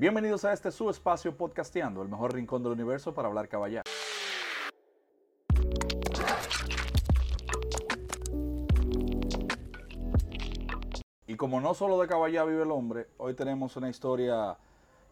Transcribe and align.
Bienvenidos 0.00 0.46
a 0.46 0.54
este 0.54 0.72
su 0.72 0.88
espacio 0.88 1.36
podcasteando, 1.36 2.00
el 2.00 2.08
mejor 2.08 2.32
rincón 2.32 2.62
del 2.62 2.72
universo 2.72 3.12
para 3.12 3.28
hablar 3.28 3.50
caballá. 3.50 3.82
Y 11.26 11.36
como 11.36 11.60
no 11.60 11.74
solo 11.74 12.00
de 12.00 12.08
caballá 12.08 12.44
vive 12.44 12.62
el 12.62 12.70
hombre, 12.70 13.08
hoy 13.18 13.34
tenemos 13.34 13.76
una 13.76 13.90
historia 13.90 14.56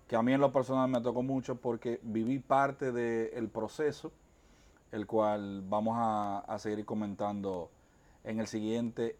que 0.06 0.16
a 0.16 0.22
mí 0.22 0.32
en 0.32 0.40
lo 0.40 0.50
personal 0.54 0.88
me 0.88 1.02
tocó 1.02 1.22
mucho 1.22 1.56
porque 1.56 2.00
viví 2.02 2.38
parte 2.38 2.90
del 2.90 3.50
proceso, 3.50 4.10
el 4.90 5.06
cual 5.06 5.64
vamos 5.68 5.98
a 5.98 6.58
seguir 6.58 6.86
comentando 6.86 7.68
en 8.24 8.40
el 8.40 8.46
siguiente 8.46 9.18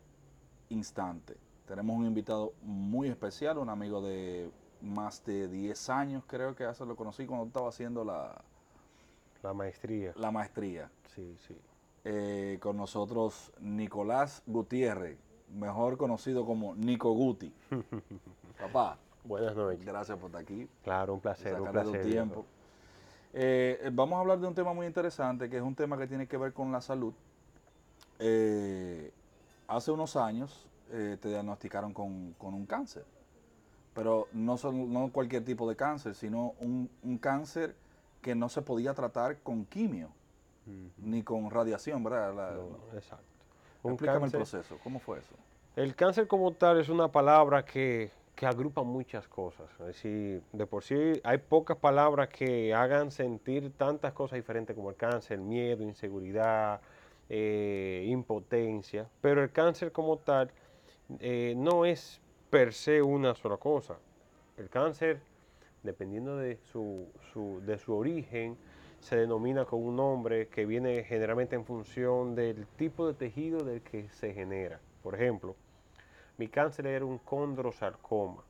instante. 0.71 1.37
Tenemos 1.67 1.95
un 1.95 2.07
invitado 2.07 2.55
muy 2.63 3.09
especial, 3.09 3.59
un 3.59 3.69
amigo 3.69 4.01
de 4.01 4.51
más 4.81 5.25
de 5.25 5.49
10 5.49 5.91
años, 5.91 6.25
creo 6.27 6.55
que 6.55 6.65
hace 6.65 6.85
lo 6.87 6.97
conocí 6.97 7.27
cuando 7.27 7.47
estaba 7.47 7.69
haciendo 7.69 8.05
la, 8.05 8.41
La 9.43 9.53
maestría. 9.53 10.13
la 10.17 10.31
maestría. 10.31 10.91
Sí, 11.15 11.37
sí. 11.47 11.57
Eh, 12.05 12.59
con 12.61 12.77
nosotros 12.77 13.53
Nicolás 13.61 14.43
Gutiérrez, 14.47 15.19
mejor 15.55 15.97
conocido 15.99 16.47
como 16.47 16.75
Nico 16.75 17.11
Guti. 17.13 17.53
Papá, 18.61 18.99
Buenas 19.25 19.55
noches. 19.57 19.85
gracias 19.85 20.17
por 20.19 20.29
estar 20.29 20.43
aquí. 20.43 20.69
Claro, 20.85 21.15
un 21.15 21.21
placer, 21.21 21.61
un 21.61 21.67
tu 21.67 21.73
placer. 21.73 22.03
tiempo. 22.07 22.47
Eh, 23.35 23.91
vamos 23.93 24.17
a 24.17 24.21
hablar 24.21 24.39
de 24.41 24.47
un 24.47 24.55
tema 24.55 24.73
muy 24.73 24.87
interesante, 24.87 25.51
que 25.51 25.57
es 25.59 25.63
un 25.63 25.75
tema 25.75 25.99
que 25.99 26.07
tiene 26.07 26.27
que 26.27 26.37
ver 26.37 26.53
con 26.53 26.73
la 26.73 26.81
salud. 26.81 27.13
Eh, 28.19 29.13
hace 29.67 29.91
unos 29.91 30.17
años 30.17 30.67
te 30.91 31.19
diagnosticaron 31.29 31.93
con, 31.93 32.33
con 32.39 32.55
un 32.55 32.65
cáncer, 32.65 33.05
pero 33.99 34.29
no, 34.33 34.57
son- 34.57 34.93
no 34.93 35.11
cualquier 35.11 35.45
tipo 35.45 35.69
de 35.69 35.75
cáncer, 35.75 36.15
sino 36.15 36.55
un, 36.61 36.89
un 37.03 37.19
cáncer 37.19 37.75
que 38.23 38.33
no 38.37 38.49
se 38.49 38.63
podía 38.63 38.95
tratar 38.95 39.39
con 39.39 39.65
quimio, 39.65 40.11
ni 40.99 41.25
con 41.25 41.51
radiación, 41.51 42.05
¿verdad? 42.05 42.33
La- 42.33 42.53
No, 42.55 42.79
exacto. 42.97 43.25
Explícame 43.83 44.21
cáncer- 44.21 44.41
el 44.41 44.47
proceso, 44.47 44.79
¿cómo 44.85 45.01
fue 45.01 45.19
eso? 45.19 45.35
El 45.75 45.97
cáncer 45.97 46.29
como 46.29 46.53
tal 46.53 46.79
es 46.79 46.89
una 46.89 47.11
palabra 47.11 47.65
que, 47.65 48.13
que 48.37 48.47
agrupa 48.47 48.85
muchas 48.85 49.27
cosas. 49.27 49.69
Es 49.81 49.87
decir, 49.87 50.43
de 50.53 50.67
por 50.67 50.85
sí 50.85 51.21
hay 51.25 51.39
pocas 51.39 51.77
palabras 51.77 52.29
que 52.29 52.73
hagan 52.73 53.11
sentir 53.11 53.73
tantas 53.77 54.13
cosas 54.13 54.37
diferentes 54.37 54.77
como 54.77 54.91
el 54.91 54.97
cáncer, 54.97 55.41
miedo, 55.41 55.83
inseguridad, 55.83 56.81
eh, 57.29 58.05
impotencia. 58.09 59.09
Pero 59.21 59.43
el 59.43 59.51
cáncer 59.51 59.91
como 59.91 60.19
tal 60.19 60.53
eh, 61.19 61.55
no 61.57 61.85
es 61.85 62.21
per 62.51 62.73
se 62.73 63.01
una 63.03 63.35
sola 63.35 63.57
cosa. 63.57 63.99
El 64.57 64.69
cáncer, 64.69 65.21
dependiendo 65.83 66.37
de 66.37 66.57
su, 66.73 67.07
su- 67.33 67.61
de 67.65 67.79
su 67.79 67.95
origen, 67.95 68.57
se 69.01 69.17
denomina 69.17 69.65
con 69.65 69.83
un 69.83 69.97
nombre 69.97 70.49
que 70.49 70.67
viene 70.67 71.05
generalmente 71.05 71.55
en 71.57 71.65
función 71.65 72.35
del 72.35 72.67
tipo 72.77 73.07
de 73.07 73.15
tejido 73.15 73.65
del 73.65 73.83
que 73.83 74.09
se 74.11 74.33
genera. 74.35 74.81
Por 75.03 75.15
ejemplo, 75.15 75.57
mi 76.37 76.49
cáncer 76.49 76.87
era 76.87 77.05
un 77.05 77.19
condrosarcoma. 77.19 78.43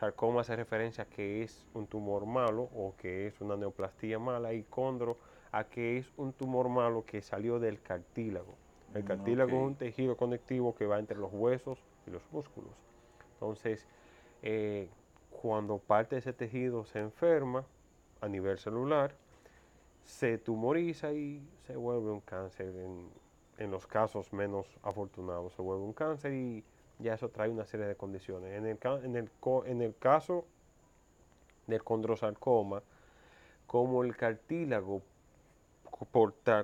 Sarcoma 0.00 0.40
hace 0.40 0.56
referencia 0.56 1.04
a 1.04 1.06
que 1.06 1.42
es 1.42 1.66
un 1.74 1.86
tumor 1.86 2.26
malo 2.26 2.62
o 2.74 2.94
que 2.96 3.28
es 3.28 3.40
una 3.40 3.56
neoplastía 3.56 4.18
mala 4.18 4.52
y 4.52 4.64
condro 4.64 5.18
a 5.52 5.64
que 5.64 5.98
es 5.98 6.12
un 6.16 6.32
tumor 6.32 6.68
malo 6.68 7.04
que 7.04 7.22
salió 7.22 7.60
del 7.60 7.80
cartílago. 7.80 8.56
El 8.92 9.02
Mm, 9.02 9.06
cartílago 9.06 9.50
es 9.50 9.62
un 9.62 9.76
tejido 9.76 10.16
conectivo 10.16 10.74
que 10.74 10.86
va 10.86 10.98
entre 10.98 11.18
los 11.18 11.32
huesos 11.32 11.78
y 12.06 12.10
los 12.10 12.22
músculos. 12.32 12.72
Entonces, 13.44 13.86
eh, 14.42 14.88
cuando 15.30 15.76
parte 15.76 16.16
de 16.16 16.20
ese 16.20 16.32
tejido 16.32 16.86
se 16.86 17.00
enferma 17.00 17.66
a 18.22 18.28
nivel 18.28 18.58
celular, 18.58 19.14
se 20.02 20.38
tumoriza 20.38 21.12
y 21.12 21.46
se 21.66 21.76
vuelve 21.76 22.10
un 22.10 22.20
cáncer. 22.20 22.74
En, 22.74 23.10
en 23.58 23.70
los 23.70 23.86
casos 23.86 24.32
menos 24.32 24.66
afortunados 24.82 25.52
se 25.52 25.60
vuelve 25.60 25.84
un 25.84 25.92
cáncer 25.92 26.32
y 26.32 26.64
ya 26.98 27.14
eso 27.14 27.28
trae 27.28 27.50
una 27.50 27.66
serie 27.66 27.84
de 27.86 27.96
condiciones. 27.96 28.54
En 28.54 28.64
el, 28.64 28.78
en 29.04 29.16
el, 29.16 29.30
en 29.66 29.82
el 29.82 29.94
caso 29.98 30.46
del 31.66 31.84
condrosarcoma, 31.84 32.82
como 33.66 34.04
el 34.04 34.16
cartílago 34.16 35.02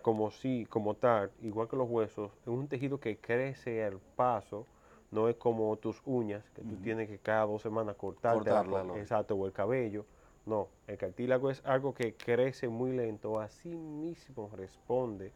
como, 0.02 0.30
si, 0.30 0.66
como 0.66 0.94
tal, 0.94 1.30
igual 1.42 1.69
que 1.69 1.76
los 1.76 1.88
huesos, 1.88 2.32
es 2.42 2.48
un 2.48 2.69
tejido 2.69 2.98
que 2.98 3.16
crece 3.16 3.84
al 3.84 3.98
paso, 4.16 4.66
no 5.10 5.28
es 5.28 5.37
como 5.37 5.76
tus 5.78 6.03
uñas, 6.04 6.50
que 6.50 6.62
tú 6.65 6.76
tienes 6.76 7.09
que 7.09 7.19
cada 7.19 7.47
dos 7.47 7.62
semanas 7.62 7.97
cortarte 7.97 8.50
Cortarla, 8.50 8.87
exacto, 8.94 9.34
o 9.37 9.47
el 9.47 9.53
cabello. 9.53 10.06
No, 10.47 10.69
el 10.87 10.97
cartílago 10.98 11.50
es 11.50 11.62
algo 11.65 11.94
que 11.94 12.15
crece 12.16 12.69
muy 12.69 12.93
lento, 12.93 13.41
así 13.41 13.76
mismo 13.76 14.50
responde 14.54 15.32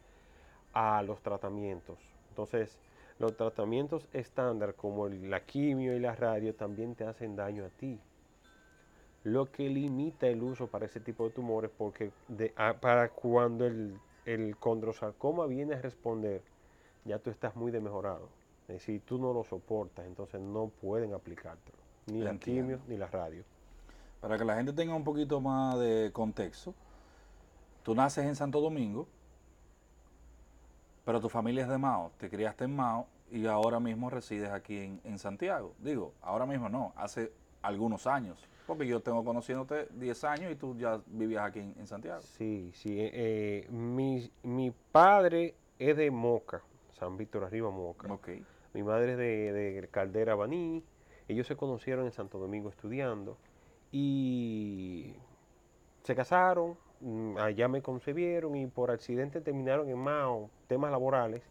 a 0.73 1.03
los 1.03 1.23
tratamientos. 1.23 1.99
Entonces, 2.31 2.79
los 3.19 3.37
tratamientos 3.37 4.09
estándar 4.13 4.75
como 4.77 5.09
la 5.09 5.45
quimio 5.45 5.95
y 5.97 6.01
la 6.01 6.15
radio 6.17 6.55
también 6.55 6.95
te 6.95 7.05
hacen 7.05 7.37
daño 7.37 7.65
a 7.65 7.71
ti. 7.71 8.01
Lo 9.25 9.51
que 9.51 9.69
limita 9.69 10.29
el 10.29 10.43
uso 10.45 10.69
para 10.69 10.87
ese 10.87 11.01
tipo 11.01 11.25
de 11.25 11.31
tumores 11.35 11.71
porque 11.77 12.13
de- 12.29 12.53
a- 12.57 12.81
para 12.81 13.11
cuando 13.11 13.67
el, 13.67 14.01
el 14.25 14.57
condrosarcoma 14.59 15.47
viene 15.47 15.75
a 15.75 15.83
responder, 15.83 16.45
ya 17.05 17.19
tú 17.19 17.31
estás 17.31 17.57
muy 17.57 17.73
demejorado. 17.73 18.34
Es 18.69 18.77
decir, 18.77 19.03
tú 19.05 19.19
no 19.19 19.33
lo 19.33 19.45
soportas, 19.45 20.07
entonces 20.07 20.41
no 20.41 20.69
pueden 20.69 21.13
aplicártelo. 21.13 21.77
Ni 22.07 22.21
la 22.23 22.37
quimio 22.37 22.81
ni 22.89 22.97
la 22.97 23.07
radio. 23.07 23.45
Para 24.21 24.39
que 24.39 24.45
la 24.45 24.57
gente 24.57 24.73
tenga 24.73 24.95
un 24.95 25.05
poquito 25.05 25.41
más 25.41 25.79
de 25.79 26.11
contexto, 26.13 26.75
tú 27.83 27.95
naces 27.95 28.25
en 28.25 28.35
Santo 28.37 28.61
Domingo, 28.61 29.07
pero 31.05 31.21
tu 31.21 31.29
familia 31.29 31.65
es 31.65 31.69
de 31.69 31.77
Mao, 31.77 32.11
te 32.19 32.31
criaste 32.31 32.65
en 32.65 32.75
Mao 32.75 33.07
y 33.31 33.47
ahora 33.47 33.81
mismo 33.81 34.09
resides 34.09 34.51
aquí 34.51 34.79
en, 34.79 35.01
en 35.05 35.19
Santiago. 35.19 35.75
Digo, 35.79 36.15
ahora 36.23 36.47
mismo 36.47 36.71
no, 36.71 36.95
hace 36.97 37.33
algunos 37.61 38.07
años, 38.07 38.39
porque 38.67 38.87
yo 38.87 39.01
tengo 39.01 39.23
conociéndote 39.25 39.89
10 39.93 40.25
años 40.25 40.53
y 40.53 40.57
tú 40.57 40.77
ya 40.77 41.01
vivías 41.07 41.45
aquí 41.45 41.61
en, 41.61 41.75
en 41.79 41.87
Santiago. 41.87 42.23
Sí, 42.23 42.71
sí. 42.75 42.99
eh, 42.99 43.11
eh, 43.13 43.69
mi, 43.71 44.31
mi 44.43 44.71
padre 44.71 45.55
es 45.79 45.97
de 45.97 46.11
Moca, 46.11 46.63
San 46.99 47.17
Víctor 47.17 47.45
Arriba, 47.45 47.71
Moca. 47.71 48.09
Mi 48.75 48.83
madre 48.83 49.13
es 49.13 49.19
de, 49.19 49.53
de 49.53 49.89
Caldera, 49.89 50.35
Baní. 50.35 50.85
Ellos 51.29 51.47
se 51.47 51.57
conocieron 51.57 52.05
en 52.05 52.13
Santo 52.13 52.39
Domingo 52.39 52.69
estudiando 52.69 53.39
y 53.93 55.15
se 56.03 56.15
casaron, 56.15 56.77
mm, 57.01 57.39
allá 57.39 57.69
me 57.69 57.83
concebieron 57.83 58.57
y 58.57 58.67
por 58.67 58.91
accidente 58.91 59.41
terminaron 59.41 59.89
en 59.89 59.99
Mao, 59.99 60.51
temas 60.69 60.91
laborales, 60.91 61.43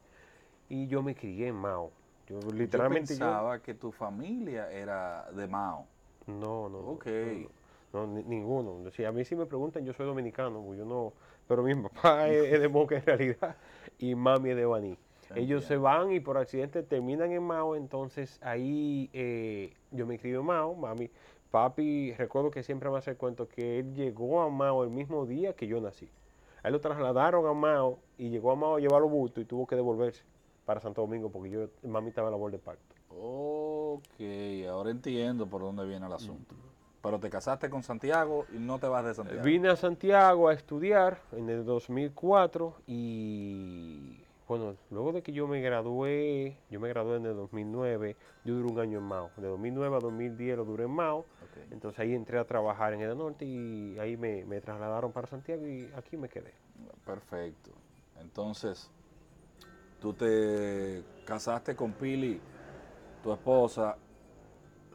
y 0.69 0.87
yo 0.87 1.01
me 1.03 1.15
crié 1.15 1.47
en 1.47 1.55
Mao. 1.55 1.91
Yo 2.27 2.51
literalmente 2.51 3.17
yo 3.17 3.19
pensaba 3.19 3.61
que 3.61 3.73
tu 3.73 3.91
familia 3.91 4.71
era 4.71 5.31
de 5.31 5.47
Mao. 5.47 5.87
no, 6.27 6.69
no. 6.69 6.79
Ok. 6.79 7.05
No, 7.21 7.49
no, 7.93 8.07
ni- 8.07 8.23
ninguno. 8.23 8.89
Si 8.91 9.03
a 9.05 9.11
mí 9.11 9.25
sí 9.25 9.35
me 9.35 9.45
preguntan, 9.45 9.85
yo 9.85 9.93
soy 9.93 10.05
dominicano, 10.05 10.61
pues 10.63 10.79
yo 10.79 10.85
no. 10.85 11.13
Pero 11.47 11.63
mi 11.63 11.75
papá 11.83 12.29
es, 12.29 12.53
es 12.53 12.61
de 12.61 12.67
Moca 12.69 12.95
en 12.95 13.05
realidad 13.05 13.55
y 13.99 14.15
mami 14.15 14.51
es 14.51 14.55
de 14.55 14.65
Baní. 14.65 14.97
Ellos 15.35 15.65
se 15.65 15.77
van 15.77 16.11
y 16.11 16.19
por 16.19 16.37
accidente 16.37 16.83
terminan 16.83 17.31
en 17.31 17.43
Mao, 17.43 17.75
entonces 17.75 18.39
ahí 18.41 19.09
eh, 19.13 19.73
yo 19.91 20.05
me 20.05 20.15
escribo 20.15 20.41
en 20.41 20.45
Mao, 20.45 20.75
mami. 20.75 21.09
Papi, 21.51 22.13
recuerdo 22.13 22.49
que 22.49 22.63
siempre 22.63 22.89
me 22.89 22.97
hace 22.97 23.11
el 23.11 23.17
cuento 23.17 23.47
que 23.47 23.79
él 23.79 23.93
llegó 23.93 24.41
a 24.41 24.49
Mao 24.49 24.83
el 24.83 24.89
mismo 24.89 25.25
día 25.25 25.53
que 25.53 25.67
yo 25.67 25.79
nací. 25.79 26.09
A 26.63 26.67
él 26.67 26.73
lo 26.73 26.81
trasladaron 26.81 27.45
a 27.45 27.53
Mao 27.53 27.99
y 28.17 28.29
llegó 28.29 28.51
a 28.51 28.55
Mao 28.55 28.77
a 28.77 28.79
llevar 28.79 29.01
los 29.01 29.11
bultos 29.11 29.43
y 29.43 29.45
tuvo 29.45 29.67
que 29.67 29.75
devolverse 29.75 30.23
para 30.65 30.79
Santo 30.79 31.01
Domingo 31.01 31.29
porque 31.29 31.49
yo, 31.49 31.67
mami 31.83 32.09
estaba 32.09 32.27
en 32.29 32.31
labor 32.31 32.51
de 32.51 32.59
parto. 32.59 32.95
Ok, 33.09 34.19
ahora 34.69 34.89
entiendo 34.89 35.45
por 35.47 35.61
dónde 35.61 35.85
viene 35.85 36.05
el 36.07 36.13
asunto. 36.13 36.55
Pero 37.01 37.19
te 37.19 37.29
casaste 37.29 37.69
con 37.69 37.83
Santiago 37.83 38.45
y 38.53 38.57
no 38.57 38.79
te 38.79 38.87
vas 38.87 39.03
de 39.03 39.13
Santiago. 39.13 39.43
Vine 39.43 39.69
a 39.69 39.75
Santiago 39.75 40.47
a 40.47 40.53
estudiar 40.53 41.19
en 41.33 41.49
el 41.49 41.65
2004 41.65 42.75
y 42.87 44.22
bueno, 44.47 44.75
luego 44.91 45.13
de 45.13 45.21
que 45.21 45.31
yo 45.31 45.47
me 45.47 45.61
gradué, 45.61 46.57
yo 46.69 46.79
me 46.79 46.89
gradué 46.89 47.17
en 47.17 47.25
el 47.25 47.35
2009, 47.35 48.15
yo 48.43 48.55
duré 48.55 48.71
un 48.73 48.79
año 48.79 48.97
en 48.99 49.05
Mao. 49.05 49.31
De 49.37 49.47
2009 49.47 49.95
a 49.95 49.99
2010 49.99 50.57
lo 50.57 50.65
duré 50.65 50.83
en 50.83 50.91
Mao. 50.91 51.25
Entonces 51.71 51.99
ahí 51.99 52.13
entré 52.13 52.37
a 52.39 52.45
trabajar 52.45 52.93
en 52.93 53.01
el 53.01 53.17
norte 53.17 53.45
y 53.45 53.97
ahí 53.99 54.17
me, 54.17 54.43
me 54.45 54.59
trasladaron 54.61 55.11
para 55.11 55.27
Santiago 55.27 55.65
y 55.67 55.89
aquí 55.95 56.17
me 56.17 56.29
quedé. 56.29 56.53
Perfecto. 57.05 57.71
Entonces, 58.19 58.89
tú 59.99 60.13
te 60.13 61.03
casaste 61.25 61.75
con 61.75 61.93
Pili, 61.93 62.39
tu 63.23 63.31
esposa, 63.31 63.97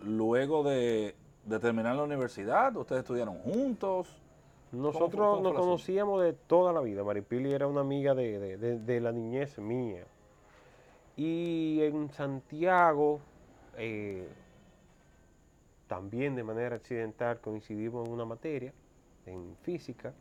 luego 0.03 0.63
de, 0.63 1.17
de 1.45 1.59
terminar 1.59 1.97
la 1.97 2.03
universidad, 2.03 2.77
ustedes 2.77 3.01
estudiaron 3.01 3.39
juntos. 3.39 4.21
¿Cómo 4.71 4.83
fue- 4.83 4.93
Nosotros 4.93 5.37
cómo 5.37 5.43
nos 5.43 5.55
conocíamos 5.55 6.23
de 6.23 6.33
toda 6.35 6.73
la 6.73 6.81
vida. 6.81 7.03
Maripili 7.05 7.53
era 7.53 7.67
una 7.67 7.81
amiga 7.81 8.15
de, 8.15 8.39
de- 8.39 8.57
de- 8.59 8.79
de 8.79 9.01
la 9.01 9.13
niñez 9.13 9.59
mía. 9.59 10.05
Y 11.17 11.81
en 11.83 12.11
Santiago, 12.11 13.21
eh, 13.77 14.29
también 15.87 16.35
de 16.37 16.45
manera 16.45 16.77
accidental 16.77 17.41
coincidimos 17.41 18.07
en 18.07 18.13
una 18.15 18.25
materia, 18.25 18.73
en 19.27 19.57
física. 19.63 20.13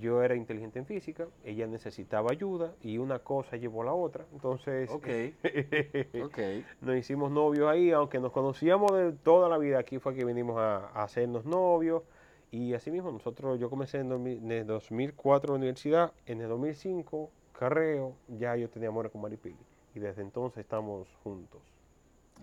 Yo 0.00 0.22
era 0.22 0.34
inteligente 0.34 0.78
en 0.78 0.86
física, 0.86 1.26
ella 1.44 1.66
necesitaba 1.66 2.30
ayuda 2.30 2.72
y 2.82 2.98
una 2.98 3.18
cosa 3.18 3.56
llevó 3.56 3.82
a 3.82 3.86
la 3.86 3.94
otra. 3.94 4.24
Entonces, 4.32 4.90
Ok. 4.90 5.06
Ok. 6.24 6.38
nos 6.80 6.96
hicimos 6.96 7.30
novios 7.30 7.68
ahí, 7.68 7.90
aunque 7.90 8.18
nos 8.18 8.32
conocíamos 8.32 8.90
de 8.92 9.12
toda 9.12 9.48
la 9.48 9.58
vida. 9.58 9.78
Aquí 9.78 9.98
fue 9.98 10.14
que 10.14 10.24
venimos 10.24 10.56
a, 10.58 10.88
a 10.88 11.02
hacernos 11.04 11.44
novios. 11.44 12.02
Y 12.52 12.74
así 12.74 12.90
mismo, 12.90 13.10
nosotros, 13.10 13.58
yo 13.58 13.70
comencé 13.70 13.98
en, 13.98 14.10
2000 14.10 14.38
en 14.38 14.52
el 14.52 14.66
2004 14.66 15.54
la 15.54 15.56
universidad, 15.56 16.12
en 16.26 16.42
el 16.42 16.50
2005, 16.50 17.30
carreo, 17.58 18.14
ya 18.28 18.54
yo 18.56 18.68
tenía 18.68 18.90
amor 18.90 19.10
con 19.10 19.22
Maripili. 19.22 19.56
Y 19.94 20.00
desde 20.00 20.20
entonces 20.20 20.58
estamos 20.58 21.08
juntos. 21.24 21.62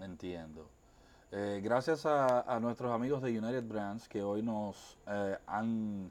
Entiendo. 0.01 0.67
Eh, 1.31 1.61
gracias 1.63 2.07
a, 2.07 2.59
nuestros 2.59 2.91
amigos 2.91 3.21
de 3.21 3.37
United 3.37 3.63
Brands 3.67 4.09
que 4.09 4.23
hoy 4.23 4.41
nos 4.41 4.97
eh, 5.07 5.37
han 5.45 6.09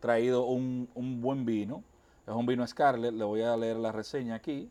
traído 0.00 0.46
un, 0.46 0.88
un 0.96 1.20
buen 1.20 1.44
vino. 1.44 1.84
Es 2.26 2.34
un 2.34 2.46
vino 2.46 2.66
Scarlett, 2.66 3.14
le 3.14 3.24
voy 3.24 3.42
a 3.42 3.56
leer 3.56 3.76
la 3.76 3.92
reseña 3.92 4.34
aquí. 4.34 4.68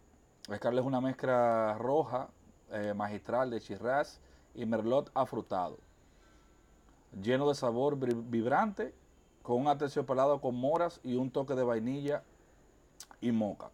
Scarlett 0.53 0.81
es 0.81 0.85
una 0.85 0.99
mezcla 0.99 1.77
roja 1.79 2.27
eh, 2.71 2.93
magistral 2.93 3.49
de 3.49 3.59
Shiraz 3.59 4.19
y 4.53 4.65
Merlot 4.65 5.09
afrutado. 5.13 5.77
Lleno 7.21 7.47
de 7.47 7.55
sabor 7.55 7.97
vibrante, 7.97 8.93
con 9.41 9.61
un 9.61 9.67
aterciopelado 9.67 10.41
con 10.41 10.55
moras 10.55 10.99
y 11.03 11.15
un 11.15 11.31
toque 11.31 11.55
de 11.55 11.63
vainilla 11.63 12.23
y 13.21 13.31
moca. 13.31 13.69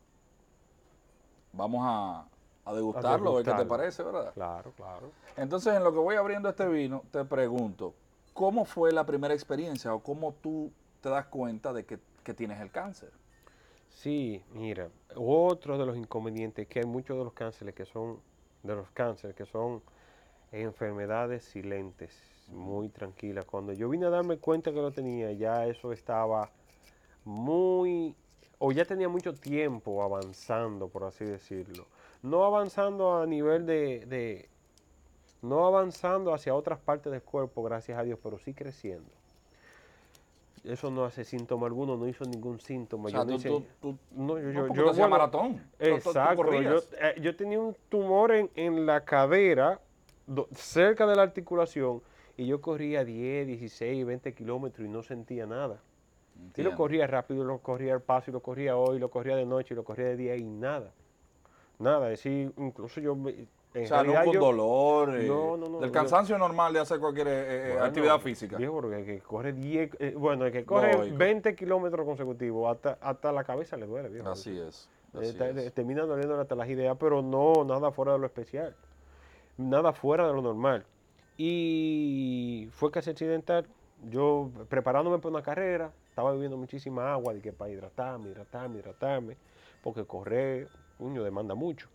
Vamos 1.53 1.81
a, 1.83 2.25
a 2.65 2.73
degustarlo, 2.73 3.31
a 3.31 3.35
ver 3.35 3.45
qué 3.45 3.53
te 3.53 3.65
parece, 3.65 4.03
¿verdad? 4.03 4.33
Claro, 4.33 4.71
claro. 4.75 5.11
Entonces, 5.37 5.73
en 5.73 5.83
lo 5.83 5.91
que 5.91 5.99
voy 5.99 6.15
abriendo 6.15 6.49
este 6.49 6.67
vino, 6.67 7.03
te 7.11 7.25
pregunto, 7.25 7.93
¿cómo 8.33 8.65
fue 8.65 8.91
la 8.91 9.05
primera 9.05 9.33
experiencia 9.33 9.93
o 9.93 9.99
cómo 10.01 10.33
tú 10.33 10.71
te 11.01 11.09
das 11.09 11.25
cuenta 11.25 11.73
de 11.73 11.85
que, 11.85 11.99
que 12.23 12.33
tienes 12.33 12.59
el 12.61 12.69
cáncer? 12.69 13.11
Sí, 13.89 14.43
mira, 14.53 14.89
otro 15.15 15.77
de 15.77 15.85
los 15.85 15.97
inconvenientes 15.97 16.67
que 16.67 16.79
hay 16.79 16.85
muchos 16.85 17.17
de 17.17 17.23
los 17.23 17.33
cánceres 17.33 17.75
que 17.75 17.85
son, 17.85 18.19
de 18.63 18.75
los 18.75 18.89
cánceres 18.91 19.35
que 19.35 19.45
son 19.45 19.81
enfermedades 20.51 21.43
silentes, 21.43 22.11
muy 22.51 22.89
tranquilas. 22.89 23.45
Cuando 23.45 23.73
yo 23.73 23.89
vine 23.89 24.05
a 24.05 24.09
darme 24.09 24.37
cuenta 24.37 24.71
que 24.71 24.77
lo 24.81 24.91
tenía, 24.91 25.31
ya 25.31 25.65
eso 25.65 25.91
estaba 25.91 26.49
muy, 27.25 28.15
o 28.59 28.71
ya 28.71 28.85
tenía 28.85 29.09
mucho 29.09 29.33
tiempo 29.33 30.03
avanzando, 30.03 30.87
por 30.87 31.03
así 31.03 31.25
decirlo. 31.25 31.85
No 32.23 32.43
avanzando 32.45 33.17
a 33.21 33.25
nivel 33.25 33.65
de, 33.65 34.05
de- 34.05 34.49
no 35.41 35.65
avanzando 35.65 36.33
hacia 36.33 36.53
otras 36.53 36.79
partes 36.79 37.11
del 37.11 37.21
cuerpo, 37.23 37.63
gracias 37.63 37.97
a 37.97 38.03
Dios, 38.03 38.19
pero 38.21 38.37
sí 38.37 38.53
creciendo. 38.53 39.09
Eso 40.63 40.91
no 40.91 41.05
hace 41.05 41.23
síntoma 41.23 41.65
alguno, 41.65 41.97
no 41.97 42.07
hizo 42.07 42.23
ningún 42.25 42.59
síntoma. 42.59 43.05
O 43.07 43.09
sea, 43.09 43.21
Yo 43.21 43.25
no 43.25 43.31
tú, 43.31 43.35
hice- 43.37 43.49
tú- 43.49 43.65
tú- 43.81 43.97
no, 44.15 44.37
yo, 44.39 44.43
no, 44.51 44.67
yo, 44.67 44.73
yo, 44.75 44.83
bueno, 44.93 45.09
maratón. 45.09 45.59
Exacto. 45.79 46.43
Yo, 46.61 46.97
eh, 46.99 47.15
yo 47.19 47.35
tenía 47.35 47.59
un 47.59 47.75
tumor 47.89 48.31
en, 48.31 48.51
en 48.55 48.85
la 48.85 49.03
cadera, 49.03 49.79
do- 50.27 50.47
cerca 50.53 51.07
de 51.07 51.15
la 51.15 51.23
articulación, 51.23 52.03
y 52.37 52.45
yo 52.47 52.61
corría 52.61 53.03
10, 53.03 53.47
16, 53.47 54.05
20 54.05 54.33
kilómetros 54.33 54.87
y 54.87 54.89
no 54.89 55.03
sentía 55.03 55.45
nada. 55.45 55.79
Y 56.35 56.39
lo 56.39 56.45
Entiendo. 56.47 56.75
corría 56.77 57.07
rápido, 57.07 57.43
lo 57.43 57.59
corría 57.59 57.93
al 57.93 58.01
paso, 58.01 58.31
y 58.31 58.33
lo 58.33 58.39
corría 58.41 58.77
hoy, 58.77 58.99
lo 58.99 59.09
corría 59.09 59.35
de 59.35 59.45
noche, 59.45 59.73
y 59.73 59.75
lo 59.75 59.83
corría 59.83 60.07
de 60.07 60.17
día 60.17 60.35
y 60.35 60.43
nada. 60.43 60.91
Nada, 61.79 62.05
es 62.11 62.19
decir, 62.23 62.53
incluso 62.57 62.99
yo, 63.01 63.13
en 63.13 63.83
O 63.83 63.87
sea, 63.87 64.03
no 64.03 64.13
con 64.23 64.33
yo- 64.33 64.39
dolor, 64.39 65.15
eh, 65.19 65.27
No, 65.27 65.57
no, 65.57 65.67
no, 65.69 65.79
del 65.79 65.91
cansancio 65.91 66.37
normal 66.37 66.73
de 66.73 66.79
hacer 66.79 66.99
cualquier 66.99 67.27
eh, 67.27 67.31
eh, 67.33 67.69
Bueno, 67.73 67.85
actividad 67.85 68.19
física. 68.19 68.57
Viejo, 68.57 68.73
porque 68.73 68.99
el 68.99 69.05
que 69.05 69.19
corre 69.19 69.53
10, 69.53 69.91
eh, 69.99 70.13
bueno, 70.17 70.45
el 70.45 70.51
que 70.51 70.65
corre 70.65 70.93
Lógico. 70.93 71.17
20 71.17 71.55
kilómetros 71.55 72.05
consecutivos, 72.05 72.71
hasta, 72.75 72.97
hasta 73.01 73.31
la 73.31 73.43
cabeza 73.43 73.77
le 73.77 73.85
duele, 73.87 74.09
viejo. 74.09 74.29
Así 74.29 74.57
es. 74.59 74.89
Eh, 75.13 75.19
así 75.21 75.37
ta- 75.37 75.49
es. 75.49 75.73
termina 75.73 76.03
doliendo 76.05 76.39
hasta 76.39 76.55
las 76.55 76.69
ideas, 76.69 76.95
pero 76.99 77.21
no, 77.21 77.63
nada 77.65 77.91
fuera 77.91 78.13
de 78.13 78.19
lo 78.19 78.25
especial. 78.25 78.75
Nada 79.57 79.93
fuera 79.93 80.27
de 80.27 80.33
lo 80.33 80.41
normal. 80.41 80.85
Y 81.43 82.69
fue 82.73 82.91
casi 82.91 83.09
accidental. 83.09 83.65
Yo 84.11 84.51
preparándome 84.69 85.17
para 85.17 85.29
una 85.29 85.41
carrera, 85.41 85.91
estaba 86.07 86.33
bebiendo 86.33 86.55
muchísima 86.55 87.11
agua 87.11 87.33
de 87.33 87.41
que 87.41 87.51
para 87.51 87.71
hidratarme, 87.71 88.29
hidratarme, 88.29 88.77
hidratarme, 88.77 89.37
porque 89.81 90.05
correr, 90.05 90.67
puño, 90.99 91.23
demanda 91.23 91.55
mucho. 91.55 91.89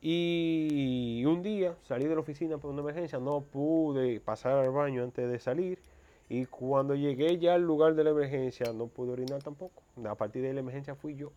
Y 0.00 1.22
un 1.26 1.42
día 1.42 1.76
salí 1.82 2.06
de 2.06 2.14
la 2.14 2.22
oficina 2.22 2.56
por 2.56 2.70
una 2.70 2.80
emergencia, 2.80 3.18
no 3.18 3.42
pude 3.42 4.20
pasar 4.20 4.54
al 4.54 4.70
baño 4.70 5.02
antes 5.02 5.30
de 5.30 5.38
salir. 5.38 5.78
Y 6.30 6.46
cuando 6.46 6.94
llegué 6.94 7.36
ya 7.38 7.52
al 7.52 7.62
lugar 7.64 7.94
de 7.94 8.04
la 8.04 8.10
emergencia, 8.10 8.72
no 8.72 8.86
pude 8.86 9.12
orinar 9.12 9.42
tampoco. 9.42 9.82
A 10.02 10.14
partir 10.14 10.40
de 10.44 10.54
la 10.54 10.60
emergencia 10.60 10.94
fui 10.94 11.14
yo. 11.14 11.30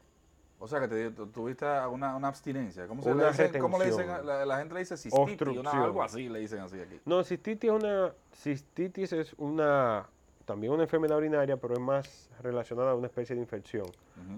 O 0.60 0.68
sea, 0.68 0.80
que 0.80 0.88
te, 0.88 1.12
tu- 1.12 1.28
tuviste 1.28 1.66
una, 1.90 2.16
una 2.16 2.28
abstinencia. 2.30 2.88
¿Cómo, 2.88 3.04
se 3.04 3.12
Una 3.12 3.26
le 3.26 3.32
dice? 3.32 3.60
¿Cómo 3.60 3.78
le 3.78 3.86
dicen? 3.88 4.08
La, 4.26 4.46
la 4.46 4.58
gente 4.58 4.74
le 4.74 4.80
dice 4.80 4.96
cistitis, 4.98 5.48
una- 5.58 5.84
algo 5.84 6.02
así 6.02 6.30
le 6.30 6.40
dicen 6.40 6.60
así 6.60 6.80
aquí. 6.80 7.00
No, 7.06 7.24
cistitis 7.24 7.70
es 7.70 7.76
una, 7.84 8.14
cistitis 8.34 9.12
es 9.14 9.34
una, 9.38 10.08
también 10.46 10.72
una 10.72 10.84
enfermedad 10.84 11.18
urinaria, 11.18 11.58
pero 11.58 11.74
es 11.74 11.80
más 11.82 12.30
relacionada 12.42 12.92
a 12.92 12.96
una 12.96 13.08
especie 13.08 13.36
de 13.36 13.42
infección. 13.42 13.86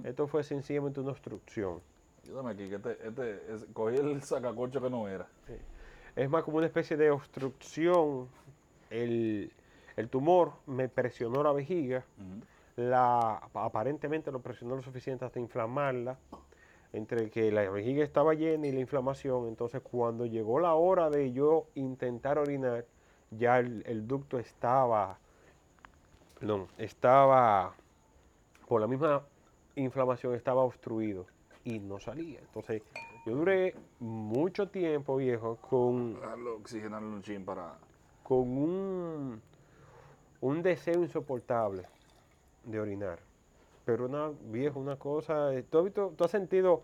Esto 0.04 0.28
fue 0.28 0.44
sencillamente 0.44 1.00
una 1.00 1.12
obstrucción. 1.12 1.80
Ayúdame 2.24 2.52
aquí, 2.52 2.68
que 2.68 2.76
este, 2.76 3.08
este 3.08 3.54
es- 3.54 3.66
cogí 3.74 3.96
el 3.98 4.22
sacacorcho 4.24 4.82
que 4.82 4.90
no 4.90 5.08
era. 5.08 5.28
Es 6.16 6.30
más 6.30 6.44
como 6.44 6.58
una 6.58 6.66
especie 6.66 6.98
de 6.98 7.12
obstrucción. 7.12 8.28
El, 8.90 9.52
el 9.98 10.10
tumor 10.10 10.54
me 10.66 10.90
presionó 10.90 11.44
la 11.44 11.52
vejiga. 11.52 12.04
La, 12.78 13.50
aparentemente 13.54 14.32
lo 14.32 14.40
presionó 14.40 14.76
lo 14.76 14.82
suficiente 14.82 15.26
hasta 15.26 15.40
inflamarla, 15.40 16.18
entre 16.94 17.30
que 17.30 17.52
la 17.52 17.70
vejiga 17.70 18.04
estaba 18.04 18.34
llena 18.34 18.68
y 18.68 18.72
la 18.72 18.80
inflamación. 18.80 19.48
Entonces, 19.48 19.82
cuando 19.82 20.26
llegó 20.26 20.60
la 20.60 20.74
hora 20.76 21.10
de 21.10 21.34
yo 21.34 21.66
intentar 21.76 22.38
orinar, 22.38 22.86
ya 23.32 23.60
el, 23.60 23.84
el 23.88 24.08
ducto 24.08 24.40
estaba, 24.40 25.18
perdón, 26.40 26.68
estaba, 26.78 27.74
por 28.68 28.80
la 28.80 28.88
misma 28.88 29.24
inflamación, 29.76 30.36
estaba 30.36 30.62
obstruido 30.62 31.26
y 31.64 31.80
no 31.80 32.00
salía. 32.00 32.40
Entonces, 32.40 32.84
yo 33.26 33.36
duré 33.36 33.76
mucho 34.00 34.70
tiempo, 34.70 35.18
viejo, 35.18 35.58
con 35.58 36.14
Dejarlo 36.14 36.56
oxigenar 36.58 37.04
un 37.04 37.22
chin 37.24 37.44
para... 37.44 37.74
con 38.24 38.40
un, 38.40 39.42
un 40.42 40.62
deseo 40.62 41.02
insoportable 41.02 41.86
de 42.68 42.80
orinar. 42.80 43.20
Pero 43.86 44.06
una 44.06 44.30
viejo, 44.52 44.80
una 44.80 44.98
cosa, 44.98 45.54
eh, 45.54 45.64
¿tú 45.64 45.80
has, 45.80 45.84
visto- 45.86 46.14
tú 46.16 46.24
has 46.24 46.32
sentido 46.32 46.84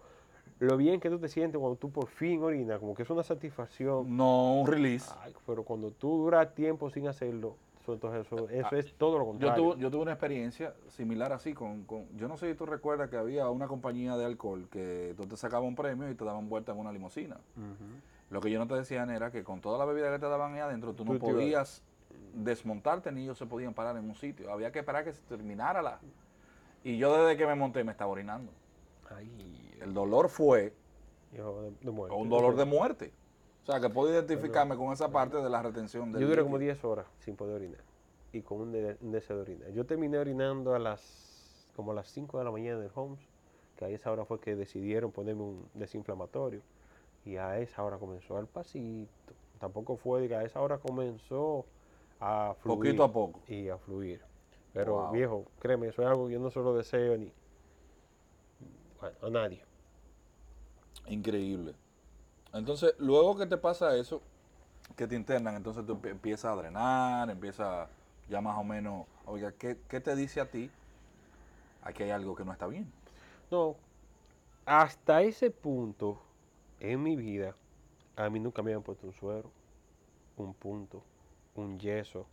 lo 0.60 0.78
bien 0.78 1.00
que 1.00 1.10
tú 1.10 1.20
te 1.20 1.28
sientes 1.28 1.60
cuando 1.60 1.76
tú 1.78 1.92
por 1.92 2.08
fin 2.08 2.42
orinas? 2.42 2.80
Como 2.80 2.96
que 2.96 3.04
es 3.04 3.10
una 3.10 3.24
satisfacción. 3.24 4.16
No, 4.16 4.56
un 4.56 4.68
release. 4.68 5.12
Ay, 5.22 5.34
pero 5.46 5.64
cuando 5.64 5.92
tú 5.92 6.18
duras 6.24 6.54
tiempo 6.56 6.90
sin 6.90 7.08
hacerlo, 7.08 7.58
eso, 7.82 7.94
entonces 7.94 8.26
eso, 8.26 8.48
eso 8.50 8.76
es 8.78 8.94
todo 8.96 9.18
lo 9.18 9.26
Yo 9.26 9.30
contrario. 9.32 9.64
tuve, 9.72 9.82
yo 9.82 9.92
tuve 9.92 10.02
una 10.04 10.14
experiencia 10.14 10.74
similar 10.88 11.34
así 11.34 11.54
con, 11.54 11.84
con- 11.84 12.08
Yo 12.16 12.30
no 12.30 12.38
sé 12.38 12.50
si 12.50 12.58
tú 12.58 12.66
recuerdas 12.66 13.10
que 13.10 13.18
había 13.18 13.50
una 13.50 13.68
compañía 13.68 14.16
de 14.16 14.24
alcohol 14.24 14.68
que 14.72 15.14
tú 15.18 15.26
te 15.26 15.36
sacabas 15.36 15.68
un 15.68 15.76
premio 15.76 16.10
y 16.10 16.16
te 16.16 16.24
daban 16.24 16.48
vuelta 16.48 16.72
en 16.72 16.78
una 16.80 16.94
limusina. 16.94 17.38
Lo 18.30 18.40
que 18.40 18.50
yo 18.50 18.58
no 18.60 18.68
te 18.68 18.76
decían 18.76 19.10
era 19.12 19.30
que 19.32 19.44
con 19.44 19.60
toda 19.60 19.78
la 19.78 19.84
bebida 19.86 20.10
que 20.12 20.20
te 20.20 20.26
daban 20.28 20.54
ahí 20.54 20.62
adentro, 20.62 20.94
tú 20.94 21.04
no 21.04 21.14
Tú 21.14 21.20
podías 21.20 21.84
desmontarte 22.34 23.12
ni 23.12 23.24
ellos 23.24 23.38
se 23.38 23.46
podían 23.46 23.74
parar 23.74 23.96
en 23.98 24.06
un 24.10 24.16
sitio. 24.16 24.52
Había 24.52 24.72
que 24.72 24.80
esperar 24.80 25.04
que 25.04 25.14
se 25.14 25.22
terminara 25.24 25.82
la... 25.82 26.00
Y 26.84 26.98
yo 26.98 27.16
desde 27.26 27.38
que 27.38 27.46
me 27.46 27.56
monté 27.56 27.84
me 27.84 27.92
estaba 27.92 28.12
orinando. 28.12 28.52
Ay, 29.16 29.78
El 29.82 29.94
dolor 29.94 30.30
fue 30.30 30.74
de, 31.32 31.92
muerte. 31.92 32.16
un 32.16 32.30
dolor 32.30 32.56
de 32.56 32.66
muerte. 32.66 33.12
O 33.64 33.66
sea, 33.66 33.80
que 33.80 33.90
puedo 33.90 34.12
identificarme 34.12 34.76
con 34.76 34.92
esa 34.92 35.10
parte 35.10 35.38
de 35.38 35.50
la 35.50 35.62
retención 35.62 36.12
del 36.12 36.22
Yo 36.22 36.28
duré 36.28 36.44
como 36.44 36.58
líquido. 36.58 36.74
10 36.74 36.84
horas 36.86 37.06
sin 37.20 37.36
poder 37.36 37.56
orinar 37.56 37.80
y 38.34 38.42
con 38.42 38.60
un, 38.62 38.72
de- 38.72 38.98
un 39.00 39.12
deseo 39.12 39.38
de 39.38 39.42
orinar. 39.44 39.72
Yo 39.72 39.86
terminé 39.86 40.18
orinando 40.18 40.74
a 40.76 40.80
las 40.80 41.70
como 41.76 41.92
a 41.92 41.96
las 41.96 42.08
5 42.10 42.38
de 42.40 42.44
la 42.44 42.52
mañana 42.52 42.80
en 42.80 42.84
el 42.86 42.92
Homes, 42.94 43.20
que 43.78 43.86
a 43.86 43.90
esa 43.90 44.12
hora 44.12 44.26
fue 44.26 44.40
que 44.40 44.56
decidieron 44.56 45.12
ponerme 45.12 45.44
un 45.44 45.70
desinflamatorio 45.76 46.62
y 47.26 47.38
a 47.38 47.58
esa 47.60 47.84
hora 47.84 47.98
comenzó 47.98 48.38
al 48.38 48.48
pasito. 48.48 49.34
Tampoco 49.60 49.96
fue 49.96 50.28
que 50.28 50.36
a 50.36 50.44
esa 50.44 50.60
hora 50.62 50.78
comenzó 50.80 51.66
a 52.24 52.54
fluir 52.56 52.96
Poquito 52.96 53.04
a 53.04 53.12
poco. 53.12 53.42
y 53.48 53.70
a 53.70 53.78
fluir. 53.78 54.22
Pero 54.74 54.94
Wow. 54.94 55.14
viejo, 55.14 55.46
créeme, 55.60 55.88
eso 55.88 56.02
es 56.02 56.08
algo 56.08 56.28
que 56.28 56.34
yo 56.34 56.40
no 56.40 56.50
se 56.50 56.60
lo 56.60 56.74
deseo 56.76 57.18
ni 57.18 57.32
bueno, 59.00 59.18
a 59.22 59.30
nadie. 59.30 59.64
Increíble. 61.08 61.76
Entonces, 62.54 62.96
luego 63.00 63.38
que 63.38 63.46
te 63.48 63.58
pasa 63.58 63.96
eso, 63.98 64.22
que 64.96 65.08
te 65.08 65.16
internan, 65.16 65.56
entonces 65.56 65.86
tú 65.86 65.96
empie- 65.96 66.12
empiezas 66.12 66.54
a 66.54 66.56
drenar, 66.56 67.30
empiezas 67.30 67.90
ya 68.30 68.42
más 68.42 68.58
o 68.58 68.64
menos, 68.64 69.06
oiga, 69.26 69.52
¿qué, 69.54 69.78
qué 69.90 70.00
te 70.00 70.16
dice 70.16 70.42
a 70.42 70.46
ti? 70.50 70.70
Aquí 71.84 72.04
hay 72.04 72.12
algo 72.12 72.36
que 72.36 72.46
no 72.46 72.52
está 72.52 72.68
bien. 72.68 72.92
No, 73.52 73.76
hasta 74.66 75.22
ese 75.24 75.52
punto 75.52 76.22
en 76.80 77.04
mi 77.04 77.16
vida, 77.16 77.56
a 78.16 78.30
mí 78.30 78.40
nunca 78.40 78.62
me 78.64 78.72
habían 78.72 78.84
puesto 78.84 79.08
un 79.08 79.14
suero, 79.14 79.52
un 80.38 80.54
punto, 80.54 81.04
un 81.56 81.80
yeso, 81.80 82.26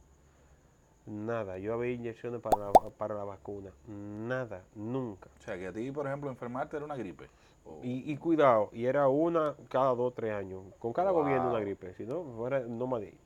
nada. 1.07 1.59
Yo 1.59 1.75
había 1.75 1.93
inyecciones 1.93 2.41
para 2.41 2.59
la, 2.59 2.73
para 2.73 3.15
la 3.15 3.25
vacuna, 3.25 3.71
nada, 3.87 4.65
nunca. 4.75 5.29
O 5.39 5.43
sea, 5.43 5.59
que 5.59 5.67
a 5.67 5.73
ti, 5.73 5.91
por 5.91 6.07
ejemplo, 6.07 6.31
enfermarte 6.31 6.77
era 6.77 6.85
una 6.85 6.97
gripe. 6.97 7.29
Y, 7.83 8.11
y 8.11 8.17
cuidado, 8.17 8.71
y 8.73 8.87
era 8.87 9.09
una 9.09 9.55
cada 9.69 9.95
dos, 9.95 10.15
tres 10.15 10.33
años. 10.33 10.63
Con 10.79 10.93
cada 10.93 11.11
gobierno 11.11 11.51
una 11.51 11.61
gripe, 11.61 11.95
si 11.95 12.05
no, 12.05 12.25
fuera 12.37 12.61
no 12.61 12.87
más 12.87 13.01
de 13.01 13.09
ahí. 13.09 13.19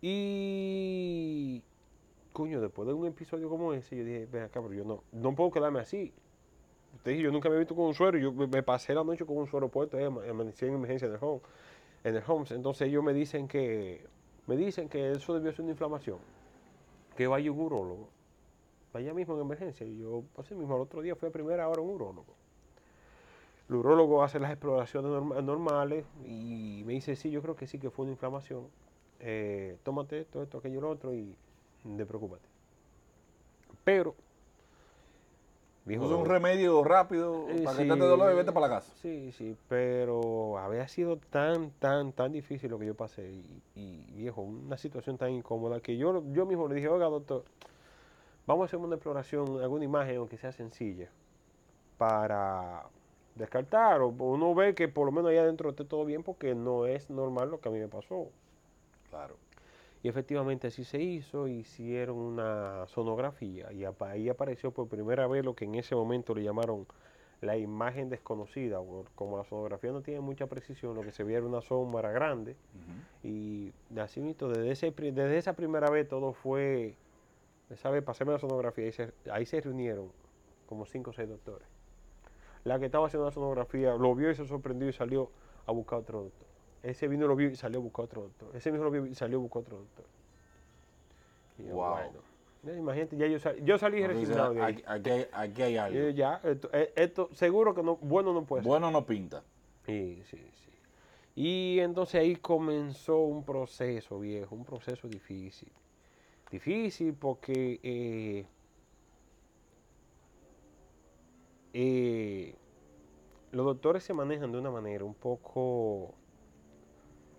Y, 0.00 1.62
coño, 2.32 2.60
después 2.60 2.86
de 2.86 2.94
un 2.94 3.06
episodio 3.06 3.48
como 3.48 3.72
ese, 3.72 3.96
yo 3.96 4.04
dije, 4.04 4.26
ven 4.30 4.44
acá, 4.44 4.60
pero 4.62 4.74
yo 4.74 4.84
no, 4.84 5.02
no 5.12 5.34
puedo 5.34 5.50
quedarme 5.50 5.80
así. 5.80 6.12
Te 7.02 7.10
dije, 7.10 7.22
yo 7.24 7.32
nunca 7.32 7.48
me 7.48 7.56
he 7.56 7.58
visto 7.58 7.74
con 7.74 7.86
un 7.86 7.94
suero, 7.94 8.16
yo 8.18 8.32
me, 8.32 8.62
pasé 8.62 8.94
la 8.94 9.02
noche 9.02 9.24
con 9.26 9.36
un 9.36 9.46
suero 9.46 9.68
puesto, 9.68 9.98
eh, 9.98 10.04
ama- 10.04 10.22
amanecí 10.28 10.66
en 10.66 10.74
emergencia 10.74 11.08
en 11.08 11.14
el 11.14 11.18
home, 11.20 11.40
en 12.04 12.16
el 12.16 12.22
homes. 12.26 12.50
Entonces 12.52 12.88
ellos 12.88 13.02
me 13.02 13.12
dicen 13.12 13.48
que, 13.48 14.06
me 14.48 14.56
dicen 14.56 14.88
que 14.88 15.12
eso 15.12 15.34
debió 15.34 15.52
ser 15.52 15.60
una 15.60 15.72
inflamación, 15.72 16.18
que 17.16 17.26
vaya 17.26 17.52
un 17.52 17.60
urólogo, 17.60 18.08
vaya 18.92 19.14
mismo 19.14 19.34
en 19.34 19.42
emergencia. 19.42 19.86
Y 19.86 19.98
yo, 19.98 20.24
así 20.36 20.54
mismo, 20.54 20.74
al 20.74 20.80
otro 20.80 21.02
día 21.02 21.14
fui 21.14 21.28
a 21.28 21.32
primera 21.32 21.68
hora 21.68 21.80
un 21.82 21.90
urólogo. 21.90 22.34
El 23.68 23.76
urólogo 23.76 24.22
hace 24.22 24.40
las 24.40 24.50
exploraciones 24.50 25.10
norma- 25.10 25.42
normales 25.42 26.06
y 26.24 26.82
me 26.86 26.94
dice, 26.94 27.14
sí, 27.14 27.30
yo 27.30 27.42
creo 27.42 27.54
que 27.54 27.66
sí 27.66 27.78
que 27.78 27.90
fue 27.90 28.04
una 28.04 28.12
inflamación. 28.12 28.66
Eh, 29.20 29.76
tómate 29.82 30.20
esto, 30.20 30.42
esto, 30.42 30.58
aquello, 30.58 30.80
lo 30.80 30.90
otro 30.90 31.12
y 31.12 31.34
no 31.84 31.96
te 31.98 32.06
preocupes. 32.06 32.40
Pero, 33.84 34.14
viejo, 35.88 36.04
Usa 36.04 36.16
un 36.16 36.26
remedio 36.26 36.84
rápido 36.84 37.46
eh, 37.48 37.62
para 37.64 37.76
sí, 37.76 37.82
quitarte 37.82 38.04
dolor 38.04 38.32
y 38.32 38.36
vete 38.36 38.52
para 38.52 38.68
la 38.68 38.74
casa. 38.76 38.92
Sí, 39.02 39.32
sí, 39.32 39.56
pero 39.68 40.58
había 40.58 40.86
sido 40.86 41.16
tan, 41.16 41.70
tan, 41.72 42.12
tan 42.12 42.32
difícil 42.32 42.70
lo 42.70 42.78
que 42.78 42.86
yo 42.86 42.94
pasé 42.94 43.28
y, 43.28 43.62
y, 43.74 44.04
viejo, 44.12 44.42
una 44.42 44.76
situación 44.76 45.18
tan 45.18 45.30
incómoda 45.30 45.80
que 45.80 45.96
yo, 45.96 46.22
yo 46.32 46.46
mismo 46.46 46.68
le 46.68 46.76
dije, 46.76 46.88
oiga, 46.88 47.06
doctor, 47.06 47.44
vamos 48.46 48.62
a 48.62 48.66
hacer 48.66 48.78
una 48.78 48.94
exploración, 48.94 49.60
alguna 49.60 49.84
imagen, 49.84 50.18
aunque 50.18 50.38
sea 50.38 50.52
sencilla, 50.52 51.08
para 51.96 52.84
descartar 53.34 54.00
o 54.02 54.08
uno 54.08 54.54
ve 54.54 54.74
que 54.74 54.88
por 54.88 55.06
lo 55.06 55.12
menos 55.12 55.30
allá 55.30 55.42
adentro 55.42 55.70
esté 55.70 55.84
todo 55.84 56.04
bien 56.04 56.22
porque 56.22 56.54
no 56.54 56.86
es 56.86 57.08
normal 57.08 57.50
lo 57.50 57.60
que 57.60 57.68
a 57.68 57.72
mí 57.72 57.78
me 57.78 57.88
pasó. 57.88 58.28
Claro. 59.10 59.36
Y 60.08 60.10
efectivamente 60.10 60.68
así 60.68 60.84
se 60.84 61.02
hizo, 61.02 61.48
hicieron 61.48 62.16
una 62.16 62.86
sonografía 62.86 63.70
y 63.74 63.84
ahí 63.84 64.30
apareció 64.30 64.70
por 64.70 64.88
primera 64.88 65.26
vez 65.26 65.44
lo 65.44 65.54
que 65.54 65.66
en 65.66 65.74
ese 65.74 65.94
momento 65.94 66.34
le 66.34 66.42
llamaron 66.42 66.86
la 67.42 67.58
imagen 67.58 68.08
desconocida. 68.08 68.78
Como 69.14 69.36
la 69.36 69.44
sonografía 69.44 69.92
no 69.92 70.00
tiene 70.00 70.20
mucha 70.20 70.46
precisión, 70.46 70.94
lo 70.94 71.02
que 71.02 71.12
se 71.12 71.24
veía 71.24 71.36
era 71.36 71.46
una 71.46 71.60
sombra 71.60 72.10
grande. 72.10 72.56
Y 73.22 73.70
así 74.00 74.22
mismo, 74.22 74.48
desde, 74.48 74.70
ese, 74.70 74.90
desde 74.92 75.36
esa 75.36 75.52
primera 75.52 75.90
vez 75.90 76.08
todo 76.08 76.32
fue, 76.32 76.94
esa 77.68 77.90
vez 77.90 78.02
pasé 78.02 78.24
la 78.24 78.38
sonografía 78.38 78.86
y 78.86 78.92
se- 78.92 79.12
ahí 79.30 79.44
se 79.44 79.60
reunieron 79.60 80.10
como 80.70 80.86
cinco 80.86 81.10
o 81.10 81.12
seis 81.12 81.28
doctores. 81.28 81.68
La 82.64 82.78
que 82.78 82.86
estaba 82.86 83.08
haciendo 83.08 83.26
la 83.26 83.32
sonografía 83.32 83.92
lo 83.94 84.14
vio 84.14 84.30
y 84.30 84.34
se 84.34 84.46
sorprendió 84.46 84.88
y 84.88 84.92
salió 84.94 85.28
a 85.66 85.72
buscar 85.72 85.98
otro 85.98 86.22
doctor. 86.22 86.47
Ese 86.82 87.08
vino 87.08 87.26
lo 87.26 87.34
vio 87.36 87.48
y 87.50 87.56
salió 87.56 87.80
a 87.80 87.82
buscar 87.82 88.04
otro 88.04 88.22
doctor. 88.22 88.54
Ese 88.56 88.70
mismo 88.70 88.84
lo 88.84 88.90
vio 88.90 89.06
y 89.06 89.14
salió 89.14 89.38
a 89.38 89.40
buscar 89.40 89.62
otro 89.62 89.78
doctor. 89.78 90.04
Y 91.58 91.64
yo, 91.66 91.74
Wow. 91.74 91.96
bueno, 92.62 92.78
imagínate, 92.78 93.16
ya 93.16 93.26
yo, 93.26 93.38
sal- 93.38 93.64
yo 93.64 93.78
salí 93.78 94.06
resignado 94.06 94.54
de 94.54 94.62
ahí. 94.62 94.84
aquí, 94.86 95.10
hay, 95.10 95.26
aquí 95.32 95.62
hay 95.62 95.76
algo. 95.76 95.98
Yo, 95.98 96.10
ya, 96.10 96.40
esto, 96.44 96.70
eh, 96.72 96.92
esto 96.96 97.28
seguro 97.32 97.74
que 97.74 97.82
no, 97.82 97.96
bueno 97.96 98.32
no 98.32 98.44
puede 98.44 98.62
ser. 98.62 98.68
Bueno 98.68 98.90
no 98.90 99.04
pinta. 99.04 99.42
Sí, 99.86 100.22
sí, 100.30 100.36
sí. 100.36 100.70
Y 101.34 101.80
entonces 101.80 102.20
ahí 102.20 102.36
comenzó 102.36 103.18
un 103.20 103.44
proceso, 103.44 104.18
viejo, 104.20 104.54
un 104.54 104.64
proceso 104.64 105.08
difícil. 105.08 105.70
Difícil 106.50 107.14
porque 107.14 107.78
eh, 107.82 108.46
eh, 111.72 112.54
los 113.52 113.66
doctores 113.66 114.02
se 114.04 114.14
manejan 114.14 114.52
de 114.52 114.58
una 114.58 114.70
manera 114.70 115.04
un 115.04 115.14
poco, 115.14 116.14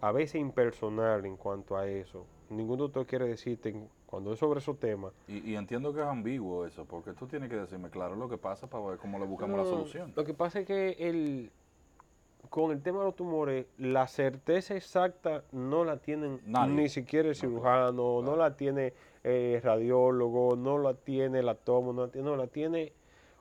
a 0.01 0.11
veces 0.11 0.39
impersonal 0.41 1.25
en 1.25 1.35
cuanto 1.37 1.77
a 1.77 1.87
eso. 1.87 2.25
Ningún 2.49 2.77
doctor 2.79 3.05
quiere 3.05 3.27
decirte, 3.27 3.75
cuando 4.07 4.33
es 4.33 4.39
sobre 4.39 4.59
esos 4.59 4.79
temas, 4.79 5.13
Y, 5.27 5.51
y 5.51 5.55
entiendo 5.55 5.93
que 5.93 5.99
es 6.01 6.07
ambiguo 6.07 6.65
eso, 6.65 6.85
porque 6.85 7.13
tú 7.13 7.27
tienes 7.27 7.49
que 7.49 7.55
decirme 7.57 7.89
claro 7.89 8.15
lo 8.15 8.27
que 8.27 8.37
pasa 8.37 8.67
para 8.67 8.83
ver 8.85 8.97
cómo 8.97 9.19
le 9.19 9.25
buscamos 9.25 9.55
No, 9.57 9.63
la 9.63 9.69
solución. 9.69 10.13
Lo 10.15 10.23
que 10.25 10.33
pasa 10.33 10.61
es 10.61 10.65
que 10.65 10.95
el, 10.97 11.51
con 12.49 12.71
el 12.71 12.81
tema 12.81 12.99
de 12.99 13.05
los 13.05 13.15
tumores, 13.15 13.67
la 13.77 14.07
certeza 14.07 14.75
exacta 14.75 15.43
no 15.51 15.83
la 15.85 15.97
tienen 15.97 16.41
Nadie. 16.45 16.73
ni 16.73 16.89
siquiera 16.89 17.29
el 17.29 17.35
No, 17.35 17.39
cirujano, 17.39 17.91
no 17.93 18.21
claro. 18.21 18.37
la 18.37 18.55
tiene 18.55 18.93
el 19.23 19.61
radiólogo, 19.61 20.55
no 20.55 20.79
la 20.79 20.95
tiene 20.95 21.39
el 21.39 21.49
atomo, 21.49 21.93
no 21.93 22.05
la 22.07 22.11
tiene, 22.11 22.27
no, 22.29 22.35
la 22.35 22.47
tiene 22.47 22.93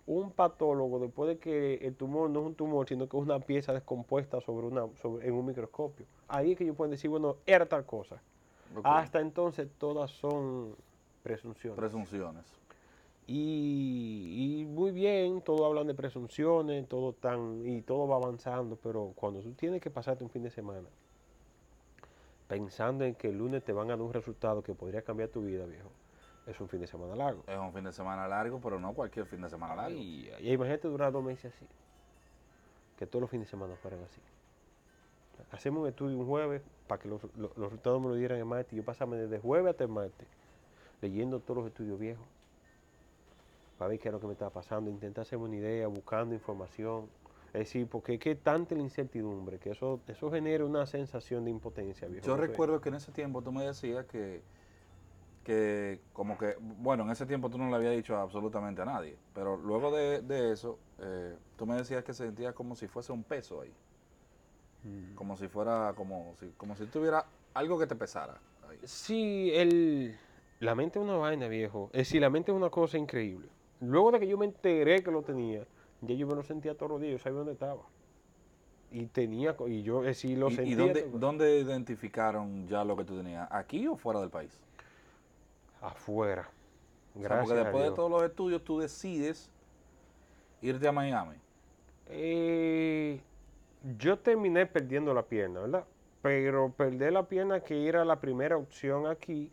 un 0.09 0.33
patólogo 0.33 0.99
después 0.99 1.29
de 1.29 1.39
que 1.39 1.75
el 1.87 1.95
tumor 1.95 2.31
no 2.31 2.41
es 2.41 2.47
un 2.47 2.55
tumor, 2.55 2.89
sino 2.89 3.07
que 3.07 3.17
es 3.17 3.23
una 3.23 3.41
pieza 3.41 3.75
descompuesta 3.75 4.41
sobre 4.41 4.67
una, 4.67 4.87
sobre, 5.03 5.29
en 5.29 5.35
un 5.35 5.45
microscopio. 5.45 6.07
Ahí 6.29 6.53
es 6.53 6.59
que 6.59 6.65
ellos 6.65 6.77
pueden 6.77 6.93
decir, 6.93 7.11
bueno, 7.11 7.37
era 7.45 7.67
tal 7.67 7.85
cosa. 7.85 8.21
Hasta 8.83 9.21
entonces 9.21 9.69
todas 9.79 10.11
son 10.11 10.75
presunciones. 11.23 11.79
Presunciones. 11.79 12.45
Y, 13.27 14.63
y 14.63 14.65
muy 14.65 14.93
bien, 14.93 15.43
todos 15.43 15.61
hablan 15.67 15.87
de 15.87 15.95
presunciones, 15.95 16.89
todo 16.89 17.13
tan, 17.13 17.67
y 17.67 17.83
todo 17.83 18.09
va 18.09 18.17
avanzando, 18.17 18.79
pero 18.83 19.13
cuando 19.15 19.41
tú 19.41 19.53
tienes 19.53 19.83
que 19.83 19.91
pasarte 19.91 20.25
un 20.25 20.31
fin 20.31 20.43
de 20.43 20.51
semana 20.51 20.89
pensando 22.49 23.05
en 23.05 23.15
que 23.15 23.29
el 23.29 23.37
lunes 23.37 23.63
te 23.63 23.75
van 23.75 23.89
a 23.89 23.91
dar 23.91 24.01
un 24.01 24.15
resultado 24.15 24.63
que 24.63 24.73
podría 24.73 25.03
cambiar 25.03 25.29
tu 25.29 25.43
vida, 25.43 25.67
viejo, 25.67 25.91
es 26.49 26.61
un 26.61 26.69
fin 26.69 26.81
de 26.81 26.87
semana 26.87 27.15
largo. 27.15 27.43
Es 27.47 27.57
un 27.59 27.73
fin 27.73 27.85
de 27.85 27.93
semana 27.93 28.27
largo, 28.27 28.61
pero 28.61 28.81
no 28.81 28.93
cualquier 28.95 29.27
fin 29.27 29.41
de 29.43 29.51
semana 29.51 29.77
largo. 29.77 29.97
Y, 29.97 30.31
y 30.41 30.53
imagínate 30.53 30.89
durar 30.89 31.13
dos 31.13 31.23
meses 31.23 31.53
así, 31.55 31.67
que 32.99 33.07
todos 33.07 33.21
los 33.21 33.31
fines 33.31 33.47
de 33.47 33.51
semana 33.51 33.75
fueran 33.77 34.03
así. 34.05 34.21
Hacemos 35.53 35.83
un 35.83 35.89
estudio 35.89 36.19
un 36.19 36.27
jueves 36.27 36.63
para 36.89 37.01
que 37.01 37.09
los, 37.09 37.23
los- 37.37 37.57
los 37.57 37.71
resultados 37.71 38.01
me 38.03 38.09
lo 38.09 38.15
dieran 38.15 38.39
el 38.39 38.45
martes. 38.45 38.73
y 38.73 38.77
Yo 38.77 38.85
pasarme 38.85 39.17
desde 39.17 39.39
jueves 39.39 39.71
hasta 39.71 39.85
el 39.85 39.91
martes 39.91 40.27
leyendo 41.01 41.39
todos 41.39 41.59
los 41.59 41.67
estudios 41.69 41.97
viejos 41.99 42.27
para 43.79 43.91
ver 43.91 44.01
qué 44.01 44.09
es 44.09 44.13
lo 44.13 44.19
que 44.19 44.27
me 44.27 44.33
estaba 44.33 44.51
pasando, 44.51 44.91
intentar 44.91 45.23
hacerme 45.23 45.45
una 45.45 45.57
idea, 45.57 45.87
buscando 45.87 46.35
información. 46.35 47.09
Es 47.53 47.61
decir, 47.61 47.87
porque 47.87 48.15
es 48.15 48.21
que 48.21 48.35
tanta 48.35 48.75
la 48.75 48.83
incertidumbre 48.83 49.59
que 49.59 49.71
eso, 49.71 50.01
eso 50.09 50.31
genera 50.33 50.65
una 50.65 50.85
sensación 50.87 51.45
de 51.45 51.51
impotencia, 51.53 52.09
viejo. 52.09 52.27
Yo 52.27 52.37
recuerdo 52.37 52.81
que 52.81 52.89
en 52.89 52.97
ese 52.97 53.13
tiempo 53.13 53.41
tú 53.41 53.53
me 53.53 53.65
decías 53.65 54.05
que, 54.07 54.43
que 55.49 56.01
como 56.13 56.37
que, 56.37 56.57
bueno, 56.61 57.05
en 57.05 57.11
ese 57.11 57.25
tiempo 57.25 57.49
tú 57.49 57.57
no 57.57 57.71
le 57.71 57.77
habías 57.77 57.97
dicho 57.97 58.15
absolutamente 58.15 58.83
a 58.83 58.85
nadie, 58.85 59.17
pero 59.35 59.57
luego 59.57 59.91
de, 59.91 60.21
de 60.21 60.53
eso, 60.53 60.79
eh, 60.99 61.35
tú 61.57 61.65
me 61.65 61.75
decías 61.75 62.05
que 62.05 62.13
sentías 62.13 62.53
como 62.53 62.77
si 62.77 62.87
fuese 62.87 63.13
un 63.13 63.25
peso 63.25 63.63
ahí, 63.63 63.73
Mm. 64.85 65.15
como 65.15 65.37
si 65.39 65.49
fuera, 65.49 65.93
como 65.97 66.35
si, 66.39 66.51
como 66.59 66.77
si 66.77 66.85
tuviera 66.87 67.25
algo 67.55 67.79
que 67.79 67.87
te 67.87 67.97
pesara. 67.97 68.39
ahí. 68.69 68.79
Sí, 68.85 69.51
el, 69.55 70.17
la 70.61 70.75
mente 70.75 70.99
es 70.99 71.05
una 71.05 71.17
vaina, 71.17 71.49
viejo. 71.49 71.89
Es 71.95 72.01
decir, 72.09 72.21
la 72.21 72.29
mente 72.31 72.53
es 72.53 72.57
una 72.57 72.69
cosa 72.71 72.99
increíble. 72.99 73.49
Luego 73.81 74.13
de 74.13 74.21
que 74.21 74.29
yo 74.29 74.37
me 74.37 74.45
enteré 74.45 75.03
que 75.03 75.11
lo 75.11 75.23
tenía, 75.23 75.65
ya 76.03 76.15
yo 76.15 76.27
me 76.27 76.35
lo 76.35 76.43
sentía 76.45 76.75
todos 76.77 76.93
los 76.93 77.01
días, 77.01 77.13
yo 77.13 77.19
sabía 77.19 77.39
dónde 77.39 77.55
estaba. 77.55 77.83
Y 78.93 79.07
tenía, 79.07 79.57
y 79.67 79.83
yo, 79.83 80.03
decir, 80.03 80.37
lo 80.39 80.49
¿Y, 80.49 80.53
y 80.53 80.57
sentía. 80.57 80.77
dónde, 80.77 81.09
dónde 81.15 81.59
identificaron 81.59 82.69
ya 82.69 82.85
lo 82.85 82.97
que 82.97 83.05
tú 83.05 83.17
tenías? 83.17 83.49
¿Aquí 83.51 83.87
o 83.89 83.97
fuera 83.97 84.21
del 84.21 84.31
país? 84.31 84.53
Afuera. 85.81 86.49
O 87.15 87.21
sea, 87.21 87.23
Gracias 87.23 87.49
porque 87.49 87.65
después 87.65 87.85
de 87.85 87.91
todos 87.93 88.11
los 88.11 88.23
estudios 88.23 88.63
tú 88.65 88.79
decides 88.79 89.51
irte 90.61 90.89
a 90.89 90.93
Miami. 90.93 91.37
Eh, 92.09 93.21
yo 93.99 94.19
terminé 94.19 94.67
perdiendo 94.67 95.15
la 95.15 95.23
pierna, 95.23 95.61
¿verdad? 95.61 95.85
Pero 96.23 96.71
perder 96.71 97.13
la 97.13 97.25
pierna, 97.25 97.61
que 97.61 97.89
era 97.89 98.05
la 98.05 98.21
primera 98.21 98.57
opción 98.57 99.07
aquí, 99.07 99.53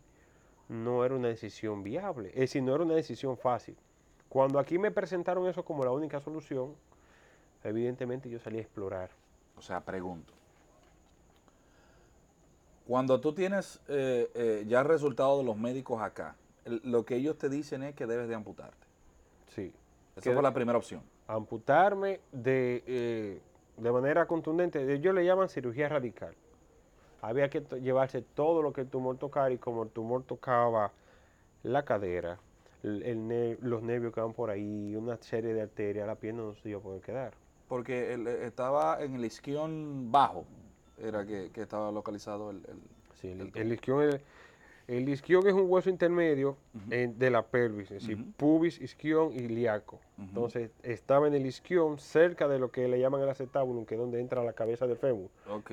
no 0.68 1.06
era 1.06 1.16
una 1.16 1.28
decisión 1.28 1.84
viable. 1.84 2.30
Es 2.30 2.42
decir, 2.42 2.64
no 2.64 2.74
era 2.74 2.84
una 2.84 2.96
decisión 2.96 3.38
fácil. 3.38 3.76
Cuando 4.30 4.60
aquí 4.60 4.78
me 4.78 4.92
presentaron 4.92 5.48
eso 5.48 5.64
como 5.64 5.84
la 5.84 5.92
única 5.92 6.20
solución, 6.20 6.76
evidentemente 7.64 8.30
yo 8.30 8.40
salí 8.40 8.58
a 8.58 8.62
explorar. 8.62 9.10
O 9.58 9.62
sea, 9.62 9.82
pregunto. 9.82 10.34
Cuando 12.88 13.20
tú 13.20 13.34
tienes 13.34 13.80
eh, 13.88 14.30
eh, 14.36 14.66
ya 14.68 14.82
el 14.82 14.86
resultado 14.88 15.38
de 15.40 15.44
los 15.44 15.58
médicos 15.58 16.02
acá, 16.02 16.36
el- 16.66 16.82
lo 16.84 17.04
que 17.06 17.16
ellos 17.16 17.38
te 17.38 17.50
dicen 17.50 17.84
es 17.84 17.96
que 17.96 18.06
debes 18.06 18.28
de 18.28 18.36
amputarte. 18.36 18.86
Sí. 19.56 19.74
Esa 20.16 20.32
fue 20.34 20.42
la 20.44 20.54
primera 20.54 20.78
opción. 20.78 21.02
amputarme 21.28 22.20
de, 22.32 22.84
eh, 22.86 23.40
de 23.78 23.92
manera 23.92 24.28
contundente. 24.28 24.94
Ellos 24.94 25.14
le 25.16 25.26
llaman 25.26 25.50
cirugía 25.50 25.90
radical. 25.90 26.36
Había 27.22 27.50
que 27.50 27.62
llevarse 27.82 28.22
todo 28.22 28.62
lo 28.62 28.72
que 28.72 28.82
el 28.82 28.88
tumor 28.90 29.18
tocara 29.18 29.50
y 29.52 29.58
como 29.58 29.82
el 29.84 29.90
tumor 29.90 30.22
tocaba 30.24 30.92
la 31.64 31.84
cadera, 31.84 32.38
el- 32.84 33.02
el 33.02 33.28
ne- 33.28 33.58
los 33.62 33.82
nervios 33.82 34.14
que 34.14 34.22
van 34.22 34.34
por 34.34 34.52
ahí, 34.52 34.96
una 34.96 35.18
serie 35.18 35.56
de 35.56 35.64
arterias, 35.64 36.06
la 36.06 36.14
pierna 36.14 36.44
no 36.44 36.54
se 36.54 36.70
iba 36.70 36.78
a 36.80 36.84
poder 36.84 37.02
quedar. 37.02 37.34
Porque 37.68 38.14
él, 38.14 38.28
eh, 38.28 38.46
estaba 38.46 39.02
en 39.04 39.16
el 39.16 39.26
isquión 39.26 40.12
bajo, 40.12 40.46
era 41.02 41.26
que, 41.26 41.50
que 41.52 41.62
estaba 41.62 41.92
localizado 41.92 42.52
el... 42.52 42.58
el- 42.68 42.82
Sí, 43.22 43.30
el, 43.30 43.42
El 43.42 43.52
el 43.56 43.72
isquion 43.74 44.02
es- 44.10 44.22
El 44.88 45.08
isquión 45.10 45.48
es 45.48 45.54
un 45.54 45.66
hueso 45.68 45.90
intermedio 45.90 46.58
en- 46.92 47.18
de 47.18 47.32
la 47.32 47.42
pelvis, 47.44 47.90
es 47.92 48.02
decir, 48.06 48.24
pubis, 48.38 48.80
isquión 48.80 49.32
y 49.34 49.38
ilíaco. 49.38 50.00
Entonces, 50.20 50.70
estaba 50.84 51.28
en 51.28 51.34
el 51.34 51.46
isquión, 51.46 51.98
cerca 51.98 52.48
de 52.48 52.60
lo 52.60 52.70
que 52.72 52.88
le 52.88 53.00
llaman 53.00 53.22
el 53.22 53.30
acetábulo, 53.30 53.86
que 53.86 53.96
es 53.96 54.00
donde 54.00 54.20
entra 54.20 54.44
la 54.44 54.54
cabeza 54.54 54.86
del 54.86 54.98
fémur, 54.98 55.30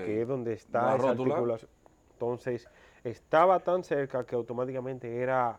que 0.07 0.23
es 0.23 0.29
donde 0.29 0.53
está 0.55 0.83
La 0.87 0.97
esa 0.97 1.09
rótula. 1.09 1.35
articulación. 1.35 1.71
Entonces, 2.15 2.69
estaba 3.05 3.59
tan 3.61 3.83
cerca 3.85 4.25
que 4.25 4.35
automáticamente 4.37 5.19
era, 5.21 5.59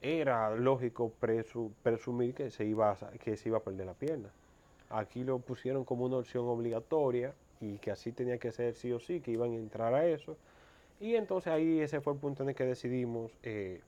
era 0.00 0.54
lógico 0.54 1.10
presu- 1.20 1.72
presumir 1.82 2.34
que 2.34 2.50
se, 2.50 2.64
iba 2.64 2.92
a, 2.92 2.96
que 3.18 3.36
se 3.36 3.48
iba 3.48 3.58
a 3.58 3.62
perder 3.62 3.86
la 3.86 3.94
pierna. 3.94 4.28
Aquí 4.90 5.24
lo 5.24 5.38
pusieron 5.38 5.84
como 5.84 6.04
una 6.04 6.18
opción 6.18 6.44
obligatoria 6.46 7.34
y 7.60 7.78
que 7.78 7.90
así 7.90 8.12
tenía 8.12 8.38
que 8.38 8.52
ser 8.52 8.74
sí 8.74 8.92
o 8.92 9.00
sí, 9.00 9.20
que 9.20 9.30
iban 9.32 9.52
a 9.52 9.56
entrar 9.56 9.94
a 9.94 10.06
eso. 10.06 10.36
Y 11.00 11.14
entonces 11.16 11.52
ahí 11.52 11.80
ese 11.80 12.00
fue 12.00 12.12
el 12.14 12.18
punto 12.18 12.42
en 12.42 12.50
el 12.50 12.54
que 12.54 12.64
decidimos 12.64 13.30
eh, 13.42 13.80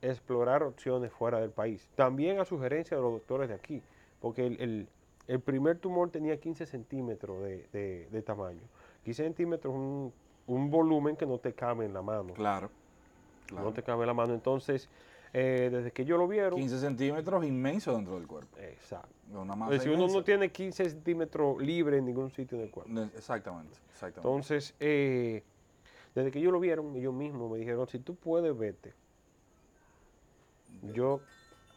explorar 0.00 0.62
opciones 0.62 1.12
fuera 1.12 1.40
del 1.40 1.50
país. 1.50 1.88
También 1.96 2.38
a 2.40 2.44
sugerencia 2.44 2.96
de 2.96 3.02
los 3.02 3.12
doctores 3.12 3.48
de 3.48 3.54
aquí, 3.54 3.82
porque 4.20 4.46
el, 4.46 4.60
el- 4.60 4.88
el 5.26 5.40
primer 5.40 5.78
tumor 5.78 6.10
tenía 6.10 6.38
15 6.38 6.64
centímetros 6.64 7.42
de, 7.42 7.66
de- 7.72 8.08
de 8.10 8.22
tamaño. 8.22 8.62
15 9.04 9.24
centímetros 9.24 9.74
es 9.74 9.78
un, 9.78 10.12
un 10.46 10.70
volumen 10.70 11.16
que 11.16 11.26
no 11.26 11.36
te 11.38 11.52
cabe 11.52 11.84
en 11.84 11.92
la 11.92 12.00
mano. 12.00 12.32
Claro. 12.32 12.70
claro. 13.46 13.64
No 13.66 13.72
te 13.74 13.82
cabe 13.82 14.02
en 14.04 14.06
la 14.06 14.14
mano. 14.14 14.32
Entonces, 14.32 14.88
eh, 15.32 15.68
desde 15.72 15.92
que 15.92 16.04
yo 16.04 16.16
lo 16.16 16.26
vieron... 16.28 16.58
15 16.58 16.78
centímetros 16.78 17.44
inmenso 17.44 17.94
dentro 17.94 18.14
del 18.18 18.26
cuerpo. 18.26 18.56
Exacto. 18.58 19.14
Una 19.32 19.54
masa 19.54 19.70
Pues 19.70 19.82
si 19.82 19.88
uno 19.88 20.06
no 20.08 20.24
tiene 20.24 20.50
15 20.50 20.88
centímetros 20.88 21.60
libre 21.60 21.98
en 21.98 22.06
ningún 22.06 22.30
sitio 22.30 22.58
del 22.58 22.70
cuerpo. 22.70 22.92
Exactamente, 23.16 23.76
exactamente. 23.90 24.18
Entonces, 24.28 24.74
eh, 24.80 25.42
desde 26.14 26.30
que 26.30 26.38
ellos 26.38 26.52
lo 26.52 26.60
vieron, 26.60 26.96
ellos 26.96 27.12
mismos 27.14 27.50
me 27.50 27.58
dijeron, 27.58 27.86
si 27.88 27.98
tú 27.98 28.14
puedes, 28.14 28.56
vete. 28.56 28.94
Yo 30.94 31.20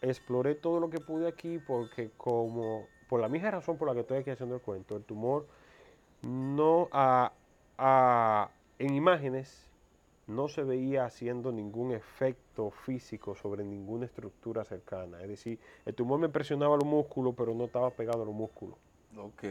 exploré 0.01 0.55
todo 0.55 0.79
lo 0.79 0.89
que 0.89 0.99
pude 0.99 1.27
aquí 1.27 1.59
porque 1.59 2.11
como, 2.17 2.87
por 3.07 3.19
la 3.19 3.27
misma 3.29 3.51
razón 3.51 3.77
por 3.77 3.87
la 3.87 3.93
que 3.93 4.01
estoy 4.01 4.19
aquí 4.19 4.29
haciendo 4.29 4.55
el 4.55 4.61
cuento, 4.61 4.95
el 4.95 5.03
tumor 5.03 5.47
no 6.21 6.87
a, 6.91 7.31
a- 7.77 8.49
en 8.79 8.93
imágenes 8.93 9.67
no 10.31 10.47
se 10.47 10.63
veía 10.63 11.05
haciendo 11.05 11.51
ningún 11.51 11.91
efecto 11.91 12.71
físico 12.71 13.35
sobre 13.35 13.63
ninguna 13.63 14.05
estructura 14.05 14.63
cercana. 14.65 15.21
Es 15.21 15.27
decir, 15.29 15.59
el 15.85 15.93
tumor 15.93 16.19
me 16.19 16.29
presionaba 16.29 16.75
los 16.77 16.85
músculos, 16.85 17.33
pero 17.37 17.53
no 17.53 17.65
estaba 17.65 17.91
pegado 17.91 18.23
a 18.23 18.25
los 18.25 18.33
músculos. 18.35 18.77
ok. 19.17 19.43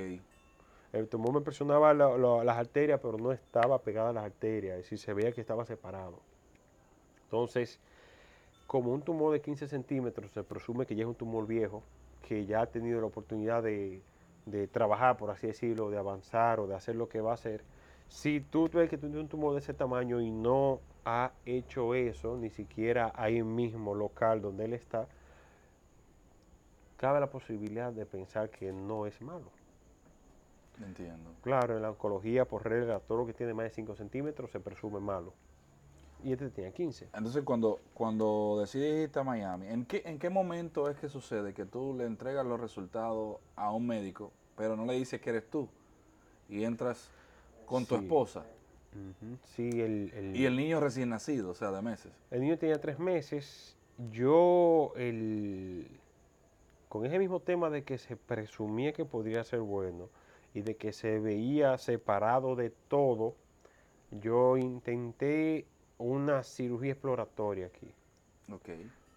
El 0.93 1.09
tumor 1.09 1.33
me 1.35 1.41
presionaba 1.41 1.95
la- 1.95 2.19
la- 2.19 2.43
las 2.45 2.57
arterias, 2.59 2.99
pero 3.01 3.17
no 3.19 3.31
estaba 3.33 3.79
pegada 3.79 4.11
a 4.11 4.13
las 4.13 4.25
arterias, 4.25 4.77
es 4.79 4.85
decir, 4.85 4.99
se 4.99 5.13
veía 5.15 5.33
que 5.33 5.41
estaba 5.41 5.65
separado. 5.65 6.19
Entonces, 7.25 7.79
como 8.67 8.93
un 8.93 9.03
tumor 9.03 9.33
de 9.33 9.41
15 9.41 9.69
centímetros, 9.69 10.31
se 10.33 10.43
presume 10.43 10.87
que 10.87 10.95
ya 10.95 11.03
es 11.03 11.09
un 11.09 11.15
tumor 11.15 11.47
viejo, 11.47 11.83
que 12.27 12.45
ya 12.47 12.63
ha 12.63 12.67
tenido 12.67 13.01
la 13.01 13.07
oportunidad 13.07 13.63
de, 13.63 14.01
de 14.47 14.67
trabajar, 14.69 15.17
por 15.17 15.31
así 15.31 15.47
decirlo, 15.47 15.91
de 15.91 15.99
avanzar 15.99 16.61
o 16.61 16.67
de 16.67 16.75
hacer 16.75 16.97
lo 16.97 17.09
que 17.09 17.21
va 17.21 17.33
a 17.33 17.35
hacer. 17.35 17.63
Si 18.11 18.41
tú 18.41 18.69
ves 18.69 18.91
que 18.91 18.99
tú 18.99 19.07
tienes 19.07 19.23
un 19.23 19.29
tumor 19.29 19.53
de 19.53 19.61
ese 19.61 19.73
tamaño 19.73 20.21
y 20.21 20.33
no 20.33 20.81
ha 21.05 21.31
hecho 21.47 21.95
eso, 21.95 22.37
ni 22.37 22.51
siquiera 22.51 23.13
ahí 23.15 23.43
mismo 23.43 23.95
local 23.95 24.43
donde 24.43 24.65
él 24.65 24.73
está, 24.73 25.07
cabe 26.97 27.21
la 27.21 27.31
posibilidad 27.31 27.93
de 27.93 28.05
pensar 28.05 28.51
que 28.51 28.73
no 28.73 29.07
es 29.07 29.23
malo. 29.23 29.47
Entiendo. 30.85 31.31
Claro, 31.43 31.77
en 31.77 31.83
la 31.83 31.91
oncología, 31.91 32.47
por 32.47 32.69
regla, 32.69 32.99
todo 32.99 33.19
lo 33.19 33.27
que 33.27 33.33
tiene 33.33 33.55
más 33.55 33.65
de 33.65 33.71
5 33.71 33.95
centímetros 33.95 34.51
se 34.51 34.59
presume 34.59 34.99
malo. 34.99 35.33
Y 36.25 36.33
este 36.33 36.51
tenía 36.51 36.73
15. 36.73 37.11
Entonces, 37.15 37.45
cuando, 37.45 37.79
cuando 37.95 38.59
decides 38.61 39.05
irte 39.05 39.21
a 39.21 39.25
Miami, 39.25 39.69
¿en 39.69 39.87
qué, 39.87 40.03
¿en 40.05 40.19
qué 40.19 40.31
momento 40.31 40.91
es 40.91 40.99
que 40.99 41.09
sucede 41.09 41.55
que 41.55 41.65
tú 41.65 41.95
le 41.97 42.07
entregas 42.07 42.45
los 42.45 42.61
resultados 42.61 43.39
a 43.55 43.71
un 43.71 43.87
médico, 43.87 44.33
pero 44.57 44.77
no 44.77 44.85
le 44.85 44.95
dices 44.95 45.21
que 45.21 45.31
eres 45.31 45.49
tú? 45.49 45.69
Y 46.49 46.65
entras 46.65 47.13
con 47.71 47.87
tu 47.87 47.97
Sí. 47.97 48.03
esposa 48.05 48.45
Sí, 49.55 49.81
el, 49.81 50.13
el- 50.15 50.37
y 50.37 50.47
el 50.47 50.57
niño 50.57 50.81
recién 50.81 51.11
nacido, 51.11 51.51
o 51.51 51.55
sea, 51.55 51.71
de 51.71 51.81
meses. 51.81 52.13
el 52.33 52.41
niño 52.41 52.59
tenía 52.59 52.81
3 52.81 52.99
meses. 52.99 53.77
Yo, 54.11 54.93
el, 54.97 55.87
con 56.89 57.07
ese 57.07 57.19
mismo 57.21 57.39
tema 57.39 57.71
de 57.71 57.85
que 57.85 57.99
se 57.99 58.17
presumía 58.17 58.93
que 58.93 59.05
podría 59.05 59.45
ser 59.45 59.61
bueno 59.61 60.09
y 60.55 60.63
de 60.63 60.75
que 60.77 60.93
se 60.93 61.21
veía 61.21 61.79
separado 61.79 62.57
de 62.57 62.71
todo, 62.89 63.37
yo 64.11 64.57
intenté 64.57 65.67
una 65.99 66.43
cirugía 66.43 66.93
exploratoria 66.93 67.67
aquí. 67.67 67.93
Ok. 68.53 68.71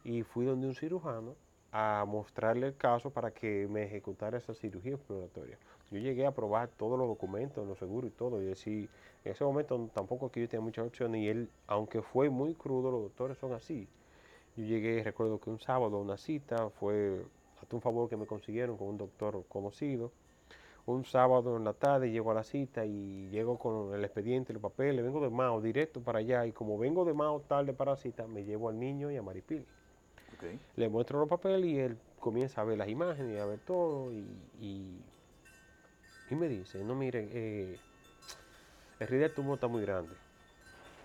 y 0.03 0.21
fui 0.21 0.45
donde 0.45 0.67
un 0.67 0.75
cirujano 0.75 1.33
a 1.71 2.05
mostrarle 2.07 2.67
el 2.67 2.75
caso 2.77 3.09
para 3.09 3.31
que 3.31 3.67
me 3.67 3.83
ejecutara 3.85 4.37
esa 4.37 4.53
cirugía 4.53 4.93
exploratoria. 4.93 5.57
Yo 5.93 5.99
llegué 5.99 6.25
a 6.25 6.31
probar 6.31 6.69
todos 6.69 6.97
los 6.97 7.07
documentos, 7.07 7.67
los 7.67 7.77
seguros 7.77 8.11
y 8.11 8.13
todo, 8.13 8.41
y 8.41 8.45
decir, 8.45 8.89
en 9.23 9.31
ese 9.31 9.43
momento 9.43 9.89
tampoco 9.93 10.29
que 10.31 10.41
yo 10.41 10.49
tenía 10.49 10.63
muchas 10.63 10.87
opciones, 10.87 11.21
y 11.21 11.29
él, 11.29 11.49
aunque 11.67 12.01
fue 12.01 12.29
muy 12.29 12.55
crudo, 12.55 12.91
los 12.91 13.03
doctores 13.03 13.37
son 13.37 13.53
así. 13.53 13.87
Yo 14.55 14.65
llegué, 14.65 15.03
recuerdo 15.03 15.39
que 15.39 15.49
un 15.49 15.59
sábado 15.59 15.97
a 15.97 16.01
una 16.01 16.17
cita, 16.17 16.69
fue 16.71 17.23
hasta 17.61 17.75
un 17.75 17.81
favor 17.81 18.09
que 18.09 18.17
me 18.17 18.25
consiguieron 18.25 18.77
con 18.77 18.87
un 18.87 18.97
doctor 18.97 19.43
conocido. 19.47 20.11
Un 20.85 21.05
sábado 21.05 21.55
en 21.55 21.63
la 21.63 21.73
tarde 21.73 22.11
llego 22.11 22.31
a 22.31 22.33
la 22.33 22.43
cita 22.43 22.85
y 22.85 23.29
llego 23.29 23.57
con 23.57 23.93
el 23.93 24.03
expediente 24.03 24.51
los 24.51 24.61
papeles, 24.61 25.03
vengo 25.03 25.21
de 25.21 25.29
Mao 25.29 25.61
directo 25.61 26.01
para 26.01 26.19
allá 26.19 26.45
y 26.45 26.51
como 26.51 26.77
vengo 26.77 27.05
de 27.05 27.13
Mao 27.13 27.39
tarde 27.39 27.71
para 27.71 27.91
la 27.91 27.97
cita, 27.97 28.27
me 28.27 28.43
llevo 28.43 28.67
al 28.67 28.77
niño 28.77 29.09
y 29.09 29.15
a 29.15 29.21
Maripili. 29.21 29.65
Ok. 30.35 30.59
Le 30.75 30.89
muestro 30.89 31.19
los 31.19 31.29
papeles 31.29 31.65
y 31.65 31.79
él 31.79 31.97
comienza 32.19 32.61
a 32.61 32.63
ver 32.65 32.77
las 32.77 32.89
imágenes 32.89 33.35
y 33.35 33.39
a 33.39 33.45
ver 33.45 33.59
todo 33.59 34.11
y, 34.11 34.25
y, 34.59 34.99
y 36.29 36.35
me 36.35 36.47
dice, 36.47 36.83
no 36.83 36.95
mire, 36.95 37.27
eh, 37.31 37.77
en 38.99 39.07
realidad 39.07 39.29
el 39.29 39.35
tumor 39.35 39.55
está 39.55 39.67
muy 39.67 39.81
grande 39.81 40.15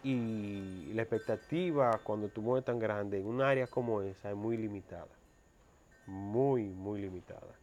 y 0.03 0.93
la 0.95 1.03
expectativa 1.03 1.99
cuando 2.05 2.27
el 2.27 2.33
tumor 2.33 2.59
es 2.59 2.65
tan 2.65 2.79
grande 2.79 3.19
en 3.19 3.27
un 3.27 3.43
área 3.43 3.67
como 3.67 4.03
esa 4.03 4.31
es 4.31 4.37
muy 4.37 4.57
limitada, 4.57 5.09
muy, 6.07 6.65
muy 6.65 7.01
limitada. 7.01 7.55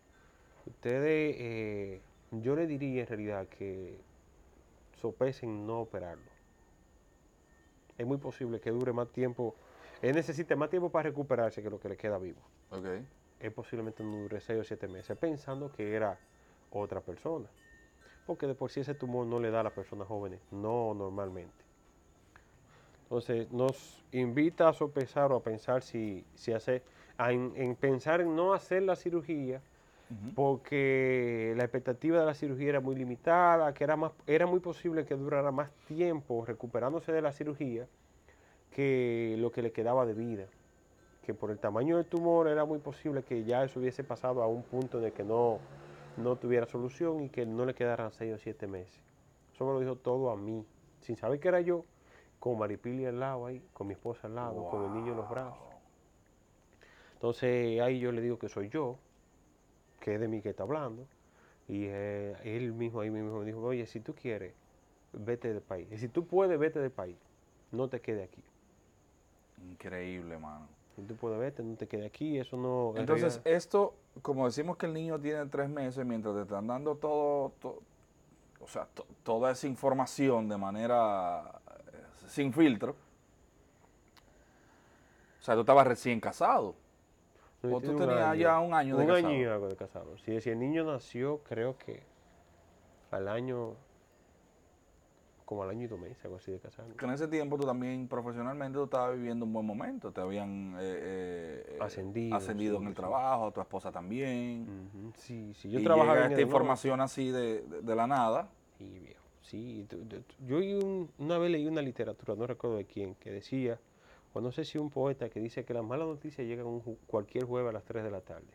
Ustedes, 0.66 1.36
eh, 1.40 2.02
yo 2.32 2.56
le 2.56 2.68
diría 2.68 3.02
en 3.02 3.08
realidad 3.08 3.48
que 3.48 3.98
sopesen 5.00 5.66
no 5.66 5.82
operarlo. 5.82 6.36
Es 7.98 8.06
muy 8.06 8.18
posible 8.18 8.60
que 8.60 8.72
dure 8.72 8.92
más 8.92 9.10
tiempo, 9.10 9.56
él 10.02 10.16
necesite 10.16 10.56
más 10.56 10.70
tiempo 10.70 10.90
para 10.90 11.10
recuperarse 11.10 11.64
que 11.64 11.70
lo 11.70 11.80
que 11.80 11.90
le 11.90 11.98
queda 11.98 12.18
vivo. 12.18 12.42
Ok. 12.72 12.86
Él 13.40 13.52
posiblemente 13.52 14.04
no 14.04 14.18
dure 14.24 14.42
6 14.42 14.60
o 14.60 14.64
7 14.64 14.88
meses, 14.88 15.18
pensando 15.18 15.72
que 15.72 15.94
era 15.94 16.18
otra 16.80 17.02
persona. 17.02 17.48
Porque 18.26 18.48
de 18.48 18.56
por 18.56 18.72
sí 18.72 18.80
ese 18.80 18.96
tumor 18.96 19.26
no 19.28 19.40
le 19.40 19.52
da 19.52 19.60
a 19.60 19.64
las 19.64 19.74
personas 19.74 20.08
jóvenes, 20.08 20.40
no 20.52 20.94
normalmente. 20.94 21.66
Entonces 23.04 23.52
nos 23.52 24.04
invita 24.12 24.68
a 24.70 24.74
sopesar 24.74 25.32
o 25.32 25.36
a 25.36 25.44
pensar 25.44 25.84
si, 25.84 26.26
si 26.34 26.54
hacer, 26.54 26.82
a 27.18 27.32
en, 27.32 27.54
en 27.56 27.76
pensar 27.76 28.22
en 28.22 28.36
no 28.36 28.54
hacer 28.54 28.84
la 28.84 28.96
cirugía, 28.96 29.62
porque 30.36 31.54
la 31.58 31.64
expectativa 31.64 32.20
de 32.20 32.26
la 32.26 32.36
cirugía 32.36 32.70
era 32.70 32.80
muy 32.80 32.96
limitada, 32.96 33.74
que 33.74 33.84
era, 33.84 33.96
más, 33.96 34.12
era 34.28 34.46
muy 34.46 34.60
posible 34.60 35.04
que 35.04 35.16
durara 35.16 35.52
más 35.52 35.72
tiempo 35.88 36.46
recuperándose 36.46 37.12
de 37.12 37.24
la 37.24 37.32
cirugía 37.32 37.88
que 38.72 39.36
lo 39.40 39.52
que 39.52 39.64
le 39.64 39.72
quedaba 39.72 40.06
de 40.06 40.14
vida. 40.14 40.46
Que 41.26 41.34
por 41.34 41.50
el 41.50 41.58
tamaño 41.58 41.98
del 41.98 42.06
tumor 42.06 42.48
era 42.48 42.66
muy 42.66 42.78
posible 42.78 43.24
que 43.24 43.46
ya 43.46 43.64
eso 43.64 43.80
hubiese 43.80 44.04
pasado 44.04 44.44
a 44.44 44.48
un 44.48 44.62
punto 44.62 45.00
en 45.00 45.06
el 45.06 45.12
que 45.12 45.24
no, 45.24 45.60
no 46.18 46.36
tuviera 46.36 46.66
solución 46.66 47.22
y 47.24 47.30
que 47.30 47.46
no 47.46 47.66
le 47.66 47.74
quedaran 47.74 48.12
seis 48.12 48.34
o 48.34 48.38
siete 48.38 48.68
meses. 48.68 49.02
Eso 49.54 49.66
me 49.66 49.74
lo 49.74 49.80
dijo 49.80 49.96
todo 49.96 50.32
a 50.32 50.36
mí, 50.36 50.66
sin 51.02 51.16
saber 51.16 51.40
que 51.40 51.48
era 51.48 51.62
yo, 51.62 51.86
con 52.40 52.58
Maripili 52.58 53.06
al 53.06 53.20
lado 53.20 53.46
ahí, 53.46 53.62
con 53.74 53.88
mi 53.88 53.94
esposa 53.94 54.28
al 54.28 54.36
lado, 54.36 54.70
con 54.70 54.86
el 54.86 54.94
niño 54.94 55.12
en 55.12 55.18
los 55.18 55.30
brazos. 55.30 55.64
Entonces 57.14 57.80
ahí 57.82 58.00
yo 58.00 58.12
le 58.12 58.22
digo 58.22 58.38
que 58.38 58.50
soy 58.50 58.70
yo, 58.70 58.98
que 60.00 60.16
es 60.16 60.20
de 60.20 60.28
mí 60.28 60.42
que 60.42 60.50
está 60.50 60.64
hablando. 60.64 61.08
Y 61.68 61.86
eh, 61.86 62.36
él 62.44 62.74
mismo 62.74 63.02
ahí 63.02 63.10
mismo 63.10 63.40
me 63.40 63.46
dijo, 63.46 63.60
oye, 63.62 63.86
si 63.88 64.00
tú 64.00 64.14
quieres, 64.14 64.54
vete 65.14 65.52
del 65.52 65.62
país. 65.62 65.88
Y 65.92 65.98
si 65.98 66.10
tú 66.10 66.28
puedes, 66.28 66.60
vete 66.60 66.80
del 66.80 66.92
país. 66.92 67.18
No 67.72 67.88
te 67.88 68.02
quede 68.02 68.24
aquí. 68.24 68.44
Increíble, 69.72 70.38
mano. 70.38 70.68
Si 70.96 71.02
tú 71.02 71.16
puedes, 71.16 71.38
vete, 71.40 71.62
no 71.64 71.76
te 71.76 71.88
quede 71.88 72.06
aquí. 72.06 72.38
Eso 72.40 72.56
no... 72.58 72.92
en 72.96 73.00
Entonces, 73.02 73.42
esto, 73.44 73.96
como 74.22 74.46
decimos 74.46 74.78
que 74.78 74.86
el 74.86 74.94
niño 74.94 75.20
tiene 75.20 75.46
tres 75.48 75.70
meses, 75.70 76.06
mientras 76.06 76.36
te 76.36 76.42
están 76.44 76.68
dando 76.68 76.96
todo, 76.96 77.52
to- 77.60 77.82
o 78.62 78.68
sea, 78.68 78.86
to- 78.94 79.06
toda 79.24 79.52
esa 79.52 79.68
información 79.68 80.48
de 80.48 80.58
manera 80.58 81.60
eh, 81.92 81.98
sin 82.28 82.54
filtro. 82.54 82.96
O 85.42 85.44
sea, 85.44 85.54
tú 85.56 85.62
estabas 85.62 85.86
recién 85.86 86.20
casado. 86.20 86.76
No, 87.62 87.78
o 87.78 87.82
tú 87.82 87.96
tenías 87.98 88.38
ya 88.38 88.60
un 88.60 88.74
año 88.74 88.96
de 88.96 89.02
un 89.04 89.08
casado. 89.10 89.28
año 89.28 89.38
y 89.42 89.44
algo 89.46 89.68
de 89.68 89.76
casado. 89.76 90.18
Si, 90.20 90.40
si 90.42 90.50
el 90.50 90.60
niño 90.60 90.84
nació, 90.86 91.40
creo 91.40 91.78
que 91.78 92.04
al 93.12 93.28
año 93.28 93.74
como 95.46 95.64
al 95.64 95.70
año 95.70 95.84
y 95.84 95.88
dos 95.88 96.00
meses, 96.00 96.18
algo 96.26 96.38
así 96.38 96.52
de 96.52 96.60
casarnos. 96.60 96.98
Que 96.98 97.06
en 97.06 97.12
ese 97.12 97.28
tiempo 97.28 97.58
tú 97.58 97.66
también 97.66 98.08
profesionalmente 98.08 98.78
tú 98.78 98.86
estabas 98.86 99.16
viviendo 99.16 99.46
un 99.46 99.54
buen 99.54 99.66
momento, 99.66 100.12
te 100.12 100.20
habían 100.22 100.76
eh, 100.80 101.64
eh, 101.76 101.78
Ascendido, 101.80 102.36
ascendido 102.36 102.78
sí, 102.78 102.82
en 102.82 102.88
el 102.88 102.94
sí. 102.94 102.98
trabajo, 102.98 103.52
tu 103.52 103.62
esposa 103.62 103.92
también. 103.92 105.14
Sí, 105.18 105.54
sí, 105.56 105.70
yo 105.70 105.80
y 105.80 105.84
trabajaba 105.84 106.26
en 106.26 106.32
esta 106.32 106.42
información 106.42 107.00
así 107.02 107.30
de, 107.32 107.62
de- 107.62 107.82
de 107.82 107.96
la 107.96 108.08
nada. 108.08 108.50
Sí, 108.78 109.00
viejo. 109.00 109.22
Sí, 109.42 109.88
yo 110.48 110.58
un- 110.58 111.12
una 111.20 111.38
vez 111.38 111.52
leí 111.52 111.68
una 111.68 111.82
literatura, 111.84 112.36
no 112.36 112.48
recuerdo 112.48 112.78
de 112.78 112.86
quién, 112.86 113.14
que 113.16 113.30
decía, 113.30 113.80
o 114.34 114.42
no 114.42 114.52
sé 114.52 114.66
si 114.66 114.80
un 114.80 114.90
poeta 114.90 115.30
que 115.30 115.40
dice 115.40 115.64
que 115.64 115.74
las 115.76 115.84
malas 115.84 116.08
noticias 116.08 116.46
llegan 116.48 116.66
un 116.66 116.82
cualquier 117.06 117.46
jueves 117.46 117.70
a 117.70 117.74
las 117.74 117.84
3 117.84 118.04
de 118.04 118.10
la 118.12 118.22
tarde. 118.22 118.48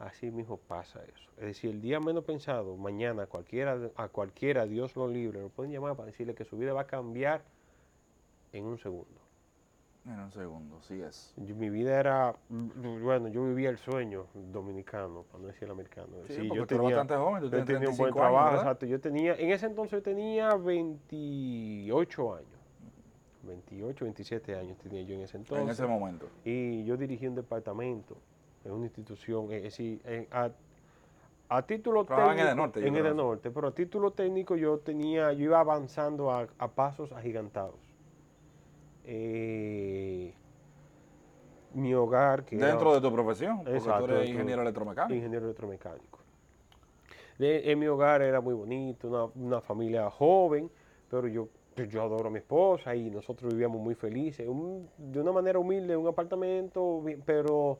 Así 0.00 0.30
mismo 0.30 0.56
pasa 0.56 1.00
eso. 1.04 1.30
Es 1.36 1.44
decir, 1.44 1.70
el 1.70 1.80
día 1.82 2.00
menos 2.00 2.24
pensado, 2.24 2.74
mañana 2.76 3.26
cualquiera, 3.26 3.78
a 3.96 4.08
cualquiera, 4.08 4.64
Dios 4.66 4.96
lo 4.96 5.06
libre, 5.06 5.42
lo 5.42 5.50
pueden 5.50 5.70
llamar 5.72 5.94
para 5.94 6.06
decirle 6.06 6.34
que 6.34 6.46
su 6.46 6.56
vida 6.56 6.72
va 6.72 6.80
a 6.82 6.86
cambiar 6.86 7.42
en 8.52 8.64
un 8.64 8.78
segundo. 8.78 9.20
En 10.06 10.18
un 10.18 10.32
segundo, 10.32 10.80
sí 10.80 11.02
es. 11.02 11.34
Yo- 11.36 11.54
mi 11.54 11.68
vida 11.68 12.00
era, 12.00 12.34
mm, 12.48 13.02
bueno, 13.04 13.28
yo 13.28 13.44
vivía 13.44 13.68
el 13.68 13.76
sueño 13.76 14.24
dominicano, 14.32 15.24
para 15.24 15.42
no 15.42 15.46
decir 15.48 15.64
el 15.64 15.72
americano. 15.72 16.08
Sí, 16.28 16.32
Sí, 16.36 16.48
porque 16.48 16.56
yo 16.60 16.66
tú 16.66 16.74
eres 16.76 16.84
bastante 16.86 17.16
joven, 17.16 17.40
tú 17.42 17.44
yo 17.44 17.50
tenía 17.50 17.60
un 17.60 17.66
35 17.66 18.02
buen 18.02 18.14
trabajo, 18.14 18.56
exacto. 18.56 18.86
Yo 18.86 19.00
tenía, 19.00 19.34
en 19.34 19.50
ese 19.50 19.66
entonces 19.66 19.92
yo 19.92 20.02
tenía 20.02 20.54
28 20.54 22.34
años. 22.34 22.46
28, 23.42 24.04
27 24.06 24.54
años 24.56 24.78
tenía 24.78 25.02
yo 25.02 25.14
en 25.14 25.20
ese 25.22 25.36
entonces. 25.36 25.64
en 25.64 25.70
ese 25.70 25.86
momento. 25.86 26.26
Y 26.44 26.84
yo 26.84 26.96
dirigí 26.96 27.26
un 27.26 27.34
departamento 27.34 28.16
en 28.64 28.72
una 28.72 28.86
institución, 28.86 29.50
es 29.52 29.62
decir, 29.62 30.00
en- 30.04 30.26
a, 30.30 30.50
a 31.48 31.62
título 31.62 32.04
Trabajaba 32.04 32.32
en 32.32 32.36
técnico. 32.38 32.48
Edenorte, 32.48 32.80
yo 32.80 32.86
En 32.86 32.92
creo, 32.92 33.04
¿no? 33.04 33.08
Edenorte, 33.10 33.50
pero 33.50 33.68
a 33.68 33.74
título 33.74 34.10
técnico 34.12 34.56
yo 34.56 34.78
tenía, 34.78 35.32
yo 35.32 35.44
iba 35.44 35.60
avanzando 35.60 36.30
a, 36.30 36.46
a 36.58 36.68
pasos 36.68 37.12
agigantados. 37.12 37.80
Eh, 39.04 40.34
mi 41.74 41.94
hogar, 41.94 42.44
que 42.44 42.56
era- 42.56 42.66
Dentro 42.68 42.94
de 42.94 43.00
tu 43.00 43.12
profesión, 43.12 43.58
porque 43.58 43.76
Exacto, 43.76 44.06
tú 44.06 44.12
eres 44.12 44.28
ingeniero 44.30 44.62
electromecánico. 44.62 45.14
ingeniero 45.14 45.44
electromecánico. 45.46 46.18
De- 47.38 47.70
en 47.72 47.78
mi 47.78 47.86
hogar 47.86 48.20
era 48.22 48.40
muy 48.40 48.52
bonito, 48.54 49.08
una, 49.08 49.24
una 49.46 49.60
familia 49.60 50.10
joven, 50.10 50.70
pero 51.08 51.26
yo, 51.26 51.48
yo 51.88 52.02
adoro 52.02 52.26
a 52.28 52.30
mi 52.30 52.38
esposa 52.38 52.94
y 52.94 53.10
nosotros 53.10 53.52
vivíamos 53.52 53.80
muy 53.80 53.94
felices, 53.94 54.46
un- 54.46 54.88
de 54.98 55.20
una 55.20 55.32
manera 55.32 55.58
humilde, 55.58 55.96
un 55.96 56.06
apartamento, 56.08 57.02
pero 57.24 57.78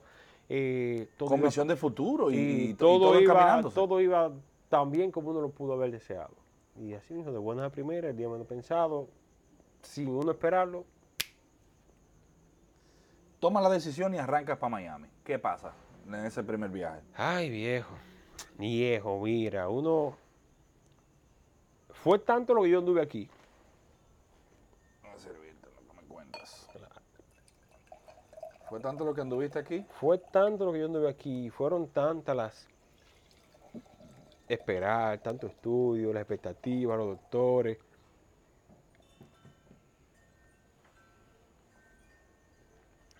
eh, 0.52 1.08
todo, 1.16 1.28
Con 1.28 1.40
visión 1.40 1.68
de 1.68 1.76
futuro 1.76 2.30
y, 2.30 2.36
y 2.36 2.70
y 2.70 2.74
todo, 2.74 3.12
todo 3.12 3.20
iba, 3.20 3.62
todo 3.72 4.00
iba 4.00 4.32
tan 4.68 4.90
bien 4.90 5.10
como 5.10 5.30
uno 5.30 5.40
lo 5.40 5.50
pudo 5.50 5.74
haber 5.74 5.92
deseado. 5.92 6.34
Y 6.76 6.92
así 6.92 7.14
mismo, 7.14 7.32
de 7.32 7.38
buenas 7.38 7.66
a 7.66 7.70
primeras, 7.70 8.10
el 8.10 8.16
día 8.16 8.28
menos 8.28 8.46
pensado, 8.46 9.08
sin 9.82 10.08
uno 10.08 10.32
esperarlo, 10.32 10.84
Toma 13.40 13.62
la 13.62 13.70
decisión 13.70 14.14
y 14.14 14.18
arrancas 14.18 14.58
para 14.58 14.68
Miami. 14.68 15.08
¿Qué 15.24 15.38
pasa 15.38 15.72
en 16.06 16.14
ese 16.26 16.44
primer 16.44 16.68
viaje? 16.68 17.00
Ay, 17.14 17.48
viejo. 17.48 17.94
Viejo, 18.58 19.18
mira, 19.22 19.70
uno. 19.70 20.14
Fue 21.88 22.18
tanto 22.18 22.52
lo 22.52 22.62
que 22.62 22.70
yo 22.70 22.80
anduve 22.80 23.00
aquí. 23.00 23.30
Voy 25.02 25.10
a 25.10 25.18
servirte 25.18 25.68
lo 25.74 25.88
que 25.90 26.02
me 26.02 26.06
cuentas. 26.06 26.68
¿Fue 28.70 28.78
tanto 28.78 29.04
lo 29.04 29.12
que 29.12 29.20
anduviste 29.20 29.58
aquí? 29.58 29.84
Fue 29.98 30.16
tanto 30.18 30.64
lo 30.64 30.72
que 30.72 30.78
yo 30.78 30.86
anduve 30.86 31.08
aquí. 31.08 31.50
Fueron 31.50 31.88
tantas 31.88 32.36
las. 32.36 32.68
Esperar, 34.48 35.18
tanto 35.18 35.48
estudio, 35.48 36.12
las 36.12 36.20
expectativas, 36.20 36.96
los 36.96 37.08
doctores. 37.08 37.78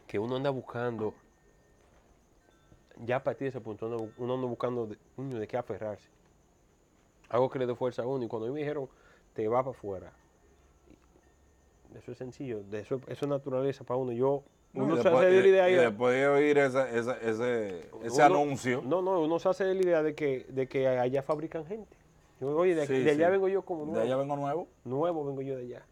Que 0.07 0.21
uno 0.21 0.37
anda 0.37 0.51
buscando. 0.51 1.15
Ya 3.05 3.17
a 3.17 3.25
partir 3.25 3.47
de 3.47 3.49
ese 3.49 3.61
punto, 3.61 3.87
uno, 4.19 4.35
anda 4.35 4.47
buscando 4.47 4.87
de, 4.87 4.97
de 5.17 5.49
qué 5.49 5.57
aferrarse. 5.57 6.09
Algo 7.29 7.51
que 7.51 7.59
le 7.59 7.67
dé 7.67 7.75
fuerza 7.75 8.03
a 8.03 8.07
uno. 8.07 8.25
Y 8.25 8.29
cuando 8.29 8.53
me 8.53 8.61
dijeron, 8.61 8.89
te 9.35 9.49
va 9.49 9.65
para 9.65 9.77
afuera. 9.77 10.13
Eso 11.97 12.13
es 12.13 12.19
sencillo, 12.19 12.61
eso, 12.71 13.01
eso 13.09 13.25
es 13.25 13.29
naturaleza 13.29 13.83
para 13.83 13.99
uno. 13.99 14.13
Yo, 14.13 14.45
uno 14.75 14.87
y 14.95 14.97
se 14.99 15.03
después- 15.03 15.15
hace 15.27 15.27
de 15.35 15.41
la 15.43 15.49
idea. 15.49 15.71
y 15.71 15.75
después 15.75 16.15
de 16.15 16.29
oír 16.29 16.59
ese, 16.59 16.99
ese, 16.99 17.11
ese, 17.23 17.79
ese 18.05 18.15
Uno- 18.15 18.25
anuncio, 18.25 18.83
No, 18.85 19.03
no, 19.03 19.21
uno 19.21 19.39
se 19.39 19.49
hace 19.49 19.65
de 19.65 19.75
la 19.75 19.83
idea 19.83 20.03
de 20.03 20.15
que, 20.15 20.47
de 20.49 20.67
que 20.69 20.87
allá 20.89 21.23
fabrican 21.23 21.67
gente. 21.67 21.97
Yo, 22.41 22.57
oye, 22.57 22.75
de, 22.75 22.87
Sí, 22.87 22.99
de 23.03 23.11
allá 23.11 23.27
sí. 23.27 23.33
vengo 23.33 23.49
yo 23.49 23.63
como 23.63 23.81
de 23.81 23.87
nuevo. 23.93 24.03
allá 24.05 24.17
vengo 24.17 24.37
nuevo. 24.37 24.69
Nuevo 24.85 25.25
vengo 25.27 25.43
yo 25.43 25.57
de 25.57 25.63
allá. 25.65 25.83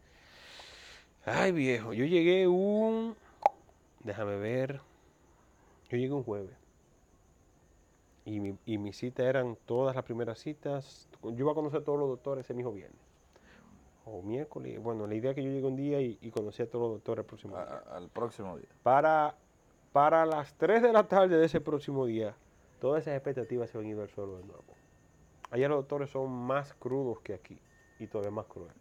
Ay, 1.25 1.51
viejo, 1.51 1.93
yo 1.93 2.05
llegué 2.05 2.47
un... 2.47 3.15
Déjame 4.03 4.37
ver. 4.37 4.79
Yo 5.89 5.97
llegué 5.97 6.13
un 6.13 6.23
jueves. 6.23 6.55
Y 8.25 8.39
mi, 8.39 8.55
y 8.65 8.77
mi 8.77 8.93
cita 8.93 9.23
eran 9.23 9.57
todas 9.65 9.95
las 9.95 10.05
primeras 10.05 10.39
citas. 10.39 11.07
Yo 11.23 11.31
iba 11.31 11.51
a 11.51 11.55
conocer 11.55 11.81
a 11.81 11.83
todos 11.83 11.99
los 11.99 12.07
doctores 12.09 12.45
ese 12.45 12.53
mismo 12.53 12.71
viernes. 12.71 12.99
O 14.11 14.21
miércoles. 14.23 14.81
Bueno, 14.81 15.05
la 15.07 15.15
idea 15.15 15.31
es 15.31 15.35
que 15.35 15.43
yo 15.43 15.51
llegué 15.51 15.67
un 15.67 15.75
día 15.75 16.01
y, 16.01 16.17
y 16.21 16.31
conocí 16.31 16.63
a 16.63 16.69
todos 16.69 16.85
los 16.89 16.93
doctores 16.97 17.23
el 17.23 17.27
próximo 17.27 17.55
a- 17.57 17.65
día. 17.65 17.77
al 17.91 18.09
próximo 18.09 18.57
día. 18.57 18.67
Para, 18.83 19.35
para 19.91 20.25
las 20.25 20.53
3 20.55 20.81
de 20.81 20.91
la 20.93 21.07
tarde 21.07 21.37
de 21.37 21.45
ese 21.45 21.61
próximo 21.61 22.05
día, 22.05 22.35
todas 22.79 23.01
esas 23.03 23.15
expectativas 23.15 23.69
se 23.69 23.77
han 23.77 23.85
ido 23.85 24.01
al 24.01 24.09
suelo 24.09 24.37
de 24.37 24.45
nuevo. 24.45 24.63
Allá 25.51 25.67
los 25.67 25.77
doctores 25.79 26.09
son 26.09 26.31
más 26.31 26.73
crudos 26.73 27.19
que 27.21 27.33
aquí 27.33 27.59
y 27.99 28.07
todavía 28.07 28.31
más 28.31 28.45
crueles. 28.47 28.75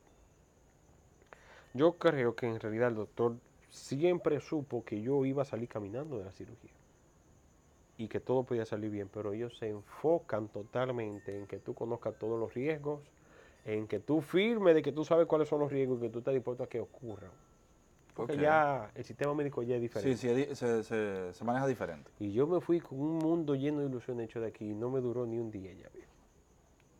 Yo 1.74 1.92
creo 1.98 2.34
que 2.34 2.46
en 2.46 2.58
realidad 2.60 2.88
el 2.88 2.94
doctor 2.96 3.36
siempre 3.68 4.40
supo 4.40 4.84
que 4.84 5.00
yo 5.02 5.24
iba 5.24 5.42
a 5.42 5.44
salir 5.44 5.68
caminando 5.68 6.18
de 6.18 6.24
la 6.24 6.32
cirugía 6.32 6.70
y 7.98 8.08
que 8.08 8.20
todo 8.20 8.44
podía 8.44 8.64
salir 8.64 8.90
bien, 8.90 9.08
pero 9.12 9.32
ellos 9.32 9.56
se 9.58 9.68
enfocan 9.68 10.48
totalmente 10.48 11.36
en 11.36 11.46
que 11.46 11.58
tú 11.58 11.74
conozcas 11.74 12.16
todos 12.18 12.38
los 12.38 12.54
riesgos, 12.54 13.00
en 13.68 13.86
que 13.86 14.00
tú 14.00 14.22
firmes 14.22 14.74
de 14.74 14.82
que 14.82 14.92
tú 14.92 15.04
sabes 15.04 15.26
cuáles 15.26 15.46
son 15.46 15.60
los 15.60 15.70
riesgos 15.70 15.98
y 15.98 16.02
que 16.02 16.08
tú 16.08 16.20
estás 16.20 16.32
dispuesto 16.32 16.64
a 16.64 16.68
que 16.68 16.80
ocurran. 16.80 17.30
Porque 18.14 18.36
ya 18.38 18.90
el 18.94 19.04
sistema 19.04 19.34
médico 19.34 19.62
ya 19.62 19.76
es 19.76 19.80
diferente. 19.82 20.16
Sí, 20.16 20.34
sí, 20.34 20.54
se, 20.56 20.82
se, 20.82 21.32
se 21.34 21.44
maneja 21.44 21.66
diferente. 21.66 22.10
Y 22.18 22.32
yo 22.32 22.46
me 22.46 22.60
fui 22.60 22.80
con 22.80 22.98
un 22.98 23.18
mundo 23.18 23.54
lleno 23.54 23.80
de 23.80 23.86
ilusiones 23.86 24.24
hecho 24.24 24.40
de 24.40 24.48
aquí 24.48 24.70
y 24.70 24.74
no 24.74 24.90
me 24.90 25.00
duró 25.00 25.26
ni 25.26 25.38
un 25.38 25.50
día 25.50 25.72
ya, 25.72 25.88
viejo. 25.90 26.10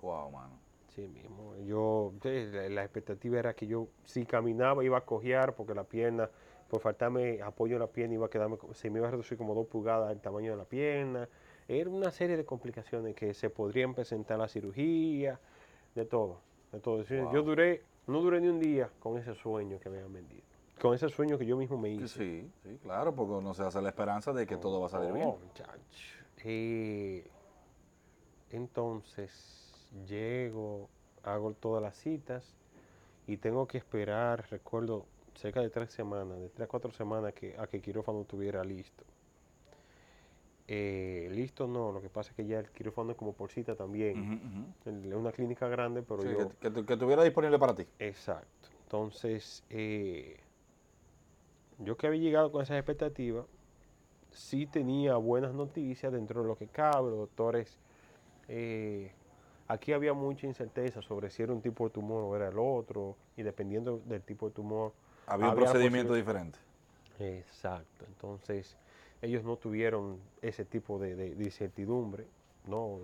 Wow, 0.02 0.31
mano. 0.31 0.61
Sí 0.94 1.09
mismo. 1.09 1.57
Yo, 1.66 2.12
la, 2.22 2.85
expectativa 2.85 3.38
era 3.38 3.54
que 3.54 3.66
yo 3.66 3.88
si 4.04 4.26
caminaba 4.26 4.85
iba 4.85 4.98
a 4.98 5.00
cojear 5.00 5.54
porque 5.54 5.74
la 5.74 5.85
pierna, 5.85 6.31
por 6.68 6.81
faltarme 6.81 7.40
apoyo 7.40 7.76
en 7.76 7.81
la 7.81 7.88
pierna, 7.88 8.14
iba 8.14 8.26
a 8.26 8.31
quedarme, 8.31 8.59
se 8.74 8.90
me 8.90 8.98
iba 8.98 9.09
a 9.09 9.11
reducir 9.11 9.38
como 9.38 9.54
dos 9.54 9.66
pulgadas 9.66 10.12
el 10.12 10.20
tamaño 10.20 10.52
de 10.52 10.59
la 10.59 10.66
pierna. 10.66 11.28
Era 11.66 11.88
una 11.88 12.11
serie 12.11 12.37
de 12.37 12.44
complicaciones 12.44 13.14
que 13.14 13.33
se 13.33 13.48
podrían 13.50 13.94
presentar 13.94 14.38
la 14.38 14.48
cirugía, 14.48 15.40
de 15.94 16.04
todo. 16.04 16.47
Wow. 16.72 17.33
Yo 17.33 17.42
duré, 17.42 17.83
no 18.07 18.20
duré 18.20 18.40
ni 18.40 18.48
un 18.48 18.61
día 18.61 18.90
con 19.00 19.18
ese 19.18 19.35
sueño 19.35 19.78
que 19.81 19.88
me 19.88 19.96
habían 19.96 20.12
vendido. 20.12 20.42
Con 20.81 20.94
ese 20.94 21.09
sueño 21.09 21.38
que 21.38 21.46
yo 21.46 21.57
mismo 21.57 21.76
me 21.76 21.90
hice. 21.90 22.09
Sí, 22.09 22.50
sí, 22.62 22.78
claro, 22.83 23.14
porque 23.14 23.33
uno 23.33 23.52
se 23.54 23.62
hace 23.62 23.83
la 23.83 23.88
esperanza 23.88 24.33
de 24.33 24.46
que 24.46 24.57
todo 24.57 24.81
va 24.81 24.87
a 24.87 24.90
salir 24.90 25.12
bien. 25.12 25.26
Oh, 25.26 25.38
muchacho. 25.44 26.18
Eh, 26.44 27.28
entonces, 28.50 29.88
llego, 30.07 30.88
hago 31.24 31.52
todas 31.54 31.83
las 31.83 31.96
citas 31.96 32.54
y 33.26 33.37
tengo 33.38 33.66
que 33.66 33.78
esperar, 33.78 34.46
recuerdo, 34.50 35.07
cerca 35.35 35.61
de 35.61 35.70
tres 35.70 35.90
semanas, 35.90 36.38
de 36.38 36.48
tres 36.48 36.66
a 36.66 36.68
cuatro 36.68 36.92
semanas 36.92 37.35
que, 37.35 37.57
a 37.59 37.66
que 37.66 37.78
el 37.78 37.83
quirófano 37.83 38.22
estuviera 38.22 38.62
listo. 38.64 39.04
Eh, 40.70 41.28
listo 41.33 41.66
no, 41.66 41.92
lo 41.92 42.02
que 42.02 42.11
pasa 42.11 42.31
es 42.31 42.37
que 42.37 42.46
ya 42.46 42.59
el 42.59 42.70
quirófano 42.70 43.12
es 43.12 43.16
como 43.16 43.33
por 43.33 43.50
cita 43.50 43.74
también. 43.74 44.38
Es 44.85 45.14
una 45.14 45.33
clínica 45.33 45.66
grande, 45.68 46.02
pero 46.02 46.22
Sí, 46.22 46.28
yo... 46.31 46.48
que, 46.50 46.57
que 46.57 46.70
tu- 46.70 46.85
que 46.87 46.92
estuviera 46.92 47.22
disponible 47.24 47.59
para 47.59 47.74
ti. 47.74 47.87
Exacto. 47.98 48.68
Entonces, 48.85 49.62
eh, 49.70 50.38
yo 51.78 51.96
que 51.96 52.07
había 52.07 52.20
llegado 52.20 52.52
con 52.52 52.62
esas 52.62 52.76
expectativas, 52.76 53.46
sí 54.31 54.66
tenía 54.66 55.16
buenas 55.16 55.54
noticias 55.54 56.12
dentro 56.12 56.42
de 56.42 56.48
lo 56.48 56.57
que 56.57 56.66
cabe. 56.68 57.11
Los 57.11 57.18
doctores, 57.20 57.78
eh, 58.48 59.12
aquí 59.68 59.92
había 59.92 60.12
mucha 60.12 60.46
incerteza 60.46 61.00
sobre 61.02 61.31
si 61.31 61.42
era 61.42 61.52
un 61.52 61.62
tipo 61.62 61.85
de 61.85 61.90
tumor 61.90 62.24
o 62.24 62.37
era 62.37 62.48
el 62.48 62.59
otro, 62.59 63.16
y 63.37 63.42
dependiendo 63.42 64.00
del 64.04 64.22
tipo 64.22 64.48
de 64.48 64.54
tumor. 64.54 64.92
Había 65.26 65.46
un 65.46 65.52
Había 65.52 65.64
procedimiento 65.66 66.12
posibil- 66.12 66.16
diferente. 66.16 66.59
Exacto. 67.18 68.04
Entonces, 68.07 68.76
ellos 69.22 69.42
no 69.44 69.57
tuvieron 69.57 70.18
ese 70.42 70.64
tipo 70.64 70.98
de, 70.98 71.16
de- 71.16 71.35
de 71.35 71.44
incertidumbre. 71.44 72.26
No, 72.66 72.98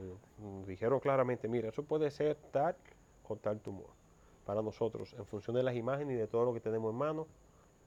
dijeron 0.66 1.00
claramente, 1.00 1.48
mira, 1.48 1.68
eso 1.70 1.82
puede 1.82 2.10
ser 2.10 2.36
tal 2.52 2.76
o 3.26 3.36
tal 3.36 3.60
tumor. 3.60 3.88
Para 4.44 4.60
nosotros, 4.60 5.14
en 5.14 5.24
función 5.24 5.56
de 5.56 5.62
las 5.62 5.74
imágenes 5.74 6.16
y 6.16 6.18
de 6.18 6.26
todo 6.26 6.44
lo 6.44 6.52
que 6.52 6.60
tenemos 6.60 6.92
en 6.92 6.98
mano, 6.98 7.26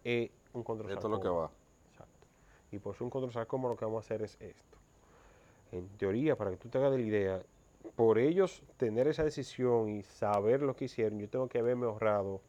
es 0.04 0.32
un 0.54 0.64
control 0.64 0.92
Esto 0.92 1.08
es 1.08 1.12
lo 1.12 1.20
que 1.20 1.30
va. 1.30 1.52
Exacto. 1.92 2.28
Y 2.72 2.80
por 2.80 2.96
ser 2.96 3.04
un 3.04 3.10
control 3.12 3.32
sarcoma 3.32 3.70
lo 3.70 3.76
que 3.76 3.86
vamos 3.86 4.04
a 4.04 4.06
hacer 4.06 4.24
es 4.24 4.36
esto. 4.42 4.78
En 5.72 5.88
teoría, 5.98 6.36
para 6.36 6.50
que 6.50 6.58
tú 6.58 6.68
te 6.70 6.80
hagas 6.80 6.92
de 6.92 6.98
la 6.98 7.04
idea, 7.06 7.42
por 7.96 8.18
ellos 8.18 8.64
tener 8.78 9.08
esa 9.08 9.24
decisión 9.24 9.90
y 9.90 10.02
saber 10.02 10.62
lo 10.64 10.76
que 10.76 10.86
hicieron, 10.86 11.20
yo 11.20 11.30
tengo 11.30 11.48
que 11.48 11.60
haberme 11.60 11.86
ahorrado 11.86 12.42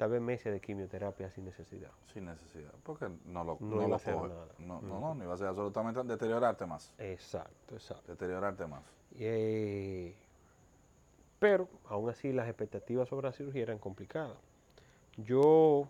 tal 0.00 0.10
vez 0.12 0.22
meses 0.22 0.50
de 0.50 0.60
quimioterapia 0.62 1.30
sin 1.30 1.44
necesidad. 1.44 1.90
Sin 2.14 2.24
necesidad, 2.24 2.72
porque 2.84 3.06
no 3.26 3.44
lo, 3.44 3.58
No 3.60 3.76
no 3.82 3.88
lo 3.88 3.98
coge. 3.98 4.28
nada. 4.28 4.46
No, 4.58 4.80
no, 4.80 4.98
no, 4.98 5.14
no 5.14 5.24
iba 5.24 5.34
a 5.34 5.36
ser 5.36 5.48
absolutamente 5.48 6.02
deteriorarte 6.04 6.64
más. 6.64 6.94
Exacto, 6.96 7.74
exacto. 7.74 8.10
Deteriorarte 8.10 8.66
más. 8.66 8.82
Eh, 9.16 10.14
pero 11.38 11.68
aún 11.86 12.08
así 12.08 12.32
las 12.32 12.48
expectativas 12.48 13.10
sobre 13.10 13.26
la 13.26 13.32
cirugía 13.34 13.62
eran 13.64 13.76
complicadas. 13.78 14.38
Yo, 15.18 15.86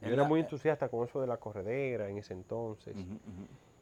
yo 0.00 0.08
era 0.12 0.22
la- 0.22 0.28
muy 0.28 0.38
entusiasta 0.38 0.88
con 0.88 1.04
eso 1.04 1.20
de 1.20 1.26
la 1.26 1.38
corredera 1.38 2.08
en 2.08 2.18
ese 2.18 2.34
entonces. 2.34 2.94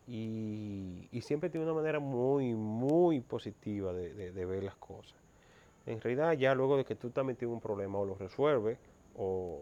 Y, 0.09 1.09
y 1.13 1.21
siempre 1.21 1.51
tiene 1.51 1.67
una 1.67 1.75
manera 1.75 1.99
muy, 1.99 2.55
muy 2.55 3.21
positiva 3.21 3.93
de, 3.93 4.15
de- 4.15 4.33
de 4.33 4.45
ver 4.47 4.65
las 4.65 4.77
cosas. 4.77 5.15
En 5.85 6.01
realidad, 6.01 6.33
ya 6.33 6.55
luego 6.55 6.79
de 6.79 6.87
que 6.87 6.95
tú 6.97 7.09
estás 7.09 7.25
metido 7.27 7.51
en 7.51 7.57
un 7.57 7.61
problema, 7.61 7.99
o 7.99 8.07
lo 8.07 8.15
resuelves, 8.15 8.79
o... 9.17 9.61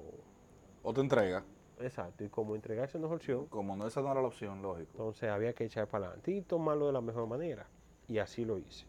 O 0.83 0.95
te 0.95 1.01
entrega, 1.01 1.45
Exacto, 1.81 2.25
y 2.25 2.29
como 2.29 2.55
entregarse 2.55 2.99
no 2.99 3.07
es 3.07 3.13
opción, 3.15 3.47
como 3.47 3.75
no 3.75 3.87
esa 3.87 4.03
no 4.03 4.13
era 4.13 4.21
la 4.21 4.29
opción, 4.29 4.61
lógico. 4.61 4.91
entonces 4.93 5.31
había 5.31 5.55
que 5.55 5.65
echar 5.65 5.87
para 5.87 6.07
adelante 6.07 6.33
y 6.33 6.43
tomarlo 6.43 6.87
de 6.87 6.93
la 6.93 7.01
mejor 7.01 7.27
manera. 7.27 7.67
Y 8.07 8.19
así 8.19 8.45
lo 8.45 8.59
hice. 8.59 8.85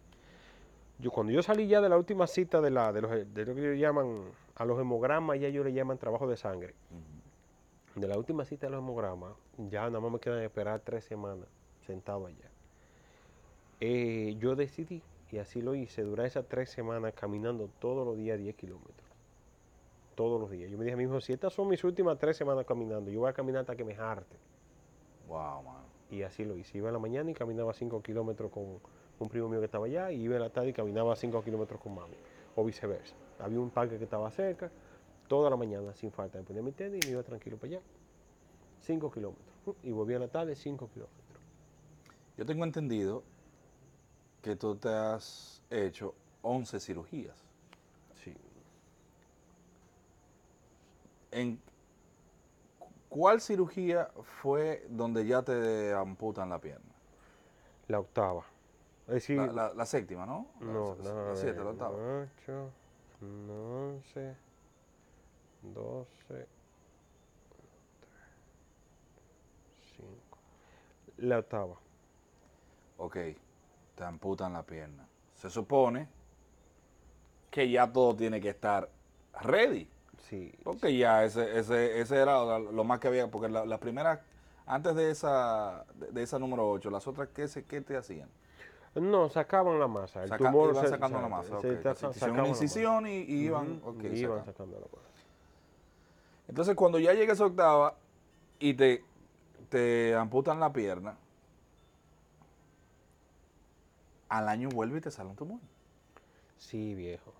Yo 0.99 1.09
cuando 1.09 1.31
yo 1.31 1.41
salí 1.41 1.67
ya 1.67 1.79
de 1.79 1.87
la 1.87 1.97
última 1.97 2.27
cita 2.27 2.59
de, 2.59 2.69
la, 2.69 2.91
de, 2.91 3.01
los, 3.01 3.11
de 3.11 3.45
lo 3.45 3.55
que 3.55 3.61
ellos 3.61 3.79
llaman, 3.79 4.23
a 4.55 4.65
los 4.65 4.79
hemogramas, 4.79 5.39
ya 5.39 5.47
ellos 5.47 5.65
le 5.65 5.73
llaman 5.73 5.97
trabajo 5.97 6.27
de 6.27 6.35
sangre. 6.35 6.75
De 7.95 8.07
la 8.07 8.17
última 8.17 8.43
cita 8.45 8.67
de 8.67 8.71
los 8.71 8.79
hemogramas, 8.79 9.33
ya 9.57 9.85
nada 9.85 9.99
más 9.99 10.11
me 10.11 10.19
quedan 10.19 10.41
esperar 10.43 10.81
tres 10.81 11.05
semanas 11.05 11.47
sentado 11.85 12.27
allá. 12.27 12.49
Eh, 13.79 14.35
yo 14.37 14.55
decidí, 14.55 15.01
y 15.31 15.37
así 15.37 15.61
lo 15.61 15.75
hice, 15.75 16.03
durar 16.03 16.25
esas 16.25 16.45
tres 16.47 16.69
semanas 16.69 17.13
caminando 17.15 17.69
todos 17.79 18.05
los 18.05 18.17
días 18.17 18.37
10 18.37 18.55
kilómetros. 18.55 19.00
Todos 20.21 20.39
los 20.39 20.51
días. 20.51 20.69
Yo 20.69 20.77
me 20.77 20.83
dije 20.83 20.93
a 20.93 20.97
mí 20.97 21.05
mismo, 21.05 21.19
si 21.19 21.33
estas 21.33 21.51
son 21.51 21.67
mis 21.67 21.83
últimas 21.83 22.15
tres 22.15 22.37
semanas 22.37 22.63
caminando, 22.63 23.09
yo 23.09 23.21
voy 23.21 23.29
a 23.31 23.33
caminar 23.33 23.61
hasta 23.61 23.75
que 23.75 23.83
me 23.83 23.95
jarte. 23.95 24.37
Wow, 25.27 25.63
man. 25.63 25.81
Y 26.11 26.21
así 26.21 26.45
lo 26.45 26.55
hice. 26.55 26.77
Iba 26.77 26.89
en 26.89 26.93
la 26.93 26.99
mañana 26.99 27.31
y 27.31 27.33
caminaba 27.33 27.73
5 27.73 28.03
kilómetros 28.03 28.51
con 28.51 28.79
un 29.17 29.29
primo 29.29 29.49
mío 29.49 29.57
que 29.57 29.65
estaba 29.65 29.87
allá, 29.87 30.11
y 30.11 30.21
iba 30.21 30.35
en 30.35 30.43
la 30.43 30.51
tarde 30.51 30.69
y 30.69 30.73
caminaba 30.73 31.15
5 31.15 31.43
kilómetros 31.43 31.81
con 31.81 31.95
mami, 31.95 32.13
o 32.55 32.63
viceversa. 32.63 33.15
Había 33.39 33.59
un 33.59 33.71
parque 33.71 33.97
que 33.97 34.03
estaba 34.03 34.29
cerca, 34.29 34.69
toda 35.27 35.49
la 35.49 35.55
mañana 35.55 35.91
sin 35.95 36.11
falta. 36.11 36.37
Me 36.37 36.43
ponía 36.43 36.61
mi 36.61 36.71
tenis 36.71 37.03
y 37.03 37.07
me 37.07 37.13
iba 37.13 37.23
tranquilo 37.23 37.57
para 37.57 37.77
allá. 37.77 37.81
5 38.81 39.11
kilómetros. 39.11 39.75
Y 39.81 39.91
volvía 39.91 40.17
en 40.17 40.21
la 40.21 40.27
tarde 40.27 40.55
5 40.55 40.87
kilómetros. 40.87 41.25
Yo 42.37 42.45
tengo 42.45 42.63
entendido 42.63 43.23
que 44.43 44.55
tú 44.55 44.75
te 44.75 44.89
has 44.89 45.63
hecho 45.71 46.13
11 46.43 46.79
cirugías. 46.79 47.43
Sí. 48.23 48.35
¿En 51.31 51.59
cuál 53.09 53.41
cirugía 53.41 54.09
fue 54.41 54.85
donde 54.89 55.25
ya 55.25 55.41
te 55.43 55.93
amputan 55.93 56.49
la 56.49 56.59
pierna? 56.59 56.91
La 57.87 57.99
octava. 57.99 58.43
Es 59.07 59.13
decir, 59.15 59.37
La, 59.37 59.47
la- 59.51 59.73
la 59.73 59.85
séptima, 59.85 60.25
¿no? 60.25 60.47
no, 60.59 60.95
la, 61.03 61.13
no, 61.13 61.29
la 61.29 61.35
siete, 61.35 61.63
la 61.63 61.69
octava. 61.71 61.95
8, 61.97 62.69
11, 63.21 64.35
12, 65.73 66.47
5. 69.97 70.37
La 71.17 71.39
octava. 71.39 71.75
Ok, 72.97 73.17
te 73.95 74.03
amputan 74.03 74.53
la 74.53 74.63
pierna. 74.63 75.07
Se 75.35 75.49
supone 75.49 76.07
que 77.49 77.69
ya 77.69 77.91
todo 77.91 78.15
tiene 78.15 78.39
que 78.39 78.49
estar 78.49 78.89
ready. 79.41 79.89
Sí. 80.29 80.53
Porque 80.63 80.95
ya 80.97 81.23
ese, 81.25 81.59
ese, 81.59 81.99
ese 81.99 82.15
era 82.17 82.57
lo 82.59 82.83
más 82.83 82.99
que 82.99 83.07
había. 83.07 83.29
Porque 83.29 83.49
la, 83.49 83.65
la 83.65 83.77
primera, 83.79 84.21
antes 84.65 84.95
de 84.95 85.11
esa, 85.11 85.85
de, 85.95 86.07
de 86.11 86.23
esa 86.23 86.39
número 86.39 86.69
8, 86.69 86.89
las 86.89 87.07
otras, 87.07 87.29
¿qué, 87.33 87.47
se, 87.47 87.65
qué 87.65 87.81
te 87.81 87.97
hacían? 87.97 88.29
No, 88.95 89.29
sacaban 89.29 89.79
la 89.79 89.87
masa. 89.87 90.23
El 90.23 90.29
Saca- 90.29 90.37
tumor 90.45 90.71
iban 90.71 90.87
sacando 90.87 91.17
se- 91.17 91.21
la 91.23 91.29
masa. 91.29 91.55
ok. 91.57 91.61
se 91.61 91.75
ta- 91.77 91.93
Te 91.95 92.07
hicieron 92.09 92.39
una 92.39 92.47
incisión 92.49 93.07
y, 93.07 93.17
y 93.21 93.45
iban, 93.45 93.81
y 94.03 94.07
iban 94.07 94.39
sacando. 94.39 94.45
sacando 94.45 94.79
la 94.79 94.85
masa. 94.85 95.07
Entonces, 96.47 96.75
cuando 96.75 96.99
ya 96.99 97.13
llega 97.13 97.31
esa 97.33 97.45
octava 97.45 97.95
y 98.59 98.73
te, 98.73 99.03
te 99.69 100.13
amputan 100.15 100.59
la 100.59 100.71
pierna, 100.73 101.15
al 104.29 104.47
año 104.49 104.69
vuelve 104.69 104.97
y 104.99 105.01
te 105.01 105.11
sale 105.11 105.29
un 105.29 105.35
tumor. 105.35 105.59
Sí, 106.57 106.93
viejo. 106.95 107.33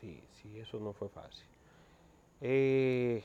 Sí, 0.00 0.22
sí, 0.42 0.58
eso 0.58 0.78
no 0.80 0.92
fue 0.92 1.08
fácil. 1.08 1.46
Eh, 2.46 3.24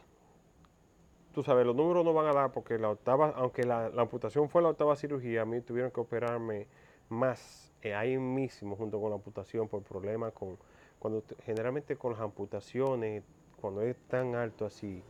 tú 1.33 1.43
sabes, 1.43 1.65
los 1.65 1.75
números 1.75 2.05
no 2.05 2.13
van 2.13 2.27
a 2.27 2.33
dar 2.33 2.53
porque 2.53 2.77
la 2.79 2.89
octava, 2.89 3.33
aunque 3.35 3.63
la, 3.65 3.87
amputación 3.97 4.47
fue 4.49 4.61
la 4.61 4.69
octava 4.69 4.95
cirugía, 4.95 5.41
a 5.41 5.45
mí 5.45 5.59
tuvieron 5.59 5.91
que 5.91 5.99
operarme 5.99 6.67
más 7.09 7.73
eh, 7.81 7.93
ahí 7.93 8.17
mismo 8.17 8.77
junto 8.77 8.99
con 9.01 9.09
la 9.09 9.17
amputación 9.17 9.67
por 9.67 9.83
problemas 9.83 10.31
con, 10.31 10.57
cuando 10.99 11.21
te- 11.21 11.35
generalmente 11.43 11.97
con 11.97 12.13
las 12.13 12.21
amputaciones, 12.21 13.23
cuando 13.59 13.81
es 13.81 13.97
tan 14.07 14.35
alto 14.35 14.65
así, 14.65 15.03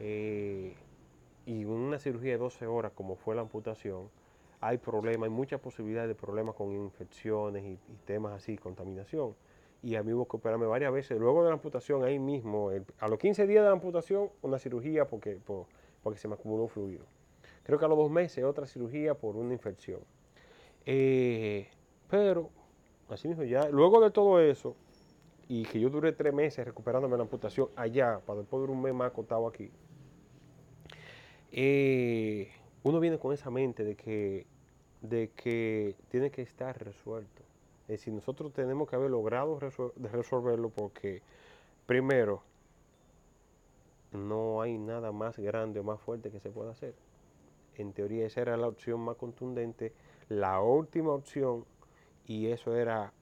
eh, 0.00 0.74
y 1.46 1.64
una 1.64 2.00
cirugía 2.00 2.32
de 2.32 2.38
12 2.38 2.66
horas 2.66 2.90
como 2.92 3.14
fue 3.14 3.36
la 3.36 3.42
amputación, 3.42 4.10
hay 4.60 4.78
problemas, 4.78 5.28
hay 5.28 5.34
muchas 5.34 5.60
posibilidades 5.60 6.08
de 6.08 6.16
problemas 6.16 6.56
con 6.56 6.72
infecciones 6.72 7.64
y 7.64 7.78
temas 8.04 8.32
así, 8.32 8.56
contaminación. 8.58 9.36
Y 9.84 9.96
a 9.96 10.02
mí 10.02 10.14
hubo 10.14 10.26
que 10.26 10.38
operarme 10.38 10.64
varias 10.64 10.90
veces. 10.92 11.18
Luego 11.18 11.42
de 11.42 11.50
la 11.50 11.54
amputación, 11.54 12.04
ahí 12.04 12.18
mismo, 12.18 12.70
a 12.98 13.08
los 13.08 13.18
15 13.18 13.46
días 13.46 13.62
de 13.62 13.68
la 13.68 13.74
amputación, 13.74 14.30
una 14.40 14.58
cirugía 14.58 15.06
porque, 15.06 15.36
por- 15.36 15.66
porque 16.02 16.18
se 16.18 16.26
me 16.26 16.34
acumuló 16.34 16.68
fluido. 16.68 17.04
Creo 17.64 17.78
que 17.78 17.84
a 17.84 17.88
los 17.88 17.98
dos 17.98 18.10
meses 18.10 18.42
otra 18.44 18.66
cirugía 18.66 19.12
por 19.14 19.36
una 19.36 19.52
infección. 19.52 20.00
Eh, 20.86 21.68
pero, 22.08 22.48
así 23.10 23.28
mismo, 23.28 23.44
ya, 23.44 23.68
luego 23.68 24.00
de 24.00 24.10
todo 24.10 24.40
eso, 24.40 24.74
y 25.48 25.64
que 25.64 25.78
yo 25.78 25.90
duré 25.90 26.12
tres 26.12 26.32
meses 26.32 26.64
recuperándome 26.64 27.18
la 27.18 27.24
amputación 27.24 27.68
allá, 27.76 28.20
para 28.24 28.40
después 28.40 28.60
durar 28.60 28.74
un 28.74 28.82
mes 28.82 28.94
más 28.94 29.08
acostado 29.10 29.46
aquí, 29.46 29.70
eh, 31.52 32.48
uno 32.82 33.00
viene 33.00 33.18
con 33.18 33.32
esa 33.34 33.50
mente 33.50 33.84
de 33.84 33.96
que, 33.96 34.46
de 35.02 35.30
que 35.36 35.94
tiene 36.08 36.30
que 36.30 36.40
estar 36.42 36.82
resuelto. 36.82 37.42
Es 37.84 38.00
decir, 38.00 38.14
nosotros 38.14 38.52
tenemos 38.52 38.88
que 38.88 38.96
haber 38.96 39.10
logrado 39.10 39.58
resolverlo 39.60 40.70
porque, 40.70 41.22
primero, 41.86 42.42
no 44.12 44.62
hay 44.62 44.78
nada 44.78 45.12
más 45.12 45.38
grande 45.38 45.80
o 45.80 45.84
más 45.84 46.00
fuerte 46.00 46.30
que 46.30 46.40
se 46.40 46.50
pueda 46.50 46.70
hacer. 46.70 46.94
En 47.76 47.92
teoría 47.92 48.26
esa 48.26 48.40
era 48.40 48.56
la 48.56 48.68
opción 48.68 49.00
más 49.00 49.16
contundente, 49.16 49.92
la 50.28 50.60
última 50.60 51.12
opción, 51.12 51.64
y 52.26 52.46
eso 52.46 52.74
era 52.74 53.12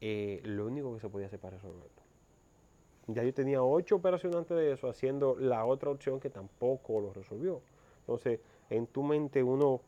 eh, 0.00 0.40
lo 0.44 0.66
único 0.66 0.94
que 0.94 1.00
se 1.00 1.08
podía 1.08 1.26
hacer 1.26 1.40
para 1.40 1.56
resolverlo. 1.56 2.02
Ya 3.08 3.24
yo 3.24 3.34
tenía 3.34 3.62
ocho 3.62 3.96
operaciones 3.96 4.38
antes 4.38 4.56
de 4.56 4.72
eso, 4.72 4.88
haciendo 4.88 5.36
la 5.36 5.64
otra 5.64 5.90
opción 5.90 6.20
que 6.20 6.30
tampoco 6.30 7.00
lo 7.00 7.12
resolvió. 7.12 7.60
Entonces, 8.00 8.40
en 8.70 8.86
tu 8.86 9.02
mente 9.02 9.42
uno, 9.42 9.80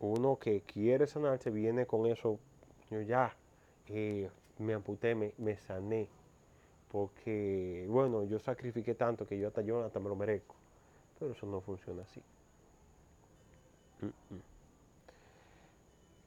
uno 0.00 0.38
que 0.38 0.62
quiere 0.62 1.06
sanarse 1.06 1.50
viene 1.50 1.86
con 1.86 2.06
eso, 2.06 2.38
ya 3.02 3.34
me 4.58 4.74
amputé, 4.74 5.14
me, 5.14 5.32
me 5.38 5.56
sané, 5.56 6.08
porque 6.90 7.86
bueno, 7.88 8.24
yo 8.24 8.38
sacrifiqué 8.38 8.94
tanto 8.94 9.26
que 9.26 9.38
yo 9.38 9.48
hasta 9.48 9.62
yo 9.62 9.84
hasta 9.84 10.00
me 10.00 10.08
lo 10.08 10.16
merezco. 10.16 10.54
Pero 11.18 11.32
eso 11.32 11.46
no 11.46 11.60
funciona 11.60 12.02
así. 12.02 12.22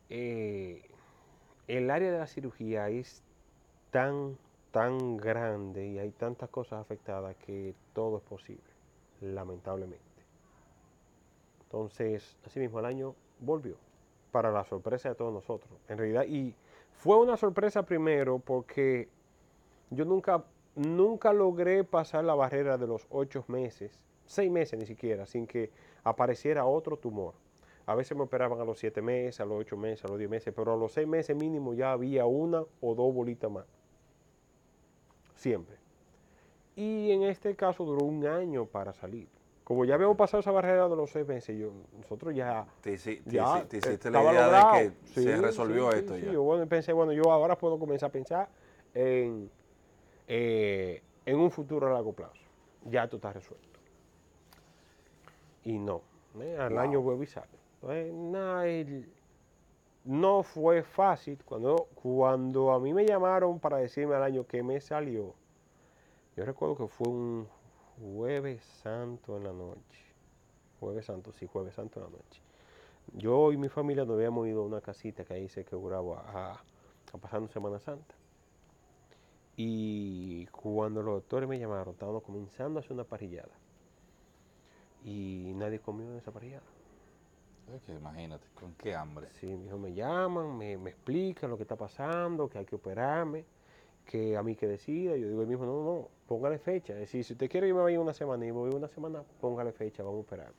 Eh, 0.10 0.82
el 1.68 1.90
área 1.92 2.12
de 2.12 2.20
la 2.20 2.28
cirugía 2.28 2.90
es 2.90 3.22
tan, 3.92 4.38
tan 4.72 5.18
grande 5.18 5.88
y 5.88 6.00
hay 6.00 6.12
tantas 6.12 6.50
cosas 6.50 6.80
afectadas 6.80 7.36
que 7.38 7.74
todo 7.94 8.18
es 8.18 8.24
posible, 8.24 8.64
lamentablemente. 9.22 10.06
Entonces, 11.64 12.38
así 12.46 12.60
mismo 12.60 12.80
el 12.80 12.86
año 12.86 13.16
volvió, 13.40 13.76
para 14.32 14.52
la 14.52 14.64
sorpresa 14.64 15.10
de 15.10 15.16
todos 15.16 15.34
nosotros. 15.34 15.72
En 15.88 15.98
realidad, 15.98 16.26
y 16.26 16.54
fue 16.94 17.18
una 17.18 17.38
sorpresa 17.38 17.84
primero 17.84 18.40
porque 18.40 19.08
yo 19.90 20.06
nunca, 20.06 20.44
nunca 20.76 21.34
logré 21.34 21.84
pasar 21.84 22.24
la 22.24 22.36
barrera 22.36 22.78
de 22.78 22.88
los 22.88 23.06
ocho 23.10 23.44
meses, 23.48 24.02
seis 24.26 24.52
meses 24.52 24.80
ni 24.80 24.86
siquiera, 24.86 25.26
sin 25.26 25.48
que 25.48 25.72
apareciera 26.04 26.66
otro 26.66 26.98
tumor. 26.98 27.34
A 27.86 27.96
veces 27.96 28.18
me 28.18 28.24
operaban 28.24 28.60
a 28.60 28.66
los 28.66 28.80
siete 28.80 29.02
meses, 29.02 29.40
a 29.40 29.46
los 29.46 29.62
ocho 29.62 29.78
meses, 29.78 30.04
a 30.04 30.10
los 30.10 30.18
diez 30.18 30.30
meses, 30.30 30.54
pero 30.54 30.74
a 30.74 30.78
los 30.78 30.92
seis 30.92 31.08
meses 31.08 31.36
mínimo 31.36 31.74
ya 31.74 31.94
había 31.94 32.26
una 32.26 32.64
o 32.82 32.96
dos 32.96 33.14
bolitas 33.14 33.50
más. 33.50 33.66
Siempre. 35.36 35.78
Y 36.76 37.12
en 37.12 37.24
este 37.24 37.56
caso 37.56 37.86
duró 37.86 38.06
un 38.06 38.26
año 38.28 38.66
para 38.66 38.92
salir. 38.92 39.30
Como 39.68 39.84
ya 39.84 39.96
habíamos 39.96 40.16
pasado 40.16 40.40
esa 40.40 40.52
barrera 40.52 40.88
de 40.88 40.96
los 40.96 41.12
seis 41.12 41.28
meses, 41.28 41.60
yo, 41.60 41.74
nosotros 42.00 42.34
ya... 42.34 42.66
Te, 42.80 42.98
te 42.98 43.22
ya, 43.26 43.66
te 43.68 43.76
hiciste 43.80 44.10
la 44.10 44.24
idea 44.24 44.48
logrado. 44.48 44.78
de 44.80 44.90
que 44.90 45.08
Sí, 45.08 45.24
se 45.24 45.36
resolvió 45.42 45.92
sí, 45.92 45.98
esto 46.00 46.14
sí, 46.16 46.22
ya. 46.22 46.28
sí. 46.28 46.32
Yo 46.32 46.42
bueno, 46.42 46.66
pensé, 46.68 46.94
bueno, 46.94 47.12
yo 47.12 47.30
ahora 47.30 47.58
puedo 47.58 47.78
comenzar 47.78 48.08
a 48.08 48.12
pensar 48.14 48.48
en, 48.94 49.52
eh, 50.26 51.04
en 51.26 51.36
un 51.38 51.52
futuro 51.52 51.86
a 51.88 51.92
largo 51.92 52.14
plazo. 52.14 52.40
Ya 52.86 53.04
esto 53.04 53.18
está 53.18 53.34
resuelto. 53.34 53.68
Y 55.66 55.78
no, 55.80 56.02
¿eh? 56.40 56.56
al 56.58 56.72
Wow. 56.72 56.80
año 56.80 57.02
vuelvo 57.02 57.24
y 57.24 57.28
sale. 57.28 57.48
Entonces, 57.82 58.14
nada, 58.14 58.68
el- 58.68 59.12
no 60.06 60.44
fue 60.44 60.82
fácil. 60.82 61.44
Cuando, 61.44 61.90
cuando 62.02 62.72
a 62.72 62.80
mí 62.80 62.94
me 62.94 63.06
llamaron 63.06 63.60
para 63.60 63.80
decirme 63.80 64.16
al 64.16 64.24
año 64.24 64.48
que 64.48 64.64
me 64.64 64.80
salió, 64.80 65.34
yo 66.38 66.46
recuerdo 66.46 66.78
que 66.78 66.88
fue 66.88 67.10
un 67.10 67.48
jueves 68.00 68.64
santo 68.84 69.38
en 69.38 69.44
la 69.44 69.54
noche. 69.54 70.06
Jueves 70.80 71.06
santo, 71.06 71.32
sí, 71.34 71.48
jueves 71.48 71.76
santo 71.76 72.00
en 72.00 72.06
la 72.06 72.12
noche. 72.12 72.42
Yo 73.14 73.52
y 73.52 73.58
mi 73.58 73.70
familia 73.70 74.06
nos 74.06 74.16
habíamos 74.16 74.48
ido 74.48 74.64
a 74.64 74.66
una 74.66 74.82
casita 74.82 75.24
que 75.24 75.34
ahí 75.34 75.50
se 75.50 75.64
quebraba 75.64 76.22
a, 76.22 76.54
a 77.14 77.18
pasando 77.18 77.48
Semana 77.50 77.80
Santa. 77.80 78.16
Y 79.56 80.46
cuando 80.48 81.02
los 81.02 81.16
doctores 81.16 81.50
me 81.50 81.58
llamaron, 81.58 81.94
estábamos 81.94 82.24
comenzando 82.24 82.80
a 82.80 82.82
hacer 82.82 82.94
una 82.94 83.06
parrillada. 83.06 83.54
Y 85.04 85.54
nadie 85.56 85.80
comió 85.80 86.12
en 86.12 86.18
esa 86.18 86.32
parrillada. 86.32 86.64
Imagínate, 87.88 88.48
con 88.54 88.74
qué 88.76 88.96
hambre. 88.96 89.28
Sí, 89.40 89.48
mi 89.48 89.66
hijo 89.66 89.78
me 89.78 89.94
llaman, 89.94 90.58
me, 90.58 90.78
me 90.78 90.92
explican 90.92 91.50
lo 91.50 91.58
que 91.58 91.64
está 91.64 91.76
pasando, 91.76 92.50
que 92.50 92.60
hay 92.60 92.66
que 92.66 92.76
operarme, 92.76 93.46
que 94.06 94.38
a 94.38 94.44
mí 94.44 94.56
que 94.56 94.68
decida. 94.68 95.18
Yo 95.18 95.28
digo, 95.28 95.42
el 95.42 95.48
mismo, 95.48 95.66
no, 95.66 95.84
no, 95.84 96.10
póngale 96.48 96.60
fecha. 96.60 96.94
Es 96.94 97.00
decir, 97.00 97.24
si 97.26 97.34
usted 97.34 97.50
quiere, 97.50 97.68
yo 97.68 97.76
me 97.76 97.82
voy 97.82 97.92
a 97.92 97.96
ir 97.96 98.00
una 98.00 98.14
semana 98.14 98.46
y 98.46 98.52
me 98.52 98.58
voy 98.60 98.74
una 98.74 98.88
semana, 98.88 99.22
póngale 99.42 99.72
fecha, 99.74 100.02
vamos 100.04 100.20
a 100.20 100.22
operar. 100.22 100.54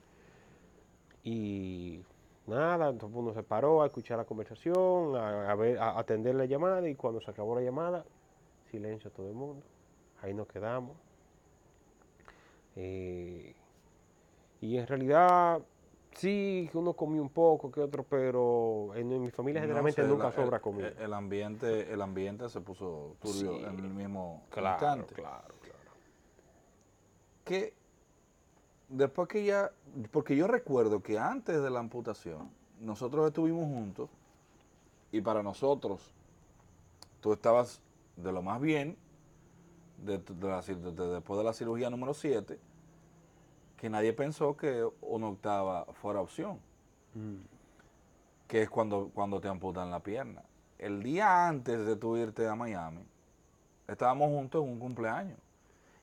Y 1.24 2.00
nada, 2.46 2.90
entonces 2.90 3.18
uno 3.18 3.32
se 3.32 3.42
paró 3.42 3.82
a 3.82 3.86
escuchar 3.86 4.18
la 4.18 4.24
conversación, 4.24 5.16
a, 5.16 5.50
a 5.50 5.54
ver, 5.54 5.78
a 5.78 5.98
atender 5.98 6.34
la 6.34 6.44
llamada 6.44 6.86
y 6.88 6.94
cuando 6.94 7.20
se 7.20 7.30
acabó 7.30 7.54
la 7.54 7.62
llamada, 7.62 8.04
silencio 8.70 9.10
todo 9.10 9.28
el 9.28 9.34
mundo. 9.34 9.62
Ahí 10.22 10.34
nos 10.34 10.46
quedamos. 10.46 10.96
Eh, 12.76 13.54
y 14.60 14.76
en 14.76 14.86
realidad, 14.86 15.60
sí, 16.12 16.68
que 16.70 16.78
uno 16.78 16.92
comió 16.92 17.22
un 17.22 17.28
poco, 17.30 17.70
que 17.70 17.80
otro, 17.80 18.04
pero 18.04 18.94
en, 18.94 19.10
en 19.12 19.22
mi 19.22 19.30
familia 19.30 19.60
No 19.60 19.64
generalmente 19.66 20.02
nunca 20.04 20.32
sobra 20.32 20.56
el- 20.56 20.62
comida. 20.62 20.92
El, 20.98 21.12
ambiente, 21.14 21.92
el 21.92 22.00
ambiente 22.02 22.48
se 22.48 22.60
puso 22.60 23.16
turbio 23.20 23.52
Sí, 23.52 23.64
en 23.64 23.78
el 23.78 23.88
mismo 23.90 24.42
claro, 24.50 24.74
instante. 24.74 25.14
claro, 25.14 25.38
claro. 25.44 25.57
Que 27.48 27.72
después 28.88 29.26
que 29.28 29.44
ya, 29.44 29.72
porque 30.10 30.36
yo 30.36 30.46
recuerdo 30.46 31.02
que 31.02 31.18
antes 31.18 31.60
de 31.62 31.70
la 31.70 31.80
amputación, 31.80 32.50
nosotros 32.80 33.26
estuvimos 33.26 33.64
juntos 33.64 34.10
y 35.10 35.20
para 35.20 35.42
nosotros, 35.42 36.12
tú 37.20 37.32
estabas 37.32 37.80
de 38.16 38.30
lo 38.32 38.42
más 38.42 38.60
bien, 38.60 38.96
de, 40.04 40.18
de 40.18 40.46
la 40.48 40.60
cir- 40.62 40.76
de- 40.78 41.06
después 41.14 41.38
de 41.38 41.44
la 41.44 41.52
cirugía 41.52 41.90
número 41.90 42.14
7, 42.14 42.58
que 43.76 43.88
nadie 43.90 44.12
pensó 44.12 44.56
que 44.56 44.86
una 45.00 45.28
octava 45.28 45.86
fuera 45.94 46.20
opción, 46.20 46.58
Mm. 47.14 47.36
que 48.46 48.62
es 48.62 48.70
cuando, 48.70 49.10
cuando 49.14 49.40
te 49.40 49.48
amputan 49.48 49.90
la 49.90 50.00
pierna. 50.00 50.42
El 50.78 51.02
día 51.02 51.48
antes 51.48 51.84
de 51.86 51.96
tú 51.96 52.16
irte 52.16 52.46
a 52.46 52.54
Miami, 52.54 53.04
estábamos 53.88 54.28
juntos 54.28 54.62
en 54.62 54.70
un 54.72 54.78
cumpleaños. 54.78 55.38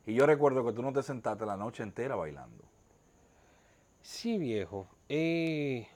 Y 0.05 0.13
yo 0.13 0.25
recuerdo 0.25 0.65
que 0.65 0.71
tú 0.73 0.81
no 0.81 0.93
te 0.93 1.01
sentaste 1.03 1.45
la 1.45 1.57
noche 1.57 1.83
entera 1.83 2.15
bailando. 2.15 2.63
Sí, 4.01 4.37
viejo. 4.37 4.87
Eh, 5.09 5.87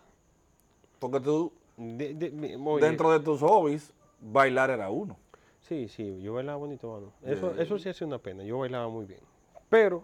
Porque 0.99 1.19
tú, 1.19 1.53
de- 1.77 2.13
de- 2.15 2.31
me- 2.31 2.55
oye, 2.57 2.85
dentro 2.85 3.11
de 3.11 3.19
tus 3.19 3.39
hobbies, 3.41 3.93
bailar 4.19 4.69
era 4.71 4.89
uno. 4.89 5.17
Sí, 5.61 5.87
sí, 5.87 6.19
yo 6.21 6.33
bailaba 6.33 6.57
bonito, 6.57 6.91
mano. 6.91 7.13
Eso, 7.23 7.55
eso 7.59 7.77
sí 7.77 7.89
hace 7.89 8.03
una 8.03 8.17
pena, 8.17 8.43
yo 8.43 8.57
bailaba 8.59 8.89
muy 8.89 9.05
bien. 9.05 9.21
Pero 9.69 10.03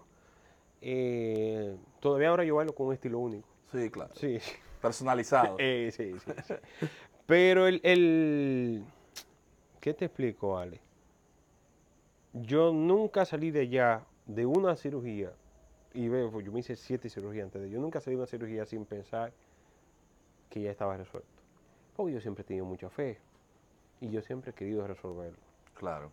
eh, 0.82 1.76
todavía 2.00 2.30
ahora 2.30 2.44
yo 2.44 2.56
bailo 2.56 2.74
con 2.76 2.88
un 2.88 2.94
estilo 2.94 3.20
único. 3.20 3.48
Sí, 3.72 3.90
claro. 3.90 4.14
Sí, 4.16 4.38
Personalizado. 4.82 5.56
Eh, 5.60 5.92
sí, 5.92 6.14
sí, 6.20 6.32
sí. 6.48 6.54
Pero 7.26 7.66
el, 7.68 7.82
el... 7.84 8.84
¿Qué 9.80 9.94
te 9.96 10.06
explico, 10.06 10.58
Ale? 10.58 10.80
Yo 12.42 12.74
nunca 12.74 13.24
salí 13.24 13.50
de 13.50 13.62
allá 13.62 14.06
de 14.26 14.46
una 14.46 14.76
cirugía, 14.76 15.32
y 15.94 16.10
veo, 16.10 16.30
pues, 16.30 16.46
yo 16.46 16.52
me 16.52 16.60
hice 16.60 16.76
siete 16.76 17.10
cirugías 17.10 17.46
antes 17.46 17.62
de 17.62 17.70
yo 17.70 17.80
nunca 17.80 18.02
salí 18.02 18.18
de 18.18 18.24
una 18.24 18.28
cirugía 18.28 18.66
sin 18.66 18.84
pensar 18.84 19.32
que 20.50 20.62
ya 20.62 20.70
estaba 20.70 20.98
resuelto. 20.98 21.30
Porque 21.96 22.12
yo 22.12 22.20
siempre 22.20 22.42
he 22.42 22.46
tenido 22.46 22.66
mucha 22.66 22.90
fe, 22.90 23.20
y 24.02 24.10
yo 24.10 24.22
siempre 24.22 24.52
he 24.52 24.54
querido 24.54 24.86
resolverlo. 24.86 25.40
Claro. 25.76 26.12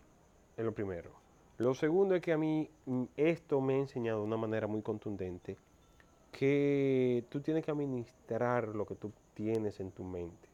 Es 0.56 0.64
lo 0.64 0.72
primero. 0.72 1.10
Lo 1.58 1.74
segundo 1.74 2.14
es 2.14 2.22
que 2.22 2.32
a 2.32 2.38
mí 2.38 2.70
mm, 2.86 3.04
esto 3.16 3.60
me 3.60 3.74
ha 3.74 3.78
enseñado 3.78 4.20
de 4.20 4.26
una 4.26 4.36
manera 4.36 4.68
muy 4.68 4.82
contundente 4.82 5.56
que 6.30 7.24
tú 7.30 7.40
tienes 7.40 7.64
que 7.64 7.72
administrar 7.72 8.68
lo 8.68 8.86
que 8.86 8.94
tú 8.94 9.10
tienes 9.34 9.80
en 9.80 9.90
tu 9.90 10.04
mente. 10.04 10.48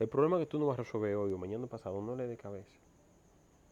El 0.00 0.08
problema 0.08 0.38
que 0.40 0.46
tú 0.46 0.58
no 0.58 0.66
vas 0.66 0.80
a 0.80 0.82
resolver 0.82 1.14
hoy 1.14 1.32
o 1.32 1.38
mañana 1.38 1.68
pasado 1.68 2.02
no 2.02 2.16
le 2.16 2.26
dé 2.26 2.36
cabeza. 2.36 2.82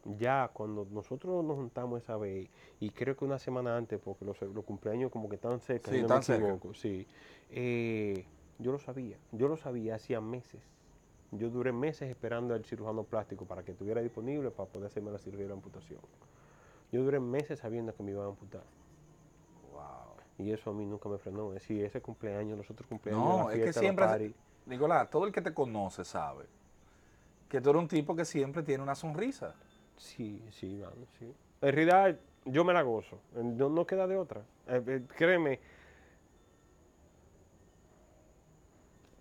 Ya 0.03 0.49
cuando 0.53 0.87
nosotros 0.91 1.43
nos 1.43 1.57
juntamos 1.57 2.01
esa 2.01 2.17
vez, 2.17 2.49
y 2.79 2.89
creo 2.89 3.15
que 3.15 3.23
una 3.23 3.37
semana 3.37 3.77
antes, 3.77 3.99
porque 3.99 4.25
los, 4.25 4.41
los 4.41 4.65
cumpleaños 4.65 5.11
como 5.11 5.29
que 5.29 5.35
están 5.35 5.59
cerca, 5.59 5.91
Sí, 5.91 5.97
si 5.97 6.01
no 6.03 6.15
me 6.15 6.23
cerca. 6.23 6.57
sí, 6.73 7.07
eh, 7.51 8.25
yo 8.57 8.71
lo 8.71 8.79
sabía, 8.79 9.17
yo 9.31 9.47
lo 9.47 9.57
sabía 9.57 9.95
hacía 9.95 10.19
meses. 10.21 10.61
Yo 11.31 11.49
duré 11.49 11.71
meses 11.71 12.09
esperando 12.09 12.53
al 12.53 12.65
cirujano 12.65 13.03
plástico 13.03 13.45
para 13.45 13.63
que 13.63 13.71
estuviera 13.71 14.01
disponible 14.01 14.51
para 14.51 14.67
poder 14.67 14.87
hacerme 14.87 15.11
la 15.11 15.17
cirugía 15.17 15.43
de 15.45 15.49
la 15.49 15.55
amputación. 15.55 16.01
Yo 16.91 17.03
duré 17.03 17.19
meses 17.19 17.59
sabiendo 17.59 17.95
que 17.95 18.03
me 18.03 18.11
iban 18.11 18.25
a 18.25 18.29
amputar. 18.29 18.63
Wow. 19.71 20.15
Y 20.45 20.51
eso 20.51 20.71
a 20.71 20.73
mí 20.73 20.85
nunca 20.85 21.07
me 21.07 21.17
frenó. 21.19 21.49
Es 21.53 21.61
decir, 21.61 21.85
ese 21.85 22.01
cumpleaños, 22.01 22.57
los 22.57 22.69
otros 22.69 22.87
cumpleaños, 22.87 23.23
No, 23.23 23.47
la 23.49 23.53
es 23.55 23.59
que 23.59 23.65
la 23.67 23.73
siempre, 23.73 24.05
party, 24.05 24.35
Nicolás, 24.65 25.09
todo 25.09 25.25
el 25.25 25.31
que 25.31 25.41
te 25.41 25.53
conoce 25.53 26.03
sabe 26.03 26.45
que 27.47 27.59
tú 27.61 27.69
eres 27.69 27.81
un 27.81 27.87
tipo 27.87 28.15
que 28.15 28.25
siempre 28.25 28.63
tiene 28.63 28.83
una 28.83 28.95
sonrisa. 28.95 29.55
Sí, 29.97 30.41
sí, 30.51 30.75
mano, 30.77 31.05
sí. 31.19 31.25
En 31.61 31.73
realidad, 31.73 32.17
yo 32.45 32.63
me 32.63 32.73
la 32.73 32.81
gozo. 32.81 33.17
Eh, 33.35 33.43
No, 33.43 33.69
no 33.69 33.85
queda 33.85 34.07
de 34.07 34.17
otra. 34.17 34.41
Eh, 34.67 34.81
eh, 34.87 35.01
créeme. 35.15 35.59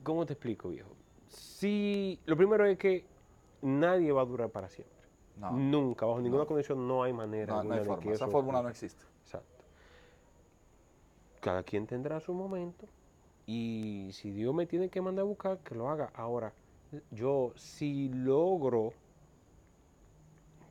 ¿Cómo 0.03 0.25
te 0.25 0.33
explico, 0.33 0.71
viejo? 0.71 0.91
Sí, 1.29 2.19
lo 2.27 2.37
primero 2.37 2.65
es 2.65 2.79
que 2.79 3.05
nadie 3.63 4.11
va 4.13 4.23
a 4.23 4.25
durar 4.25 4.51
para 4.51 4.69
siempre. 4.69 4.97
No, 5.37 5.51
Nunca, 5.53 6.07
bajo 6.07 6.21
ninguna 6.21 6.43
No. 6.43 6.49
condición, 6.49 6.87
no 6.89 7.03
hay 7.03 7.13
manera 7.13 7.47
no, 7.47 7.55
no 7.55 7.61
alguna 7.61 7.75
hay 7.77 7.81
de 7.81 7.87
forma. 7.87 8.03
que 8.03 8.13
Esa 8.13 8.29
fórmula 8.29 8.63
no 8.63 8.69
existe. 8.69 9.05
Exacto. 9.23 9.65
Cada 11.41 11.63
quien 11.63 11.87
tendrá 11.87 12.21
su 12.21 12.35
momento 12.35 12.87
y 13.47 14.11
si 14.13 14.31
Dios 14.31 14.55
me 14.55 14.67
tiene 14.67 14.89
que 14.91 15.01
mandar 15.01 15.23
a 15.23 15.27
buscar, 15.29 15.59
que 15.59 15.75
lo 15.75 15.89
haga. 15.89 16.11
Ahora, 16.15 16.53
yo 17.11 17.53
si 17.57 18.09
logro 18.11 18.93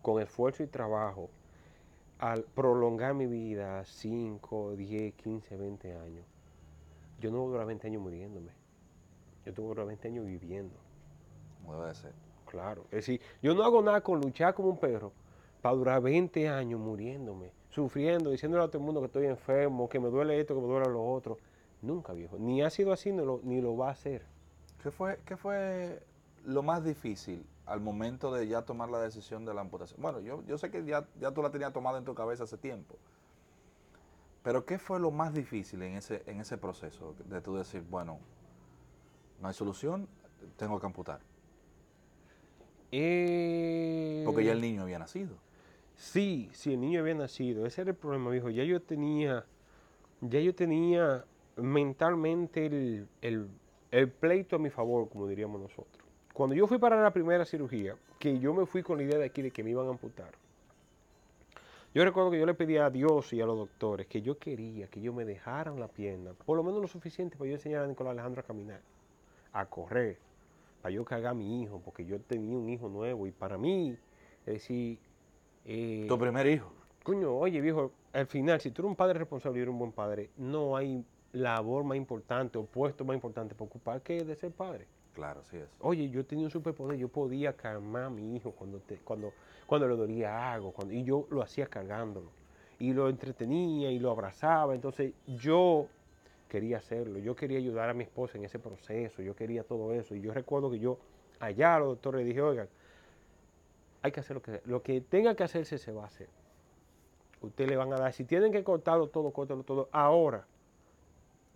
con 0.02 0.22
esfuerzo 0.22 0.64
y 0.64 0.68
trabajo 0.68 1.30
al 2.20 2.44
prolongar 2.44 3.14
mi 3.14 3.28
vida 3.28 3.84
5, 3.86 4.76
10, 4.76 5.14
15, 5.16 5.58
20 5.58 5.96
años, 5.96 6.26
yo 7.20 7.32
no 7.32 7.40
voy 7.40 7.48
a 7.48 7.52
durar 7.52 7.68
20 7.68 7.88
años 7.88 8.02
muriéndome. 8.02 8.52
Yo 9.46 9.54
tengo 9.54 9.70
que 9.70 9.76
durar 9.76 9.88
20 9.88 10.08
años 10.08 10.26
viviendo. 10.26 10.76
Como 11.62 11.76
debe 11.76 11.88
de 11.88 11.96
ser. 11.96 12.14
Claro. 12.46 12.84
Es 12.86 13.06
decir, 13.06 13.22
yo 13.42 13.54
no 13.54 13.64
hago 13.64 13.82
nada 13.82 14.02
con 14.02 14.20
luchar 14.20 14.54
como 14.54 14.70
un 14.70 14.78
perro 14.78 15.12
para 15.62 15.76
durar 15.76 16.02
20 16.02 16.50
años 16.50 16.80
muriéndome, 16.80 17.52
sufriendo, 17.70 18.32
diciéndole 18.32 18.64
a 18.64 18.68
todo 18.68 18.80
el 18.80 18.86
mundo 18.86 19.02
que 19.02 19.08
estoy 19.08 19.26
enfermo, 19.26 19.88
que 19.88 20.00
me 20.00 20.10
duele 20.10 20.40
esto, 20.40 20.56
que 20.56 20.62
me 20.62 20.68
duele 20.68 20.90
lo 20.90 21.04
otro. 21.04 21.38
Nunca, 21.82 22.14
viejo. 22.14 22.38
Ni 22.38 22.62
ha 22.62 22.70
sido 22.70 22.92
así, 22.92 23.12
ni 23.12 23.24
lo, 23.24 23.40
ni 23.44 23.62
lo 23.62 23.78
va 23.78 23.90
a 23.90 23.92
hacer. 23.92 24.24
¿Qué 24.82 24.92
fue, 24.92 25.20
¿Qué 25.26 25.38
fue 25.38 26.02
lo 26.46 26.64
más 26.64 26.84
difícil 26.84 27.46
al 27.70 27.82
momento 27.82 28.34
de 28.34 28.48
ya 28.48 28.64
tomar 28.64 28.90
la 28.90 29.00
decisión 29.00 29.46
de 29.46 29.54
la 29.54 29.62
amputación? 29.62 30.02
Bueno, 30.02 30.20
yo, 30.20 30.44
yo 30.46 30.58
sé 30.58 30.72
que 30.72 30.84
ya, 30.86 31.08
ya 31.20 31.32
tú 31.32 31.42
la 31.42 31.52
tenías 31.52 31.72
tomada 31.72 31.98
en 32.00 32.06
tu 32.06 32.16
cabeza 32.16 32.44
hace 32.44 32.58
tiempo. 32.58 32.96
Pero 34.44 34.66
¿qué 34.66 34.80
fue 34.80 35.00
lo 35.00 35.12
más 35.12 35.34
difícil 35.34 35.82
en 35.84 35.96
ese, 35.96 36.24
en 36.26 36.40
ese 36.42 36.58
proceso 36.58 37.14
de 37.26 37.42
tú 37.42 37.56
decir, 37.56 37.84
bueno, 37.90 38.20
no 39.42 39.48
hay 39.48 39.54
solución, 39.54 40.08
tengo 40.58 40.80
que 40.80 40.86
amputar? 40.88 41.20
Eh, 42.92 44.24
Porque 44.26 44.44
ya 44.44 44.54
el 44.54 44.62
niño 44.62 44.82
había 44.84 45.00
nacido. 45.00 45.36
Sí, 45.96 46.50
sí, 46.54 46.74
el 46.74 46.80
niño 46.82 47.02
había 47.02 47.14
nacido. 47.14 47.66
Ese 47.66 47.82
era 47.82 47.92
el 47.92 47.98
problema, 47.98 48.30
viejo. 48.32 48.50
Ya 48.50 48.64
yo 48.64 48.82
tenía, 48.82 49.46
ya 50.22 50.40
yo 50.40 50.56
tenía 50.56 51.26
mentalmente 51.58 52.66
el, 52.66 53.08
el- 53.22 53.50
el 53.92 54.12
pleito 54.12 54.56
a 54.56 54.60
mi 54.60 54.70
favor, 54.70 55.10
como 55.10 55.28
diríamos 55.28 55.60
nosotros. 55.62 55.99
Cuando 56.34 56.56
yo 56.56 56.68
fui 56.68 56.78
para 56.78 57.02
la 57.02 57.12
primera 57.12 57.46
cirugía, 57.46 57.96
que 58.18 58.40
yo 58.40 58.54
me 58.54 58.66
fui 58.66 58.84
con 58.84 58.98
la 58.98 59.04
idea 59.04 59.18
de 59.18 59.26
aquí 59.26 59.42
de 59.42 59.52
que 59.52 59.64
me 59.64 59.72
iban 59.72 59.88
a 59.88 59.90
amputar, 59.90 60.32
Yo 61.94 62.04
recuerdo 62.04 62.30
que 62.30 62.40
yo 62.40 62.46
le 62.46 62.54
pedía 62.54 62.86
a 62.86 62.90
Dios 62.92 63.34
y 63.34 63.42
a 63.42 63.48
los 63.48 63.58
doctores 63.58 64.06
que 64.06 64.22
yo 64.22 64.38
quería 64.38 64.88
que 64.88 65.00
ellos 65.00 65.16
me 65.16 65.26
dejaran 65.26 65.80
la 65.80 65.88
pierna, 65.88 66.34
por 66.46 66.56
lo 66.56 66.64
menos 66.64 66.82
lo 66.82 66.88
suficiente 66.88 67.36
para 67.36 67.50
yo 67.50 67.56
enseñar 67.56 67.84
a 67.84 67.88
Nicolás 67.88 68.12
Alejandro 68.12 68.42
a 68.42 68.44
caminar, 68.44 68.82
a 69.54 69.66
correr, 69.66 70.18
para 70.84 70.94
yo 70.94 71.04
cargar 71.04 71.32
a 71.32 71.34
mi 71.34 71.64
hijo, 71.64 71.82
porque 71.84 72.06
yo 72.06 72.20
tenía 72.20 72.56
un 72.58 72.70
hijo 72.70 72.90
nuevo 72.90 73.26
y 73.26 73.32
para 73.32 73.58
mí, 73.58 73.98
es 74.46 74.54
decir... 74.54 75.00
Eh, 75.66 76.06
¿Tu 76.08 76.20
primer 76.20 76.46
hijo? 76.46 76.72
Coño, 77.04 77.36
oye 77.36 77.60
viejo, 77.60 77.92
al 78.14 78.28
final, 78.28 78.62
si 78.62 78.70
tú 78.72 78.84
eres 78.84 78.90
un 78.90 78.96
padre 78.96 79.18
responsable 79.18 79.60
y 79.60 79.62
eres 79.64 79.72
un 79.72 79.80
buen 79.80 79.92
padre, 79.92 80.30
no 80.38 80.76
hay 80.78 81.04
labor 81.34 81.84
más 81.84 81.98
importante 81.98 82.58
o 82.58 82.66
puesto 82.66 83.04
más 83.04 83.16
importante 83.16 83.56
para 83.56 83.66
ocupar 83.66 84.02
que 84.02 84.24
de 84.24 84.36
ser 84.36 84.52
padre. 84.52 84.86
Claro, 85.20 85.44
sí 85.44 85.58
es. 85.58 85.68
Oye, 85.82 86.10
yo 86.10 86.26
tenía 86.26 86.46
un 86.46 86.50
superpoder, 86.50 86.98
yo 86.98 87.10
podía 87.10 87.52
calmar 87.52 88.04
a 88.04 88.10
mi 88.10 88.38
hijo 88.38 88.52
cuando, 88.52 88.80
te, 88.80 88.96
cuando, 89.00 89.34
cuando 89.68 89.86
le 89.90 89.98
dolía 89.98 90.54
algo, 90.54 90.74
y 90.90 91.04
yo 91.04 91.28
lo 91.30 91.42
hacía 91.42 91.66
cargándolo. 91.66 92.30
Y 92.80 92.94
lo 92.94 93.10
entretenía 93.10 93.92
y 93.92 94.00
lo 94.00 94.12
abrazaba. 94.12 94.74
Entonces 94.74 95.12
yo 95.28 95.88
quería 96.48 96.78
hacerlo, 96.78 97.20
yo 97.20 97.36
quería 97.36 97.58
ayudar 97.58 97.90
a 97.90 97.94
mi 97.94 98.06
esposa 98.06 98.38
en 98.38 98.46
ese 98.46 98.60
proceso, 98.60 99.22
yo 99.22 99.36
quería 99.36 99.66
todo 99.66 99.94
eso. 99.94 100.16
Y 100.16 100.22
yo 100.22 100.34
recuerdo 100.34 100.72
que 100.72 100.80
yo 100.80 100.98
allá 101.42 101.76
a 101.76 101.80
los 101.80 101.90
doctores 101.90 102.26
dije, 102.26 102.42
oigan, 102.42 102.70
hay 104.02 104.14
que 104.14 104.22
hacer 104.22 104.38
lo 104.38 104.42
que, 104.42 104.62
lo 104.64 104.82
que 104.82 105.02
tenga 105.02 105.36
que 105.36 105.44
hacerse, 105.44 105.78
se 105.78 105.92
va 105.92 106.04
a 106.04 106.08
hacer. 106.08 106.30
Ustedes 107.42 107.70
le 107.70 107.76
van 107.76 107.92
a 107.92 107.98
dar, 107.98 108.14
si 108.14 108.24
tienen 108.24 108.54
que 108.54 108.64
cortarlo 108.64 109.08
todo, 109.08 109.32
córtalo 109.32 109.64
todo. 109.64 109.90
Ahora, 109.92 110.46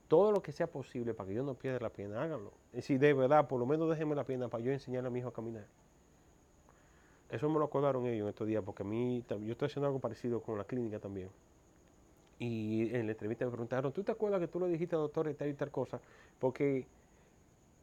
todo 0.08 0.32
lo 0.32 0.42
que 0.42 0.52
sea 0.52 0.68
posible 0.68 1.14
para 1.14 1.30
que 1.30 1.36
yo 1.36 1.44
no 1.44 1.54
pierda 1.54 1.80
la 1.80 1.90
pierna, 1.90 2.22
háganlo. 2.22 2.52
Y 2.74 2.82
si 2.82 2.98
de 2.98 3.14
verdad, 3.14 3.48
por 3.48 3.60
lo 3.60 3.66
menos 3.66 3.90
déjenme 3.90 4.16
la 4.16 4.24
pierna 4.24 4.48
para 4.48 4.64
yo 4.64 4.72
enseñarle 4.72 5.08
a 5.08 5.12
mi 5.12 5.20
hijo 5.20 5.30
a 5.30 5.34
caminar. 5.34 5.66
Eso 7.30 7.50
me 7.50 7.58
lo 7.58 7.66
acordaron 7.66 8.06
ellos 8.06 8.26
en 8.26 8.30
estos 8.30 8.48
días, 8.48 8.64
porque 8.64 8.84
a 8.84 8.86
mí, 8.86 9.24
yo 9.28 9.52
estoy 9.54 9.66
haciendo 9.66 9.88
algo 9.88 10.00
parecido 10.00 10.40
con 10.42 10.58
la 10.58 10.66
clínica 10.66 11.00
también. 11.00 11.30
Y 12.38 12.94
en 12.94 13.08
la 13.08 13.14
entrevista 13.14 13.46
me 13.46 13.52
preguntaron, 13.52 13.92
¿tú 13.92 14.04
te 14.04 14.12
acuerdas 14.12 14.40
que 14.40 14.48
tú 14.48 14.60
le 14.60 14.68
dijiste 14.68 14.96
doctor 14.96 15.30
y 15.30 15.34
tal 15.34 15.50
y 15.50 15.54
tal 15.54 15.72
cosa? 15.72 16.00
Porque 16.40 16.86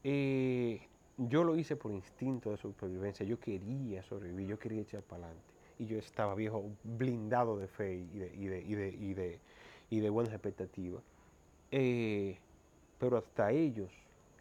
eh, 0.05 0.81
yo 1.17 1.45
lo 1.45 1.57
hice 1.57 1.77
por 1.77 1.91
instinto 1.91 2.51
de 2.51 2.59
supervivencia, 2.59 3.27
yo 3.27 3.41
quería 3.41 4.03
sobrevivir, 4.05 4.47
yo 4.47 4.59
quería 4.59 4.83
echar 4.83 5.03
para 5.03 5.25
adelante. 5.25 5.45
Y 5.79 5.87
yo 5.87 5.99
estaba 5.99 6.35
viejo, 6.35 6.63
blindado 6.85 7.59
de 7.59 7.67
fe 7.67 7.95
y 7.95 8.19
de, 8.19 8.35
y 8.37 8.47
de, 8.47 8.61
y 8.63 8.75
de, 8.75 8.89
y 8.89 9.15
de, 9.15 9.41
y 9.91 10.01
de 10.01 10.11
buenas 10.11 10.33
expectativas. 10.33 11.03
Eh, 11.71 12.39
pero 12.99 13.17
hasta 13.17 13.51
ellos, 13.53 13.91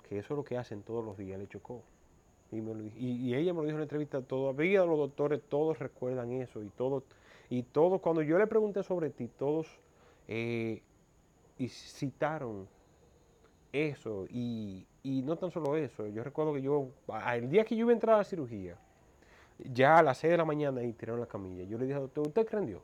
que 0.08 0.20
eso 0.20 0.34
es 0.34 0.38
lo 0.38 0.44
que 0.44 0.58
hacen 0.58 0.82
todos 0.84 1.04
los 1.04 1.18
días, 1.18 1.40
le 1.40 1.48
chocó. 1.48 1.82
Y, 2.52 3.36
ella 3.36 3.54
me 3.54 3.60
lo 3.60 3.66
dijo 3.66 3.76
en 3.76 3.78
la 3.78 3.84
entrevista, 3.84 4.22
todavía 4.22 4.84
los 4.84 4.98
doctores 4.98 5.40
todos 5.50 5.78
recuerdan 5.78 6.32
eso 6.32 6.64
y 6.64 6.70
todos, 6.70 7.04
y 7.50 7.62
todos, 7.62 8.02
cuando 8.02 8.24
yo 8.24 8.40
le 8.40 8.48
pregunté 8.48 8.82
sobre 8.82 9.12
ti, 9.12 9.28
todos 9.28 9.68
eh, 10.28 10.82
y 11.60 11.68
citaron 11.68 12.68
eso 13.72 14.26
y, 14.30 14.86
no 15.04 15.36
tan 15.36 15.52
solo 15.52 15.76
eso, 15.76 16.08
yo 16.08 16.24
recuerdo 16.24 16.54
que 16.54 16.62
yo, 16.64 16.90
el 17.34 17.50
día 17.50 17.64
que 17.64 17.76
yo 17.76 17.82
iba 17.82 17.92
a 17.92 17.94
entrar 17.94 18.16
a 18.16 18.18
la 18.20 18.24
cirugía, 18.24 18.78
ya 19.60 20.00
a 20.00 20.04
las 20.04 20.18
6 20.18 20.32
de 20.32 20.38
la 20.38 20.46
mañana 20.46 20.84
y 20.84 20.94
tiraron 20.94 21.20
la 21.20 21.28
camilla, 21.28 21.64
yo 21.66 21.78
le 21.78 21.86
dije, 21.86 22.00
¿usted, 22.00 22.22
¿usted 22.22 22.48
cree 22.48 22.66
Dios? 22.66 22.82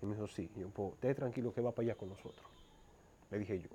Y 0.00 0.06
me 0.06 0.14
dijo, 0.14 0.26
sí, 0.26 0.50
yo, 0.56 0.68
pues, 0.68 0.94
usted 0.94 1.14
tranquilo 1.16 1.52
que 1.52 1.60
va 1.60 1.72
para 1.72 1.88
allá 1.88 1.94
con 1.96 2.08
nosotros. 2.08 2.55
Le 3.30 3.38
dije 3.38 3.60
yo. 3.60 3.68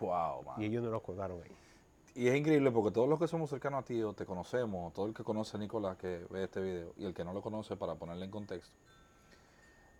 Wow, 0.00 0.44
Y 0.58 0.64
ellos 0.64 0.82
no 0.82 0.90
lo 0.90 0.96
acordaron 0.96 1.42
ahí. 1.42 1.50
Y 2.14 2.28
es 2.28 2.36
increíble 2.36 2.70
porque 2.70 2.90
todos 2.90 3.08
los 3.08 3.18
que 3.18 3.28
somos 3.28 3.50
cercanos 3.50 3.82
a 3.82 3.84
ti 3.84 4.02
o 4.02 4.12
te 4.12 4.26
conocemos, 4.26 4.92
todo 4.92 5.06
el 5.06 5.14
que 5.14 5.22
conoce 5.22 5.56
a 5.56 5.60
Nicolás 5.60 5.96
que 5.96 6.26
ve 6.30 6.44
este 6.44 6.60
video 6.60 6.92
y 6.96 7.04
el 7.04 7.14
que 7.14 7.24
no 7.24 7.32
lo 7.32 7.40
conoce 7.40 7.76
para 7.76 7.94
ponerle 7.94 8.24
en 8.24 8.30
contexto, 8.30 8.74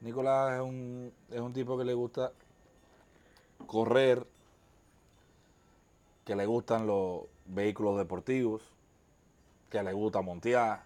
Nicolás 0.01 0.55
es 0.55 0.61
un, 0.61 1.13
es 1.31 1.41
un 1.41 1.53
tipo 1.53 1.79
que 1.79 1.85
le 1.85 1.95
gusta 1.95 2.33
correr, 3.67 4.27
que 6.25 6.35
le 6.35 6.47
gustan 6.47 6.87
los 6.87 7.25
vehículos 7.47 7.99
deportivos, 7.99 8.63
que 9.69 9.83
le 9.83 9.93
gusta 9.93 10.21
montear. 10.21 10.83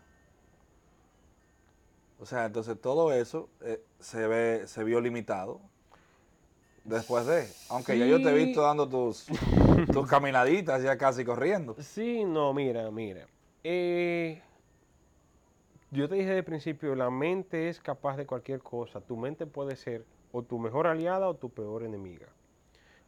O 2.20 2.26
sea, 2.26 2.44
entonces 2.44 2.80
todo 2.80 3.12
eso 3.12 3.48
eh, 3.62 3.82
se 4.00 4.26
ve, 4.26 4.66
se 4.66 4.84
vio 4.84 5.00
limitado 5.00 5.60
después 6.84 7.26
de. 7.26 7.48
Aunque 7.70 7.98
ya 7.98 8.06
yo 8.06 8.22
te 8.22 8.30
he 8.30 8.44
visto 8.44 8.62
dando 8.62 8.88
tus, 8.88 9.26
tus 9.92 10.08
caminaditas 10.08 10.82
ya 10.82 10.96
casi 10.96 11.24
corriendo. 11.24 11.74
Sí, 11.80 12.24
no, 12.24 12.54
mira, 12.54 12.90
mira. 12.90 13.26
Eh, 13.64 14.42
yo 15.90 16.08
te 16.08 16.16
dije 16.16 16.30
de 16.30 16.42
principio, 16.42 16.94
la 16.94 17.10
mente 17.10 17.68
es 17.68 17.80
capaz 17.80 18.16
de 18.16 18.26
cualquier 18.26 18.60
cosa. 18.60 19.00
Tu 19.00 19.16
mente 19.16 19.46
puede 19.46 19.76
ser 19.76 20.04
o 20.32 20.42
tu 20.42 20.58
mejor 20.58 20.86
aliada 20.86 21.28
o 21.28 21.34
tu 21.34 21.50
peor 21.50 21.84
enemiga. 21.84 22.26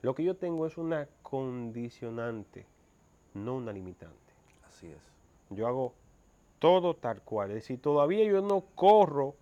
Lo 0.03 0.15
que 0.15 0.23
yo 0.23 0.37
tengo 0.37 0.67
es 0.67 0.79
una 0.79 1.09
condicionante, 1.23 2.67
no 3.35 3.57
una 3.57 3.73
limitante. 3.73 4.17
Así 4.69 4.87
es. 4.87 5.03
Yo 5.51 5.67
hago 5.67 5.95
todo 6.59 6.95
tal 6.95 7.23
cual. 7.23 7.51
Es 7.51 7.57
decir, 7.57 7.81
todavía 7.81 8.25
yo 8.25 8.41
no 8.41 8.63
corro 8.75 9.35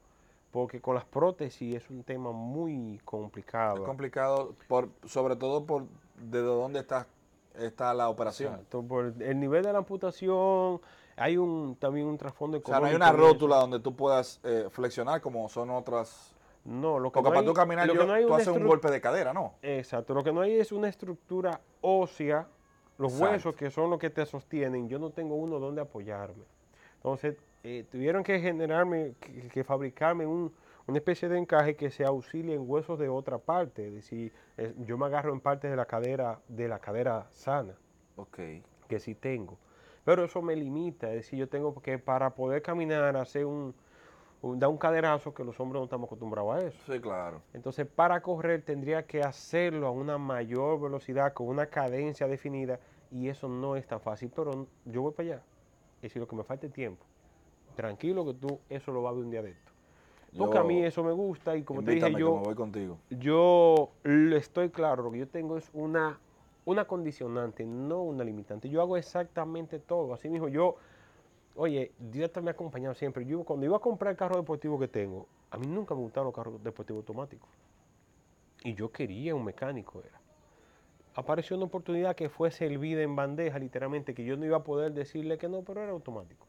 porque 0.55 0.81
con 0.81 0.95
las 0.95 1.05
prótesis 1.05 1.75
es 1.75 1.91
un 1.91 2.05
tema 2.05 2.31
muy 2.31 3.01
complicado. 3.05 3.79
Es 3.79 3.83
complicado, 3.83 4.55
por, 4.69 4.89
sobre 5.05 5.35
todo 5.35 5.67
por 5.67 5.87
de 6.15 6.39
dónde 6.39 6.79
está, 6.79 7.09
está 7.57 7.93
la 7.93 8.09
operación. 8.09 8.65
por 8.71 9.15
el 9.19 9.41
nivel 9.41 9.65
de 9.65 9.73
la 9.73 9.79
amputación, 9.79 10.81
hay 11.17 11.37
un 11.37 11.75
también 11.75 12.07
un 12.07 12.17
trasfondo 12.17 12.57
económico. 12.57 12.87
O 12.87 12.89
sea, 12.89 12.99
no 12.99 13.05
hay 13.05 13.11
una 13.11 13.11
rótula 13.11 13.57
donde 13.57 13.81
tú 13.81 13.97
puedas 13.97 14.39
eh, 14.45 14.69
flexionar 14.71 15.21
como 15.21 15.49
son 15.49 15.71
otras... 15.71 16.37
No, 16.65 17.01
lo 17.01 17.11
que 17.11 17.15
Porque 17.15 17.35
para 17.35 17.45
tú 17.45 17.53
caminar, 17.53 17.89
yo, 17.89 18.07
tú 18.25 18.35
haces 18.35 18.47
un 18.47 18.65
golpe 18.65 18.93
de 18.93 19.01
cadera, 19.01 19.33
¿no? 19.33 19.55
Exacto, 19.61 20.15
lo 20.15 20.23
que 20.23 20.33
no 20.33 20.41
hay 20.41 20.53
es 20.53 20.71
una 20.71 20.89
estructura 20.89 21.61
ósea, 21.81 22.47
los 22.97 23.19
huesos 23.19 23.57
que 23.57 23.73
son 23.73 23.91
los 23.91 23.99
que 23.99 24.09
te 24.09 24.25
sostienen, 24.25 24.89
yo 24.89 25.01
no 25.01 25.11
tengo 25.11 25.35
uno 25.35 25.59
donde 25.59 25.81
apoyarme. 25.81 26.45
Entonces, 26.99 27.39
eh, 27.65 27.87
tuvieron 27.91 28.23
que 28.23 28.39
generarme, 28.41 29.15
que, 29.51 29.65
fabricarme 29.65 30.27
una 30.27 30.51
especie 30.99 31.31
de 31.31 31.39
encaje 31.39 31.75
que 31.75 31.91
se 31.91 32.05
auxilie 32.05 32.55
en 32.55 32.69
huesos 32.69 32.99
de 32.99 33.09
otra 33.09 33.39
parte. 33.39 33.89
Es 33.89 33.95
decir, 33.95 34.35
yo 34.81 34.99
me 34.99 35.07
agarro 35.07 35.33
en 35.33 35.41
partes 35.41 35.71
de 35.71 35.77
la 35.77 35.87
cadera, 35.87 36.41
de 36.47 36.69
la 36.69 36.79
cadera 36.79 37.27
sana. 37.31 37.75
Ok. 38.17 38.39
Que 38.87 39.01
sí 39.01 39.15
tengo. 39.15 39.57
Pero 40.05 40.25
eso 40.25 40.43
me 40.43 40.55
limita. 40.55 41.09
Es 41.09 41.15
decir, 41.15 41.39
yo 41.39 41.49
tengo 41.49 41.75
que 41.81 41.99
para 41.99 42.35
poder 42.35 42.61
caminar, 42.61 43.17
hacer 43.17 43.47
un, 43.47 43.75
un, 44.43 44.59
dar 44.59 44.69
un 44.69 44.77
caderazo 44.77 45.33
que 45.33 45.43
los 45.43 45.59
hombres 45.59 45.81
no 45.81 45.85
estamos 45.85 46.07
acostumbrados 46.07 46.57
a 46.57 46.67
eso. 46.67 46.93
Sí, 46.93 47.01
claro. 47.01 47.41
Entonces, 47.55 47.87
para 47.87 48.21
correr 48.21 48.61
tendría 48.61 49.07
que 49.07 49.23
hacerlo 49.23 49.87
a 49.87 49.91
una 49.91 50.19
mayor 50.19 50.83
velocidad, 50.83 51.33
con 51.33 51.49
una 51.49 51.65
cadencia 51.65 52.29
definida, 52.29 52.79
y 53.11 53.29
eso 53.29 53.49
no 53.49 53.75
es 53.75 53.87
tan 53.87 54.03
fácil. 54.03 54.31
Pero 54.37 54.67
yo 54.85 55.01
voy 55.01 55.13
para 55.13 55.29
allá. 55.31 55.43
Es 55.97 56.11
decir, 56.11 56.21
lo 56.21 56.29
que 56.29 56.37
me 56.37 56.45
falta 56.45 56.67
es 56.67 56.73
tiempo 56.75 57.07
tranquilo 57.75 58.25
que 58.25 58.35
tú 58.35 58.61
eso 58.69 58.93
lo 58.93 59.03
vas 59.03 59.13
a 59.13 59.17
ver 59.17 59.25
un 59.25 59.31
día 59.31 59.43
de 59.43 59.51
esto. 59.51 59.65
Porque 60.37 60.59
a 60.59 60.65
mí 60.65 60.85
eso 60.85 61.05
me 61.05 61.13
gusta 61.13 61.57
y 61.57 61.63
como 61.63 61.83
te 61.83 61.93
dije 61.93 62.13
yo, 62.19 62.33
voy 62.33 62.55
contigo. 62.55 62.99
yo 63.09 63.91
estoy 64.05 64.71
claro, 64.71 65.05
lo 65.05 65.13
que 65.13 65.19
yo 65.19 65.29
tengo 65.29 65.57
es 65.57 65.71
una, 65.73 66.19
una 66.65 66.87
condicionante, 66.87 67.65
no 67.65 68.03
una 68.03 68.25
limitante. 68.25 68.69
Yo 68.69 68.81
hago 68.81 68.97
exactamente 68.97 69.79
todo. 69.79 70.13
Así 70.13 70.29
mismo, 70.29 70.49
yo, 70.49 70.77
oye, 71.55 71.93
Dios 71.99 72.31
me 72.43 72.51
ha 72.51 72.53
acompañado 72.53 72.95
siempre. 72.95 73.25
Yo 73.27 73.45
cuando 73.45 73.67
iba 73.67 73.77
a 73.77 73.81
comprar 73.81 74.11
el 74.11 74.17
carro 74.17 74.37
deportivo 74.37 74.79
que 74.79 74.89
tengo, 74.89 75.29
a 75.51 75.59
mí 75.59 75.67
nunca 75.69 75.95
me 75.95 76.01
gustaron 76.01 76.27
los 76.27 76.35
carros 76.35 76.63
deportivos 76.65 77.03
automáticos. 77.03 77.49
Y 78.65 78.75
yo 78.75 78.91
quería 78.91 79.37
un 79.37 79.45
mecánico, 79.45 80.01
era. 80.01 80.21
Apareció 81.15 81.57
una 81.57 81.67
oportunidad 81.67 82.17
que 82.17 82.29
fue 82.29 82.51
servida 82.51 83.03
en 83.03 83.15
bandeja, 83.15 83.61
literalmente, 83.61 84.15
que 84.15 84.25
yo 84.25 84.37
no 84.37 84.47
iba 84.47 84.57
a 84.57 84.65
poder 84.65 84.95
decirle 84.95 85.39
que 85.39 85.49
no, 85.49 85.63
pero 85.63 85.81
era 85.81 85.93
automático 85.93 86.45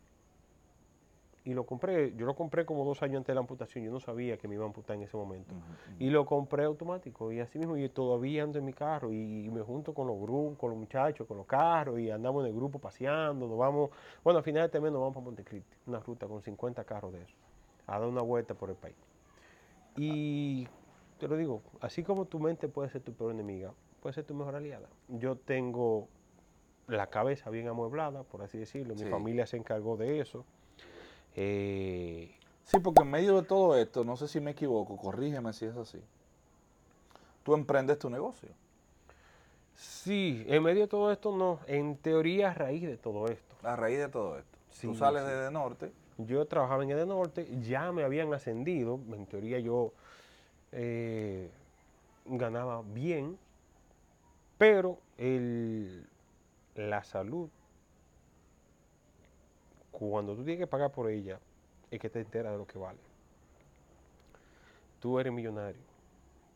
y 1.45 1.53
lo 1.53 1.63
compré, 1.63 2.15
yo 2.15 2.25
lo 2.25 2.35
compré 2.35 2.65
como 2.65 2.83
dos 2.83 3.03
años 3.03 3.17
antes 3.17 3.27
de 3.27 3.35
la 3.35 3.41
amputación, 3.41 3.85
yo 3.85 3.91
no 3.91 3.99
sabía 3.99 4.35
que 4.35 4.47
me 4.47 4.55
iba 4.55 4.63
a 4.63 4.67
amputar 4.67 4.95
en 4.95 5.03
ese 5.03 5.15
momento. 5.15 5.53
Y 5.99 6.09
lo 6.09 6.25
compré 6.25 6.63
automático 6.63 7.31
y 7.31 7.39
así 7.39 7.59
mismo, 7.59 7.77
y 7.77 7.87
todavía 7.87 8.41
ando 8.41 8.57
en 8.57 8.65
mi 8.65 8.73
carro 8.73 9.13
y, 9.13 9.47
me 9.51 9.61
junto 9.61 9.93
con 9.93 10.07
los 10.07 10.19
grupos, 10.19 10.57
con 10.57 10.71
los 10.71 10.79
muchachos, 10.79 11.27
con 11.27 11.37
los 11.37 11.45
carros 11.45 11.99
y 11.99 12.09
andamos 12.09 12.43
en 12.43 12.49
el 12.49 12.55
grupo 12.55 12.79
paseando, 12.79 13.47
nos 13.47 13.57
vamos, 13.59 13.91
bueno, 14.23 14.39
al 14.39 14.43
final 14.43 14.63
de 14.63 14.65
este 14.65 14.79
mes 14.79 14.91
nos 14.91 15.01
vamos 15.01 15.13
para 15.13 15.23
Montecristi, 15.23 15.77
una 15.85 15.99
ruta 15.99 16.27
con 16.27 16.41
50 16.41 16.83
carros 16.83 17.13
de 17.13 17.21
eso, 17.21 17.35
a 17.85 17.99
dar 17.99 18.09
una 18.09 18.21
vuelta 18.21 18.55
por 18.55 18.71
el 18.71 18.75
país. 18.75 18.97
Y 19.95 20.67
te 21.19 21.27
lo 21.27 21.37
digo, 21.37 21.61
así 21.79 22.01
como 22.01 22.25
tu 22.25 22.39
mente 22.39 22.67
puede 22.67 22.89
ser 22.89 23.03
tu 23.03 23.13
peor 23.13 23.31
enemiga, 23.31 23.71
puede 24.01 24.13
ser 24.13 24.25
tu 24.25 24.33
mejor 24.33 24.55
aliada. 24.55 24.89
Yo 25.09 25.35
tengo 25.35 26.07
la 26.87 27.07
cabeza 27.11 27.51
bien 27.51 27.67
amueblada, 27.67 28.23
por 28.23 28.41
así 28.41 28.57
decirlo, 28.57 28.95
mi 28.95 29.05
familia 29.05 29.45
se 29.45 29.57
encargó 29.57 29.95
de 29.95 30.19
eso 30.19 30.43
eh, 31.35 32.33
sí, 32.63 32.79
porque 32.79 33.01
en 33.01 33.11
medio 33.11 33.41
de 33.41 33.47
todo 33.47 33.75
esto, 33.77 34.03
no 34.03 34.17
sé 34.17 34.27
si 34.27 34.39
me 34.39 34.51
equivoco, 34.51 34.97
corrígeme 34.97 35.53
si 35.53 35.65
es 35.65 35.75
así. 35.75 36.01
Tú 37.43 37.53
emprendes 37.53 37.99
tu 37.99 38.09
negocio. 38.09 38.49
Sí, 39.75 40.45
en 40.47 40.63
medio 40.63 40.83
de 40.83 40.87
todo 40.87 41.11
esto 41.11 41.35
no, 41.35 41.59
en 41.67 41.97
teoría 41.97 42.51
a 42.51 42.53
raíz 42.53 42.83
de 42.83 42.97
todo 42.97 43.27
esto. 43.27 43.55
A 43.63 43.75
raíz 43.75 43.99
de 43.99 44.07
todo 44.07 44.37
esto. 44.37 44.57
Tú 44.81 44.95
sales 44.95 45.25
de 45.25 45.51
Norte. 45.51 45.91
Yo 46.17 46.45
trabajaba 46.45 46.83
en 46.83 47.07
Norte, 47.07 47.47
ya 47.61 47.91
me 47.91 48.03
habían 48.03 48.33
ascendido, 48.33 48.99
en 49.11 49.25
teoría 49.25 49.59
yo 49.59 49.91
eh, 50.71 51.49
ganaba 52.25 52.81
bien, 52.93 53.37
pero 54.57 54.97
el, 55.17 56.07
la 56.75 57.03
salud, 57.03 57.49
cuando 59.97 60.35
tú 60.35 60.43
tienes 60.43 60.59
que 60.59 60.67
pagar 60.67 60.91
por 60.91 61.09
ella, 61.09 61.39
es 61.89 61.99
que 61.99 62.09
te 62.09 62.19
enteras 62.19 62.51
de 62.51 62.57
lo 62.57 62.67
que 62.67 62.77
vale. 62.77 62.99
Tú 64.99 65.19
eres 65.19 65.31
millonario, 65.31 65.81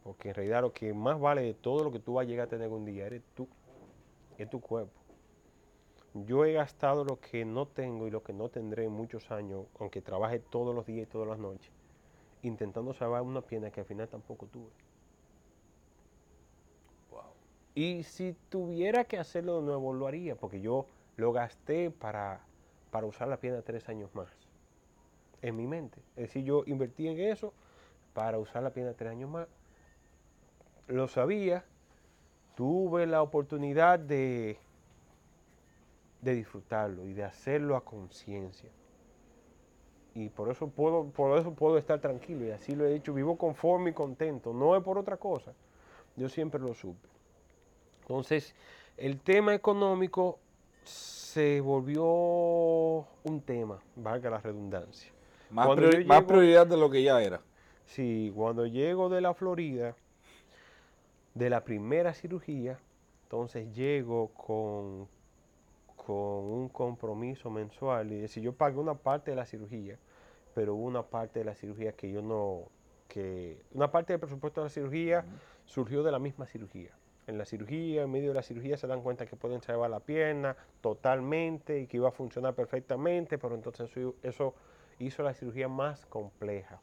porque 0.03 0.29
en 0.29 0.35
realidad 0.35 0.61
lo 0.61 0.73
que 0.73 0.93
más 0.93 1.19
vale 1.19 1.41
de 1.41 1.53
todo 1.53 1.83
lo 1.83 1.91
que 1.91 1.99
tú 1.99 2.15
vas 2.15 2.25
a 2.25 2.27
llegar 2.27 2.47
a 2.47 2.49
tener 2.49 2.67
un 2.67 2.83
día 2.83 3.05
eres 3.05 3.21
tú, 3.35 3.47
es 4.37 4.49
tu 4.49 4.59
cuerpo. 4.59 4.91
Yo 6.13 6.43
he 6.43 6.53
gastado 6.53 7.05
lo 7.05 7.19
que 7.19 7.45
no 7.45 7.65
tengo 7.65 8.07
y 8.07 8.11
lo 8.11 8.23
que 8.23 8.33
no 8.33 8.49
tendré 8.49 8.85
en 8.85 8.91
muchos 8.91 9.31
años, 9.31 9.67
aunque 9.79 10.01
trabaje 10.01 10.39
todos 10.39 10.75
los 10.75 10.85
días 10.85 11.07
y 11.07 11.09
todas 11.09 11.27
las 11.29 11.39
noches, 11.39 11.71
intentando 12.41 12.93
salvar 12.93 13.21
una 13.21 13.41
pierna 13.41 13.71
que 13.71 13.79
al 13.79 13.85
final 13.85 14.09
tampoco 14.09 14.47
tuve. 14.47 14.71
Y 17.73 18.03
si 18.03 18.35
tuviera 18.49 19.05
que 19.05 19.17
hacerlo 19.17 19.59
de 19.59 19.61
nuevo, 19.61 19.93
lo 19.93 20.07
haría, 20.07 20.35
porque 20.35 20.59
yo 20.59 20.87
lo 21.15 21.31
gasté 21.31 21.91
para, 21.91 22.48
para 22.91 23.05
usar 23.05 23.27
la 23.27 23.37
pierna 23.37 23.61
tres 23.61 23.87
años 23.89 24.13
más, 24.13 24.29
en 25.41 25.55
mi 25.55 25.67
mente. 25.67 25.99
Es 26.15 26.27
decir, 26.27 26.43
yo 26.43 26.63
invertí 26.65 27.07
en 27.07 27.19
eso 27.19 27.53
para 28.13 28.39
usar 28.39 28.63
la 28.63 28.71
pierna 28.71 28.93
tres 28.93 29.11
años 29.11 29.29
más. 29.29 29.47
Lo 30.87 31.07
sabía, 31.07 31.63
tuve 32.55 33.05
la 33.05 33.21
oportunidad 33.21 33.99
de, 33.99 34.57
de 36.21 36.35
disfrutarlo 36.35 37.05
y 37.05 37.13
de 37.13 37.23
hacerlo 37.23 37.75
a 37.75 37.85
conciencia. 37.85 38.69
Y 40.15 40.29
por 40.29 40.49
eso, 40.49 40.67
puedo, 40.67 41.05
por 41.05 41.37
eso 41.37 41.53
puedo 41.53 41.77
estar 41.77 42.01
tranquilo 42.01 42.45
y 42.45 42.51
así 42.51 42.75
lo 42.75 42.85
he 42.85 42.93
dicho, 42.93 43.13
vivo 43.13 43.37
conforme 43.37 43.91
y 43.91 43.93
contento, 43.93 44.53
no 44.53 44.75
es 44.75 44.83
por 44.83 44.97
otra 44.97 45.17
cosa. 45.17 45.53
Yo 46.15 46.27
siempre 46.27 46.59
lo 46.59 46.73
supe. 46.73 47.07
Entonces, 48.01 48.55
el 48.97 49.21
tema 49.21 49.53
económico 49.53 50.39
se 50.89 51.61
volvió 51.61 52.03
un 52.03 53.41
tema, 53.45 53.79
valga 53.95 54.29
la 54.29 54.39
redundancia. 54.39 55.11
Más, 55.51 55.67
prioridad 56.23 56.67
de 56.67 56.77
lo 56.77 56.89
que 56.89 57.03
ya 57.03 57.21
era. 57.21 57.41
Sí, 57.85 58.31
cuando 58.35 58.65
llego 58.65 59.09
de 59.09 59.21
la 59.21 59.33
Florida, 59.33 59.95
de 61.35 61.49
la 61.49 61.63
primera 61.63 62.13
cirugía, 62.13 62.79
entonces 63.23 63.71
llego 63.75 64.29
con, 64.29 65.07
con 65.95 66.17
un 66.17 66.69
compromiso 66.69 67.49
mensual 67.49 68.11
y 68.11 68.21
decir, 68.21 68.43
yo 68.43 68.53
pagué 68.53 68.77
una 68.77 68.95
parte 68.95 69.31
de 69.31 69.37
la 69.37 69.45
cirugía, 69.45 69.97
pero 70.55 70.75
una 70.75 71.03
parte 71.03 71.39
de 71.39 71.45
la 71.45 71.55
cirugía 71.55 71.91
que 71.91 72.11
yo 72.11 72.21
no, 72.21 72.63
que 73.07 73.61
una 73.73 73.91
parte 73.91 74.13
del 74.13 74.19
presupuesto 74.19 74.61
de 74.61 74.65
la 74.65 74.71
cirugía 74.71 75.25
surgió 75.65 76.01
de 76.03 76.11
la 76.11 76.19
misma 76.19 76.47
cirugía 76.47 76.98
en 77.29 77.37
la 77.37 77.45
cirugía, 77.45 78.03
en 78.03 78.11
medio 78.11 78.29
de 78.29 78.35
la 78.35 78.43
cirugía 78.43 78.75
se 78.75 78.87
dan 78.87 79.01
cuenta 79.01 79.25
que 79.25 79.35
pueden 79.35 79.61
salvar 79.61 79.89
la 79.89 79.99
pierna 79.99 80.55
totalmente 80.81 81.79
y 81.79 81.87
que 81.87 81.97
iba 81.97 82.09
a 82.09 82.11
funcionar 82.11 82.55
perfectamente, 82.55 83.37
pero 83.37 83.55
entonces 83.55 83.89
eso, 84.23 84.55
hizo 84.97 85.23
la 85.23 85.33
cirugía 85.33 85.67
más 85.67 86.05
compleja. 86.07 86.81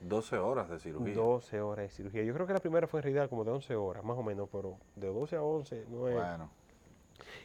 12 0.00 0.36
horas 0.38 0.68
de 0.68 0.80
cirugía. 0.80 1.14
12 1.14 1.60
horas 1.60 1.84
de 1.84 1.90
cirugía. 1.90 2.24
Yo 2.24 2.34
creo 2.34 2.46
que 2.46 2.52
la 2.52 2.58
primera 2.58 2.88
fue 2.88 2.98
en 3.00 3.04
realidad 3.04 3.28
como 3.28 3.44
de 3.44 3.52
11 3.52 3.76
horas, 3.76 4.04
más 4.04 4.18
o 4.18 4.22
menos, 4.22 4.48
pero 4.50 4.76
de 4.96 5.06
12 5.06 5.36
a 5.36 5.42
11 5.42 5.86
no 5.88 6.08
es. 6.08 6.14
Bueno. 6.14 6.50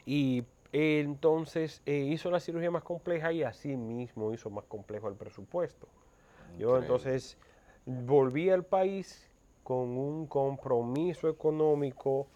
Y 0.05 0.43
entonces 0.71 1.81
eh, 1.85 1.97
hizo 1.97 2.31
la 2.31 2.39
cirugía 2.39 2.71
más 2.71 2.83
compleja 2.83 3.31
y 3.31 3.43
así 3.43 3.77
mismo 3.77 4.33
hizo 4.33 4.49
más 4.49 4.65
complejo 4.65 5.07
el 5.07 5.15
presupuesto. 5.15 5.87
Yo 6.57 6.77
entonces 6.77 7.37
volví 7.85 8.49
al 8.49 8.63
país 8.63 9.29
con 9.67 9.97
un 9.97 10.27
compromiso 10.27 11.27
económico 11.27 12.27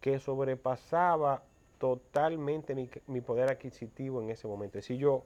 que 0.00 0.18
sobrepasaba 0.18 1.44
totalmente 1.78 2.74
mi, 3.06 3.20
poder 3.20 3.48
adquisitivo 3.48 4.20
en 4.20 4.30
ese 4.30 4.48
momento. 4.48 4.82
Si 4.82 4.98
yo 4.98 5.22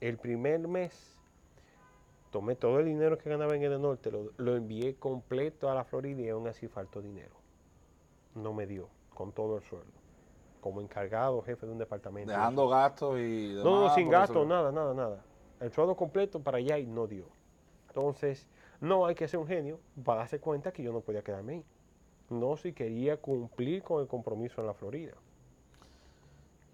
el 0.00 0.16
primer 0.16 0.66
mes 0.66 1.20
tomé 2.30 2.56
todo 2.56 2.80
el 2.80 2.86
dinero 2.86 3.18
que 3.18 3.28
ganaba 3.28 3.54
en 3.54 3.62
el 3.62 3.82
norte, 3.82 4.10
lo, 4.10 4.56
envié 4.56 4.94
completo 4.94 5.68
a 5.68 5.74
la 5.74 5.84
Florida 5.84 6.22
y 6.22 6.30
aún 6.30 6.48
así 6.48 6.66
faltó 6.66 7.02
dinero. 7.02 7.34
No 8.34 8.54
me 8.54 8.66
dio, 8.66 8.88
con 9.12 9.32
todo 9.32 9.58
el 9.58 9.62
sueldo. 9.64 9.92
Como 10.62 10.80
encargado, 10.80 11.42
jefe 11.42 11.66
de 11.66 11.72
un 11.72 11.78
departamento. 11.78 12.32
Dejando 12.32 12.70
gastos 12.70 13.18
y 13.18 13.52
No, 13.56 13.82
no, 13.82 13.94
sin 13.94 14.08
gastos, 14.08 14.46
nada, 14.46 14.72
nada, 14.72 14.94
nada. 14.94 15.22
El 15.60 15.70
sueldo 15.72 15.94
completo 15.94 16.40
para 16.40 16.56
allá 16.56 16.78
y 16.78 16.86
no 16.86 17.06
dio. 17.06 17.26
Entonces, 17.88 18.48
no 18.82 19.06
hay 19.06 19.14
que 19.14 19.28
ser 19.28 19.38
un 19.38 19.46
genio 19.46 19.78
para 20.04 20.18
darse 20.18 20.40
cuenta 20.40 20.72
que 20.72 20.82
yo 20.82 20.92
no 20.92 21.00
podía 21.00 21.22
quedarme 21.22 21.52
ahí. 21.54 21.64
No 22.30 22.56
si 22.56 22.72
quería 22.72 23.16
cumplir 23.16 23.82
con 23.82 24.02
el 24.02 24.08
compromiso 24.08 24.60
en 24.60 24.66
la 24.66 24.74
Florida. 24.74 25.12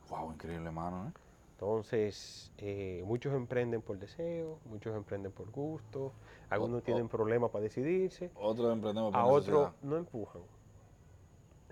Wow, 0.08 0.32
increíble, 0.32 0.66
hermano. 0.66 1.08
¿eh? 1.08 1.12
Entonces, 1.52 2.50
eh, 2.56 3.02
muchos 3.04 3.34
emprenden 3.34 3.82
por 3.82 3.98
deseo, 3.98 4.58
muchos 4.64 4.96
emprenden 4.96 5.32
por 5.32 5.50
gusto, 5.50 6.12
algunos 6.48 6.82
tienen 6.82 7.08
problemas 7.08 7.50
para 7.50 7.64
decidirse. 7.64 8.30
Otros 8.36 8.72
emprenden 8.72 9.04
por 9.04 9.16
A 9.16 9.26
otros 9.26 9.72
no 9.82 9.98
empujan. 9.98 10.42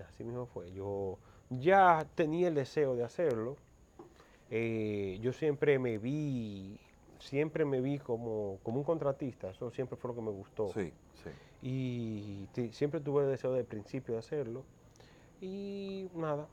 Así 0.07 0.22
mismo 0.22 0.45
fue. 0.47 0.70
Yo 0.72 1.16
ya 1.49 2.07
tenía 2.14 2.49
el 2.49 2.55
deseo 2.55 2.95
de 2.95 3.05
hacerlo. 3.05 3.57
Eh, 4.51 5.18
yo 5.22 5.32
siempre 5.32 5.78
me 5.78 5.97
vi 5.97 6.78
siempre 7.18 7.64
me 7.64 7.80
vi 7.80 7.98
como, 7.98 8.58
como 8.62 8.78
un 8.78 8.84
contratista, 8.84 9.50
eso 9.50 9.70
siempre 9.70 9.96
fue 9.96 10.08
lo 10.08 10.14
que 10.14 10.22
me 10.22 10.30
gustó. 10.30 10.68
Sí, 10.68 10.92
sí. 11.22 11.30
Y 11.62 12.48
siempre 12.72 13.00
tuve 13.00 13.24
el 13.24 13.30
deseo 13.30 13.52
de 13.52 13.64
principio 13.64 14.14
de 14.14 14.20
hacerlo. 14.20 14.64
Y 15.40 16.08
nada, 16.14 16.46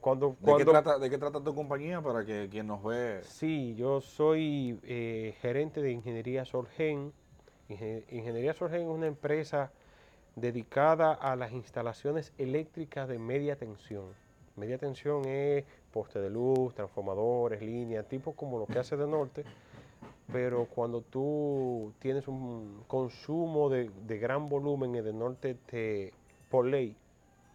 cuando, 0.00 0.36
¿De, 0.40 0.56
qué 0.56 0.64
trata, 0.64 0.98
¿De 0.98 1.10
qué 1.10 1.18
trata 1.18 1.42
tu 1.42 1.54
compañía 1.54 2.00
para 2.00 2.24
que 2.24 2.48
quien 2.50 2.66
nos 2.66 2.82
ve? 2.82 3.20
Sí, 3.22 3.74
yo 3.76 4.00
soy 4.00 4.78
eh, 4.84 5.34
gerente 5.40 5.82
de 5.82 5.92
Ingeniería 5.92 6.44
Sorgen. 6.44 7.12
Ingeniería 7.68 8.54
Sorgen 8.54 8.82
es 8.82 8.88
una 8.88 9.06
empresa 9.06 9.72
dedicada 10.36 11.12
a 11.12 11.36
las 11.36 11.52
instalaciones 11.52 12.32
eléctricas 12.38 13.08
de 13.08 13.18
media 13.18 13.56
tensión. 13.56 14.04
Media 14.56 14.78
tensión 14.78 15.24
es 15.26 15.64
poste 15.92 16.20
de 16.20 16.30
luz, 16.30 16.74
transformadores, 16.74 17.62
líneas, 17.62 18.06
tipo 18.06 18.34
como 18.34 18.58
lo 18.58 18.66
que 18.66 18.78
hace 18.78 18.96
de 18.96 19.06
norte, 19.06 19.44
pero 20.32 20.66
cuando 20.66 21.02
tú 21.02 21.92
tienes 21.98 22.26
un 22.28 22.82
consumo 22.86 23.68
de, 23.68 23.90
gran 24.18 24.48
volumen 24.48 24.94
en 24.94 25.06
el 25.06 25.18
norte, 25.18 25.54
te, 25.66 26.12
por 26.50 26.66
ley, 26.66 26.96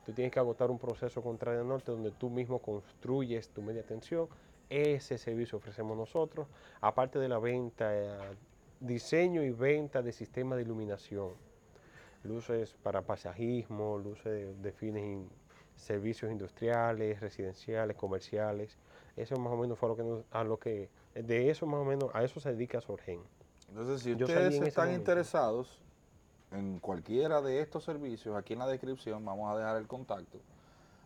tú 0.06 0.14
tienes 0.14 0.32
que 0.32 0.40
agotar 0.40 0.70
un 0.70 0.78
proceso 0.78 1.22
contra 1.22 1.60
el 1.60 1.68
norte 1.68 1.92
donde 1.92 2.12
tú 2.12 2.30
mismo 2.30 2.60
construyes 2.60 3.50
tu 3.50 3.62
media 3.62 3.84
tensión. 3.84 4.28
Ese 4.70 5.18
servicio 5.18 5.58
ofrecemos 5.58 5.98
nosotros, 5.98 6.48
aparte 6.80 7.18
de 7.18 7.28
la 7.28 7.40
venta, 7.40 7.90
eh, 7.92 8.36
diseño 8.80 9.44
y 9.44 9.50
venta 9.50 10.04
de 10.04 10.12
sistemas 10.12 10.58
de 10.58 10.64
iluminación, 10.64 11.32
luces 12.24 12.76
para 12.84 13.02
pasajismo, 13.02 13.98
luces 13.98 14.62
de, 14.62 14.72
fines, 14.72 15.28
servicios 15.76 16.32
industriales, 16.32 17.20
residenciales, 17.20 17.98
comerciales. 17.98 18.78
Eso 19.18 19.38
más 19.38 19.52
o 19.52 19.58
menos 19.58 19.80
fue 19.80 19.90
lo 19.90 19.96
que 19.96 20.24
a 20.32 20.44
lo 20.44 20.60
que 20.60 20.90
de 21.24 21.50
eso 21.50 21.66
más 21.66 21.82
o 21.82 21.86
menos, 21.86 22.10
a 22.14 22.24
eso 22.24 22.40
se 22.40 22.52
dedica 22.52 22.82
Sorgen. 22.82 23.22
Entonces, 23.70 24.02
si 24.02 24.14
ustedes 24.14 24.56
están 24.62 24.94
interesados 24.94 25.82
en 26.52 26.80
cualquiera 26.80 27.42
de 27.42 27.62
estos 27.62 27.84
servicios, 27.84 28.36
aquí 28.36 28.54
en 28.54 28.60
la 28.60 28.68
descripción 28.68 29.24
vamos 29.24 29.54
a 29.54 29.58
dejar 29.58 29.78
el 29.78 29.88
contacto 29.88 30.40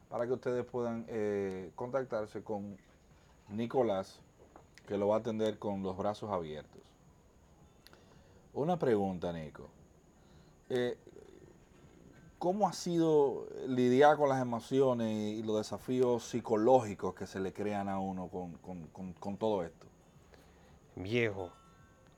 para 0.10 0.26
que 0.26 0.34
ustedes 0.34 0.66
puedan 0.66 1.06
eh, 1.10 1.72
contactarse 1.76 2.44
con 2.44 2.78
Nicolás, 3.50 4.20
que 4.88 4.98
lo 4.98 5.10
va 5.10 5.18
a 5.18 5.20
atender 5.20 5.58
con 5.58 5.84
los 5.84 5.98
brazos 5.98 6.30
abiertos. 6.32 6.82
Una 8.54 8.78
pregunta, 8.78 9.34
Nico. 9.34 9.68
Eh, 10.70 10.98
¿Cómo 12.38 12.68
ha 12.68 12.74
sido 12.74 13.48
lidiar 13.68 14.18
con 14.18 14.30
las 14.30 14.42
emociones 14.42 15.40
y 15.40 15.44
los 15.44 15.58
desafíos 15.58 16.26
psicológicos 16.26 17.16
que 17.16 17.26
se 17.26 17.40
le 17.40 17.54
crean 17.54 17.90
a 17.90 18.00
uno 18.00 18.30
con 19.20 19.38
todo 19.38 19.64
esto? 19.64 19.88
Viejo, 20.96 21.52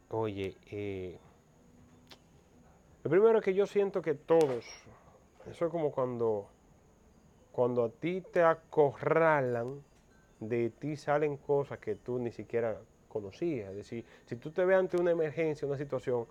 oye, 0.10 0.58
eh, 0.70 1.18
lo 3.04 3.10
primero 3.10 3.40
que 3.40 3.54
yo 3.54 3.66
siento 3.68 4.02
que 4.02 4.16
todos, 4.16 4.66
eso 5.50 5.66
es 5.66 5.72
como 5.72 5.92
cuando, 5.92 6.48
cuando 7.52 7.86
a 7.86 7.90
ti 7.90 8.22
te 8.22 8.42
acorralan, 8.42 9.82
de 10.40 10.72
ti 10.72 10.98
salen 10.98 11.38
cosas 11.38 11.80
que 11.80 11.96
tú 11.96 12.20
ni 12.20 12.32
siquiera 12.32 12.78
conocías. 13.08 13.70
Es 13.70 13.76
decir, 13.78 14.06
si 14.26 14.36
tú 14.36 14.52
te 14.52 14.66
ves 14.66 14.78
ante 14.78 14.98
una 14.98 15.12
emergencia, 15.12 15.68
una 15.68 15.78
situación, 15.78 16.26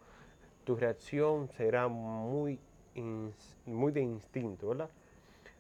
tu 0.65 0.77
reacción 0.77 1.49
será 1.49 1.89
muy, 1.89 2.59
muy 3.65 3.93
de 3.93 4.03
instinto, 4.03 4.69
¿verdad? 4.69 4.91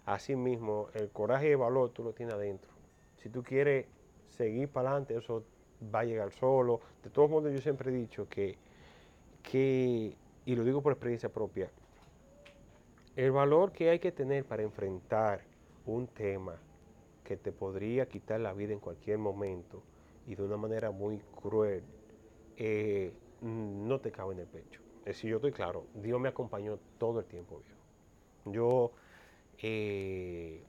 Asimismo, 0.04 0.88
el 0.92 1.08
coraje 1.10 1.48
y 1.48 1.52
el 1.52 1.56
valor 1.56 1.90
tú 1.90 2.04
lo 2.04 2.12
tienes 2.12 2.34
adentro. 2.34 2.70
Si 3.16 3.30
tú 3.30 3.42
quieres 3.42 3.86
seguir 4.28 4.68
para 4.68 4.90
adelante, 4.90 5.16
eso 5.16 5.44
va 5.94 6.00
a 6.00 6.04
llegar 6.04 6.32
solo. 6.32 6.80
De 7.02 7.10
todos 7.10 7.30
modos, 7.30 7.52
yo 7.52 7.60
siempre 7.60 7.90
he 7.90 7.94
dicho 7.94 8.28
que, 8.28 8.56
que 9.42 10.16
y 10.46 10.54
lo 10.56 10.64
digo 10.64 10.82
por 10.82 10.92
experiencia 10.92 11.28
propia, 11.28 11.70
el 13.16 13.32
valor 13.32 13.72
que 13.72 13.90
hay 13.90 13.98
que 13.98 14.12
tener 14.12 14.44
para 14.44 14.62
enfrentar 14.62 15.42
un 15.86 16.06
tema 16.06 16.56
que 17.22 17.36
te 17.36 17.52
podría 17.52 18.06
quitar 18.06 18.40
la 18.40 18.52
vida 18.52 18.72
en 18.72 18.80
cualquier 18.80 19.18
momento 19.18 19.82
y 20.26 20.34
de 20.34 20.42
una 20.42 20.56
manera 20.56 20.90
muy 20.90 21.18
cruel, 21.40 21.82
eh, 22.56 23.12
no 23.40 24.00
te 24.00 24.10
cabe 24.10 24.34
en 24.34 24.40
el 24.40 24.46
pecho. 24.46 24.80
Es 25.00 25.16
decir, 25.16 25.30
yo 25.30 25.36
estoy 25.36 25.52
claro, 25.52 25.86
Dios 25.94 26.20
me 26.20 26.28
acompañó 26.28 26.78
todo 26.98 27.20
el 27.20 27.26
tiempo, 27.26 27.60
viejo. 27.64 28.56
Yo, 28.56 28.92
eh, 29.58 30.62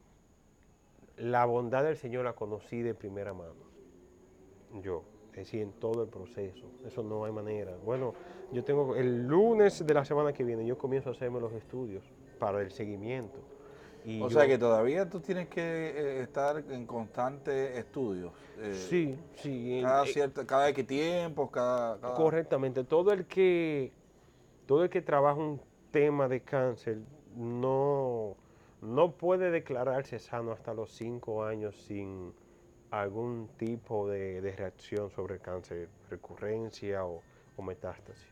la 1.17 1.45
bondad 1.45 1.83
del 1.83 1.97
Señor 1.97 2.25
la 2.25 2.33
conocí 2.33 2.81
de 2.81 2.93
primera 2.93 3.33
mano. 3.33 3.64
Yo, 4.81 5.03
es 5.31 5.37
decir, 5.37 5.61
en 5.61 5.71
todo 5.73 6.03
el 6.03 6.09
proceso. 6.09 6.65
Eso 6.85 7.03
no 7.03 7.25
hay 7.25 7.31
manera. 7.31 7.75
Bueno, 7.83 8.13
yo 8.51 8.63
tengo, 8.63 8.95
el 8.95 9.27
lunes 9.27 9.85
de 9.85 9.93
la 9.93 10.05
semana 10.05 10.33
que 10.33 10.43
viene, 10.43 10.65
yo 10.65 10.77
comienzo 10.77 11.09
a 11.09 11.11
hacerme 11.13 11.39
los 11.39 11.53
estudios 11.53 12.03
para 12.39 12.61
el 12.61 12.71
seguimiento. 12.71 13.39
o 14.21 14.29
sea 14.29 14.47
que 14.47 14.57
todavía 14.57 15.09
tú 15.09 15.19
tienes 15.19 15.47
que 15.47 15.61
eh, 15.61 16.21
estar 16.21 16.63
en 16.69 16.85
constante 16.85 17.77
estudio. 17.77 18.31
Eh, 18.59 18.73
sí, 18.73 19.17
sí. 19.35 19.79
Cada, 19.81 20.05
cierto, 20.05 20.45
cada 20.45 20.69
X 20.69 20.87
tiempo, 20.87 21.49
cada, 21.49 21.99
Correctamente. 22.13 22.83
Todo 22.83 23.11
el 23.11 23.25
que 23.25 23.91
todo 24.65 24.83
el 24.83 24.89
que 24.89 25.01
trabaja 25.01 25.39
un 25.39 25.61
tema 25.91 26.27
de 26.27 26.41
cáncer 26.41 26.97
no, 27.35 28.35
no 28.81 29.11
puede 29.11 29.51
declararse 29.51 30.19
sano 30.19 30.51
hasta 30.51 30.73
los 30.73 30.91
cinco 30.91 31.43
años 31.43 31.75
sin 31.75 32.33
algún 33.01 33.49
tipo 33.57 34.07
de, 34.07 34.53
reacción 34.57 35.09
sobre 35.09 35.35
el 35.35 35.41
cáncer, 35.41 35.89
recurrencia 36.09 37.05
o, 37.05 37.21
metástasis. 37.61 38.27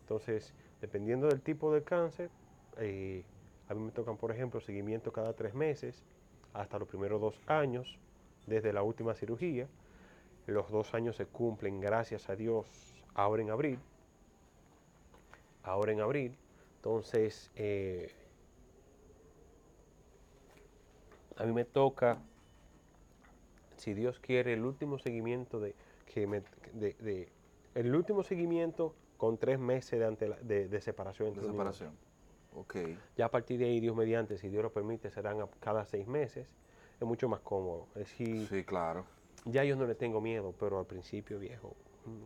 Entonces, 0.00 0.52
dependiendo 0.80 1.28
del 1.28 1.40
tipo 1.40 1.72
de 1.72 1.82
cáncer, 1.82 2.30
eh, 2.76 3.24
a 3.68 3.74
mí 3.74 3.80
me 3.80 3.92
tocan, 3.92 4.16
por 4.16 4.30
ejemplo, 4.32 4.60
seguimiento 4.60 5.12
cada 5.12 5.32
tres 5.32 5.54
meses 5.54 6.02
hasta 6.52 6.78
los 6.78 6.88
primeros 6.88 7.20
dos 7.20 7.40
años 7.46 7.98
desde 8.46 8.72
la 8.72 8.82
última 8.82 9.14
cirugía. 9.14 9.68
Los 10.46 10.70
dos 10.70 10.94
años 10.94 11.16
se 11.16 11.26
cumplen, 11.26 11.80
gracias 11.80 12.28
a 12.28 12.36
Dios, 12.36 12.66
ahora 13.14 13.42
en 13.42 13.50
abril 13.50 13.78
ahora 15.62 15.92
en 15.92 16.00
abril. 16.00 16.36
Entonces, 16.76 17.50
eh, 17.56 18.10
a 21.36 21.44
mí 21.44 21.52
me 21.52 21.64
toca, 21.64 22.18
si 23.80 23.94
Dios 23.94 24.18
quiere, 24.20 24.52
el 24.52 24.64
último 24.64 24.98
seguimiento 24.98 25.58
de, 25.58 25.74
que 26.12 26.26
me, 26.26 26.42
de, 26.72 27.28
el 27.74 27.94
último 27.94 28.22
seguimiento 28.22 28.94
con 29.16 29.38
tres 29.38 29.58
meses 29.58 30.00
de, 30.18 30.68
de, 30.68 30.80
separación. 30.80 31.34
de 31.34 31.42
separación. 31.42 31.92
Ok. 32.54 32.76
Ya 33.16 33.26
a 33.26 33.30
partir 33.30 33.58
de 33.58 33.66
ahí, 33.66 33.80
Dios 33.80 33.96
mediante, 33.96 34.38
si 34.38 34.48
Dios 34.48 34.62
lo 34.62 34.72
permite, 34.72 35.10
serán 35.10 35.38
cada 35.60 35.84
seis 35.84 36.06
meses. 36.06 36.54
Es 37.00 37.06
mucho 37.06 37.28
más 37.28 37.40
cómodo. 37.40 37.86
Es 37.94 38.08
sí, 38.08 38.46
claro. 38.66 39.04
Ya 39.46 39.64
yo 39.64 39.76
no 39.76 39.86
le 39.86 39.94
tengo 39.94 40.20
miedo, 40.20 40.54
pero 40.58 40.78
al 40.78 40.86
principio, 40.86 41.38
viejo, 41.38 41.74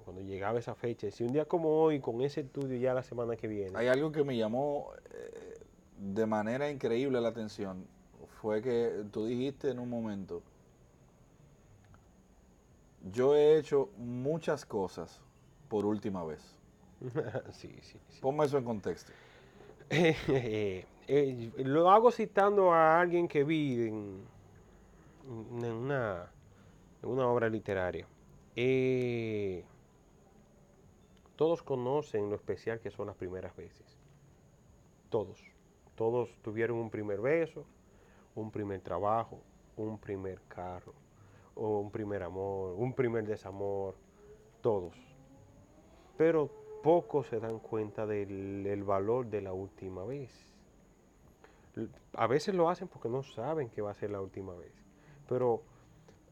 cuando 0.05 0.22
llegaba 0.22 0.59
esa 0.59 0.74
fecha, 0.74 1.11
si 1.11 1.24
un 1.24 1.32
día 1.32 1.44
como 1.44 1.80
hoy, 1.82 2.00
con 2.00 2.20
ese 2.22 2.40
estudio 2.40 2.76
ya 2.78 2.94
la 2.94 3.02
semana 3.02 3.36
que 3.36 3.46
viene. 3.46 3.76
Hay 3.76 3.86
algo 3.86 4.11
que 4.11 4.24
me 4.24 4.36
llamó 4.36 4.90
eh, 5.12 5.55
de 5.98 6.26
manera 6.26 6.70
increíble 6.70 7.20
la 7.20 7.28
atención, 7.28 7.86
fue 8.40 8.62
que 8.62 9.05
tú 9.11 9.26
dijiste 9.26 9.70
en 9.70 9.78
un 9.78 9.88
momento, 9.88 10.42
yo 13.11 13.36
he 13.36 13.59
hecho 13.59 13.90
muchas 13.96 14.64
cosas 14.64 15.20
por 15.68 15.84
última 15.84 16.24
vez. 16.24 16.59
sí, 17.52 17.76
sí, 17.82 17.98
sí. 18.09 18.20
Ponme 18.20 18.44
eso 18.44 18.59
en 18.59 18.64
contexto. 18.64 19.12
Eh, 19.90 20.86
eh, 21.09 21.52
lo 21.59 21.90
hago 21.90 22.11
citando 22.11 22.72
a 22.72 23.00
alguien 23.00 23.28
que 23.28 23.44
vi 23.44 23.88
en, 23.88 24.24
una, 25.26 26.30
en 27.02 27.09
una 27.09 27.26
obra 27.28 27.48
literaria. 27.48 28.07
Eh, 28.57 29.64
todos 31.36 31.62
conocen 31.62 32.30
lo 32.30 32.36
especial 32.36 32.80
que 32.80 32.90
son 32.90 33.07
las 33.07 33.16
primeras 33.16 33.55
veces. 33.57 33.98
Todos. 35.11 35.42
Todos 35.94 36.30
tuvieron 36.42 36.78
un 36.78 36.90
primer 36.90 37.20
beso, 37.20 37.64
un 38.34 38.50
primer 38.50 38.80
trabajo, 38.80 39.40
un 39.76 39.98
primer 39.98 40.40
carro, 40.48 40.94
o 41.55 41.80
un 41.80 41.90
primer 41.90 42.22
amor, 42.22 42.74
un 42.76 42.92
primer 42.92 43.26
desamor. 43.26 43.94
Todos. 44.61 44.94
Pero 46.16 46.50
pocos 46.82 47.26
se 47.26 47.40
dan 47.40 47.59
cuenta 47.59 48.07
del, 48.07 48.84
valor 48.84 49.26
de 49.26 49.40
la 49.40 49.52
última 49.52 50.05
vez. 50.05 50.30
A 52.12 52.26
veces 52.26 52.55
lo 52.55 52.68
hacen 52.68 52.88
porque 52.88 53.09
no 53.09 53.22
saben 53.22 53.68
que 53.70 53.82
va 53.82 53.90
a 53.90 53.94
ser 53.94 54.11
la 54.11 54.20
última 54.20 54.55
vez. 54.55 54.72
Pero 55.28 55.62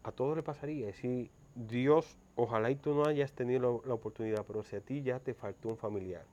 a 0.02 0.12
todos 0.12 0.36
le 0.36 0.42
pasaría. 0.42 0.92
Si 0.92 1.30
Dios, 1.54 2.16
ojalá 2.36 2.70
y 2.70 2.76
tú 2.76 2.94
no 2.94 3.06
hayas 3.06 3.32
tenido 3.32 3.82
la, 3.84 3.94
oportunidad, 3.94 4.44
pero 4.46 4.62
si 4.62 4.76
a 4.76 4.80
ti 4.80 5.02
ya 5.02 5.20
te 5.20 5.34
faltó 5.34 5.68
un 5.68 5.76
familiar, 5.76 6.24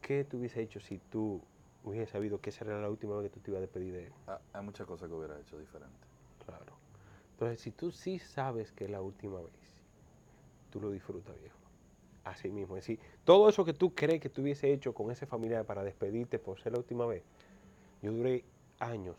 ¿qué 0.00 0.24
tú 0.24 0.38
hubiese 0.38 0.62
hecho 0.62 0.80
si 0.80 0.98
tú 0.98 1.42
hubieses 1.84 2.10
sabido 2.10 2.40
que 2.40 2.50
esa 2.50 2.64
era 2.64 2.80
la 2.80 2.88
última 2.88 3.16
vez 3.16 3.30
que 3.30 3.34
tú 3.34 3.40
te 3.40 3.50
ibas 3.50 3.58
a 3.58 3.62
despedir 3.62 3.92
de 3.92 4.06
él? 4.06 4.12
Hay 4.52 4.64
muchas 4.64 4.86
cosas 4.86 5.08
que 5.08 5.14
hubiera 5.14 5.38
hecho 5.38 5.58
diferente. 5.58 6.06
Claro. 6.44 6.79
Entonces, 7.40 7.62
si 7.62 7.70
tú 7.70 7.90
sí 7.90 8.18
sabes 8.18 8.70
que 8.70 8.84
es 8.84 8.90
la 8.90 9.00
última 9.00 9.40
vez, 9.40 9.54
tú 10.68 10.78
lo 10.78 10.90
disfrutas, 10.90 11.34
viejo. 11.40 11.56
Así 12.22 12.50
mismo. 12.50 12.76
Es 12.76 12.82
decir, 12.82 13.00
todo 13.24 13.48
eso 13.48 13.64
que 13.64 13.72
tú 13.72 13.94
crees 13.94 14.20
que 14.20 14.28
tú 14.28 14.42
hubiese 14.42 14.70
hecho 14.70 14.92
con 14.92 15.10
ese 15.10 15.24
familiar 15.24 15.64
para 15.64 15.82
despedirte 15.82 16.38
por 16.38 16.60
ser 16.60 16.72
la 16.72 16.78
última 16.80 17.06
vez, 17.06 17.22
yo 18.02 18.12
duré 18.12 18.44
años 18.78 19.16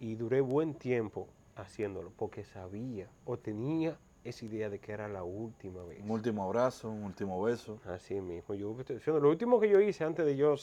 y 0.00 0.14
duré 0.14 0.40
buen 0.40 0.72
tiempo 0.72 1.28
haciéndolo, 1.56 2.10
porque 2.16 2.42
sabía 2.42 3.10
o 3.26 3.36
tenía 3.36 3.98
esa 4.24 4.46
idea 4.46 4.70
de 4.70 4.78
que 4.78 4.92
era 4.92 5.06
la 5.06 5.22
última 5.22 5.84
vez. 5.84 6.02
Un 6.02 6.12
último 6.12 6.44
abrazo, 6.44 6.88
un 6.88 7.04
último 7.04 7.42
beso. 7.42 7.78
Así 7.84 8.18
mismo. 8.22 8.54
Yo, 8.54 8.74
lo 9.20 9.28
último 9.28 9.60
que 9.60 9.68
yo 9.68 9.78
hice 9.78 10.04
antes 10.04 10.24
de 10.24 10.36
yo 10.36 10.54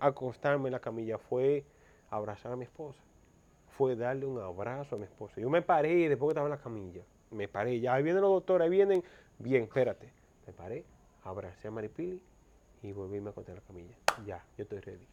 acostarme 0.00 0.68
en 0.68 0.72
la 0.72 0.80
camilla 0.80 1.18
fue 1.18 1.66
abrazar 2.08 2.52
a 2.52 2.56
mi 2.56 2.64
esposa. 2.64 3.03
Fue 3.76 3.96
darle 3.96 4.26
un 4.26 4.40
abrazo 4.40 4.94
a 4.94 4.98
mi 4.98 5.04
esposa. 5.04 5.40
Yo 5.40 5.50
me 5.50 5.60
paré 5.60 6.08
después 6.08 6.28
que 6.28 6.32
estaba 6.32 6.46
en 6.46 6.52
la 6.52 6.62
camilla. 6.62 7.02
Me 7.30 7.48
paré. 7.48 7.80
Ya 7.80 7.94
ahí 7.94 8.02
vienen 8.04 8.22
los 8.22 8.30
doctores, 8.30 8.64
ahí 8.64 8.70
vienen. 8.70 9.02
Bien, 9.38 9.64
espérate. 9.64 10.12
Me 10.46 10.52
paré, 10.52 10.84
abracé 11.24 11.68
a 11.68 11.70
Maripili 11.72 12.20
y 12.82 12.92
volví 12.92 13.18
a 13.18 13.30
acostar 13.30 13.56
en 13.56 13.60
la 13.62 13.66
camilla. 13.66 13.96
Ya, 14.24 14.44
yo 14.56 14.62
estoy 14.62 14.78
ready. 14.80 15.08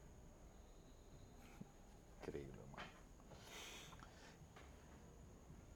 Increíble. 2.20 2.52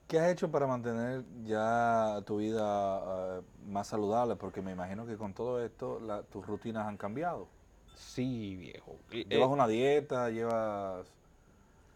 ¿Qué 0.06 0.20
has 0.20 0.30
hecho 0.30 0.48
para 0.52 0.68
mantener 0.68 1.24
ya 1.42 2.22
tu 2.24 2.36
vida 2.36 3.38
eh, 3.38 3.42
más 3.66 3.88
saludable? 3.88 4.36
Porque 4.36 4.62
me 4.62 4.70
imagino 4.70 5.04
que 5.04 5.16
con 5.16 5.34
todo 5.34 5.64
esto 5.64 6.00
tus 6.30 6.46
rutinas 6.46 6.86
han 6.86 6.96
cambiado. 6.96 7.48
Sí, 7.96 8.54
viejo. 8.54 8.94
¿Llevas 9.10 9.48
eh, 9.48 9.52
una 9.52 9.66
dieta? 9.66 10.30
¿Llevas...? 10.30 11.15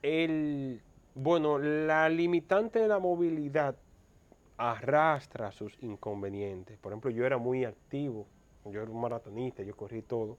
El, 0.02 0.80
bueno, 1.14 1.58
la 1.58 2.08
limitante 2.08 2.78
de 2.78 2.88
la 2.88 2.98
movilidad 2.98 3.76
arrastra 4.56 5.52
sus 5.52 5.76
inconvenientes. 5.82 6.78
Por 6.78 6.92
ejemplo, 6.92 7.10
yo 7.10 7.26
era 7.26 7.38
muy 7.38 7.64
activo. 7.64 8.26
Yo 8.66 8.82
era 8.82 8.90
un 8.90 9.00
maratonista, 9.00 9.62
yo 9.62 9.74
corrí 9.76 10.02
todo. 10.02 10.36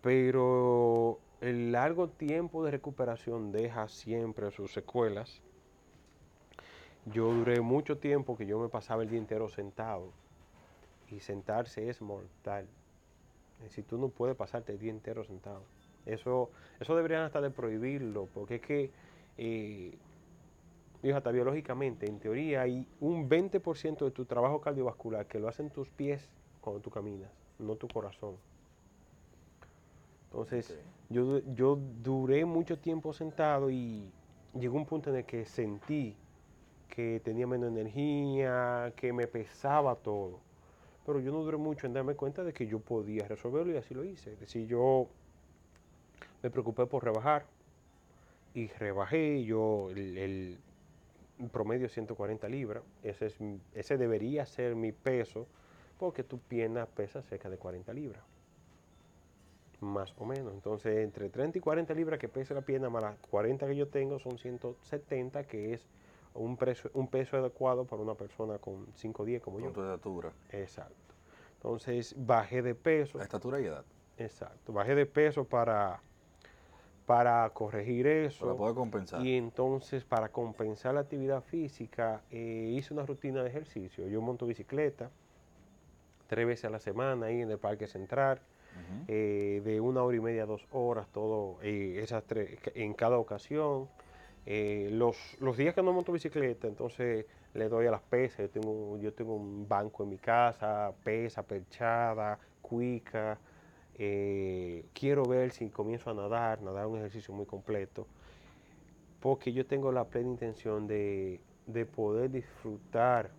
Pero 0.00 1.18
el 1.40 1.72
largo 1.72 2.08
tiempo 2.08 2.64
de 2.64 2.70
recuperación 2.70 3.52
deja 3.52 3.88
siempre 3.88 4.50
sus 4.50 4.72
secuelas 4.72 5.42
yo 7.12 7.32
duré 7.32 7.60
mucho 7.60 7.96
tiempo 7.96 8.36
que 8.36 8.46
yo 8.46 8.58
me 8.58 8.68
pasaba 8.68 9.02
el 9.02 9.08
día 9.08 9.18
entero 9.18 9.48
sentado. 9.48 10.12
Y 11.10 11.20
sentarse 11.20 11.88
es 11.88 12.02
mortal. 12.02 12.66
Si 13.70 13.82
tú 13.82 13.96
no 13.96 14.08
puedes 14.08 14.36
pasarte 14.36 14.72
el 14.72 14.78
día 14.78 14.90
entero 14.90 15.24
sentado. 15.24 15.62
Eso, 16.08 16.50
eso 16.80 16.96
deberían 16.96 17.22
hasta 17.22 17.40
de 17.40 17.50
prohibirlo, 17.50 18.28
porque 18.32 18.56
es 18.56 18.60
que, 18.62 18.90
eh, 19.36 19.96
hasta 21.14 21.30
biológicamente, 21.30 22.06
en 22.06 22.18
teoría 22.18 22.62
hay 22.62 22.86
un 23.00 23.28
20% 23.28 24.04
de 24.04 24.10
tu 24.10 24.24
trabajo 24.24 24.60
cardiovascular 24.60 25.26
que 25.26 25.38
lo 25.38 25.48
hacen 25.48 25.70
tus 25.70 25.88
pies 25.90 26.28
cuando 26.60 26.80
tú 26.80 26.90
caminas, 26.90 27.30
no 27.58 27.76
tu 27.76 27.86
corazón. 27.88 28.36
Entonces, 30.30 30.76
yo, 31.08 31.40
yo 31.54 31.78
duré 32.02 32.44
mucho 32.44 32.78
tiempo 32.78 33.12
sentado 33.12 33.70
y 33.70 34.10
llegó 34.58 34.76
un 34.76 34.86
punto 34.86 35.10
en 35.10 35.16
el 35.16 35.24
que 35.24 35.44
sentí 35.44 36.14
que 36.88 37.20
tenía 37.22 37.46
menos 37.46 37.70
energía, 37.70 38.92
que 38.96 39.12
me 39.12 39.26
pesaba 39.26 39.94
todo. 39.94 40.40
Pero 41.06 41.20
yo 41.20 41.32
no 41.32 41.42
duré 41.42 41.56
mucho 41.56 41.86
en 41.86 41.92
darme 41.92 42.14
cuenta 42.14 42.42
de 42.42 42.52
que 42.52 42.66
yo 42.66 42.80
podía 42.80 43.26
resolverlo 43.28 43.72
y 43.72 43.76
así 43.76 43.94
lo 43.94 44.04
hice. 44.04 44.32
Es 44.32 44.40
decir, 44.40 44.66
yo 44.66 45.08
me 46.42 46.50
preocupé 46.50 46.86
por 46.86 47.04
rebajar 47.04 47.46
y 48.54 48.68
rebajé 48.68 49.44
yo 49.44 49.90
el, 49.90 50.58
promedio 51.52 51.88
140 51.88 52.48
libras. 52.48 52.82
Ese, 53.02 53.26
es, 53.26 53.38
ese 53.74 53.96
debería 53.96 54.46
ser 54.46 54.74
mi 54.74 54.92
peso 54.92 55.46
porque 55.98 56.22
tu 56.24 56.38
pierna 56.38 56.86
pesa 56.86 57.22
cerca 57.22 57.50
de 57.50 57.58
40 57.58 57.92
libras. 57.92 58.22
Más 59.80 60.12
o 60.18 60.24
menos. 60.24 60.54
Entonces, 60.54 60.98
entre 60.98 61.28
30 61.28 61.58
y 61.58 61.60
40 61.60 61.94
libras 61.94 62.18
que 62.18 62.28
pesa 62.28 62.54
la 62.54 62.62
pierna, 62.62 62.88
más 62.90 63.02
las 63.02 63.16
40 63.30 63.66
que 63.66 63.76
yo 63.76 63.86
tengo, 63.88 64.18
son 64.18 64.38
170, 64.38 65.44
que 65.44 65.74
es 65.74 65.86
un, 66.34 66.56
peso, 66.56 66.90
un 66.94 67.08
peso 67.08 67.36
adecuado 67.36 67.84
para 67.84 68.02
una 68.02 68.14
persona 68.14 68.58
con 68.58 68.86
5'10 68.94 69.40
como 69.40 69.58
yo. 69.58 69.66
Con 69.66 69.74
tu 69.74 69.82
estatura. 69.82 70.32
Exacto. 70.50 71.14
Entonces, 71.54 72.14
bajé 72.16 72.62
de 72.62 72.74
peso. 72.74 73.18
La 73.18 73.24
estatura 73.24 73.60
y 73.60 73.66
edad. 73.66 73.84
Exacto. 74.16 74.72
Bajé 74.72 74.96
de 74.96 75.06
peso 75.06 75.44
para, 75.44 76.00
para 77.08 77.48
corregir 77.54 78.06
eso. 78.06 78.44
Para 78.44 78.58
poder 78.58 78.74
compensar. 78.74 79.24
Y 79.24 79.34
entonces, 79.34 80.04
para 80.04 80.28
compensar 80.28 80.92
la 80.92 81.00
actividad 81.00 81.42
física, 81.42 82.20
eh, 82.30 82.74
hice 82.76 82.92
una 82.92 83.06
rutina 83.06 83.42
de 83.42 83.48
ejercicio. 83.48 84.06
Yo 84.08 84.20
monto 84.20 84.44
bicicleta 84.44 85.10
tres 86.26 86.46
veces 86.46 86.66
a 86.66 86.70
la 86.70 86.78
semana 86.78 87.26
ahí 87.26 87.40
en 87.40 87.50
el 87.50 87.56
Parque 87.56 87.86
Central, 87.86 88.42
eh, 89.08 89.62
de 89.64 89.80
una 89.80 90.02
hora 90.02 90.18
y 90.18 90.20
media 90.20 90.42
a 90.42 90.46
dos 90.46 90.66
horas, 90.70 91.08
todo, 91.08 91.56
eh, 91.62 91.98
esas 92.02 92.24
tres, 92.24 92.58
en 92.74 92.92
cada 92.92 93.16
ocasión. 93.16 93.88
Los, 94.44 95.16
los 95.40 95.56
días 95.56 95.74
que 95.74 95.82
no 95.82 95.94
monto 95.94 96.12
bicicleta, 96.12 96.68
entonces 96.68 97.24
le 97.54 97.68
doy 97.70 97.86
a 97.86 97.90
las 97.90 98.02
pesas. 98.02 98.40
Yo 98.40 98.50
tengo, 98.50 98.98
yo 98.98 99.14
tengo 99.14 99.34
un 99.34 99.66
banco 99.66 100.02
en 100.02 100.10
mi 100.10 100.18
casa, 100.18 100.92
pesa, 101.02 101.42
perchada, 101.42 102.38
cuica. 102.60 103.38
Eh, 103.98 104.84
quiero 104.92 105.24
ver 105.24 105.50
si 105.50 105.70
comienzo 105.70 106.10
a 106.10 106.14
nadar, 106.14 106.62
nadar 106.62 106.86
un 106.86 106.98
ejercicio 106.98 107.34
muy 107.34 107.46
completo, 107.46 108.06
porque 109.20 109.52
yo 109.52 109.66
tengo 109.66 109.90
la 109.90 110.04
plena 110.04 110.30
intención 110.30 110.86
de, 110.86 111.40
de 111.66 111.84
poder 111.84 112.30
disfrutar 112.30 113.30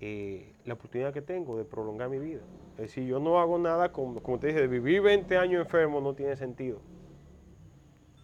eh, 0.00 0.52
la 0.64 0.74
oportunidad 0.74 1.14
que 1.14 1.22
tengo 1.22 1.56
de 1.56 1.64
prolongar 1.64 2.10
mi 2.10 2.18
vida. 2.18 2.42
Es 2.72 2.88
decir, 2.88 3.06
yo 3.06 3.18
no 3.18 3.40
hago 3.40 3.58
nada, 3.58 3.92
como, 3.92 4.20
como 4.22 4.38
te 4.38 4.48
dije, 4.48 4.60
de 4.60 4.66
vivir 4.66 5.00
20 5.00 5.36
años 5.38 5.62
enfermo 5.62 6.00
no 6.00 6.14
tiene 6.14 6.36
sentido. 6.36 6.80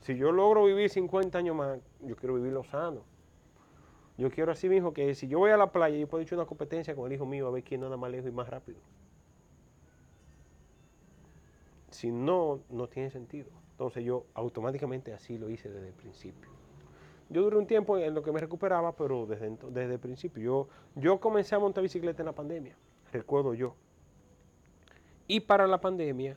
Si 0.01 0.17
yo 0.17 0.33
logro 0.33 0.65
vivir 0.65 0.91
50 0.91 1.39
años 1.39 1.55
más, 1.55 1.79
yo 2.01 2.17
quiero 2.17 2.35
vivirlo 2.35 2.65
sano. 2.65 3.03
Yo 4.17 4.31
quiero 4.31 4.51
así 4.51 4.69
mismo 4.69 4.93
que 4.93 5.15
si 5.15 5.29
yo 5.29 5.39
voy 5.39 5.53
a 5.53 5.57
la 5.57 5.71
playa, 5.71 5.97
yo 5.97 6.09
puedo 6.09 6.23
echar 6.23 6.39
una 6.39 6.47
competencia 6.47 6.97
con 6.97 7.07
el 7.07 7.13
hijo 7.13 7.25
mío 7.25 7.47
a 7.47 7.51
ver 7.53 7.63
quién 7.63 7.83
nada 7.83 7.97
más 7.97 8.11
lejos 8.11 8.29
y 8.29 8.33
más 8.33 8.49
rápido. 8.49 8.79
Si 11.99 12.13
no, 12.13 12.61
no 12.71 12.87
tiene 12.87 13.11
sentido. 13.11 13.49
Entonces 13.73 14.05
yo 14.05 14.27
automáticamente 14.35 15.13
así 15.13 15.37
lo 15.37 15.51
hice 15.51 15.69
desde 15.69 15.89
el 15.89 15.95
principio. 15.95 16.49
Yo 17.29 17.43
duré 17.43 17.57
un 17.57 17.67
tiempo 17.67 17.99
en 17.99 18.15
lo 18.15 18.23
que 18.23 18.31
me 18.31 18.39
recuperaba, 18.39 18.93
pero 18.95 19.27
desde, 19.27 19.51
desde 19.71 19.95
el 19.95 19.99
principio. 19.99 20.41
Yo, 20.41 20.69
yo 20.95 21.19
comencé 21.19 21.57
a 21.57 21.59
montar 21.59 21.83
bicicleta 21.83 22.23
en 22.23 22.27
la 22.27 22.33
pandemia, 22.37 22.77
recuerdo 23.13 23.53
yo. 23.53 23.75
Y 25.27 25.41
para 25.41 25.67
la 25.67 25.81
pandemia, 25.81 26.37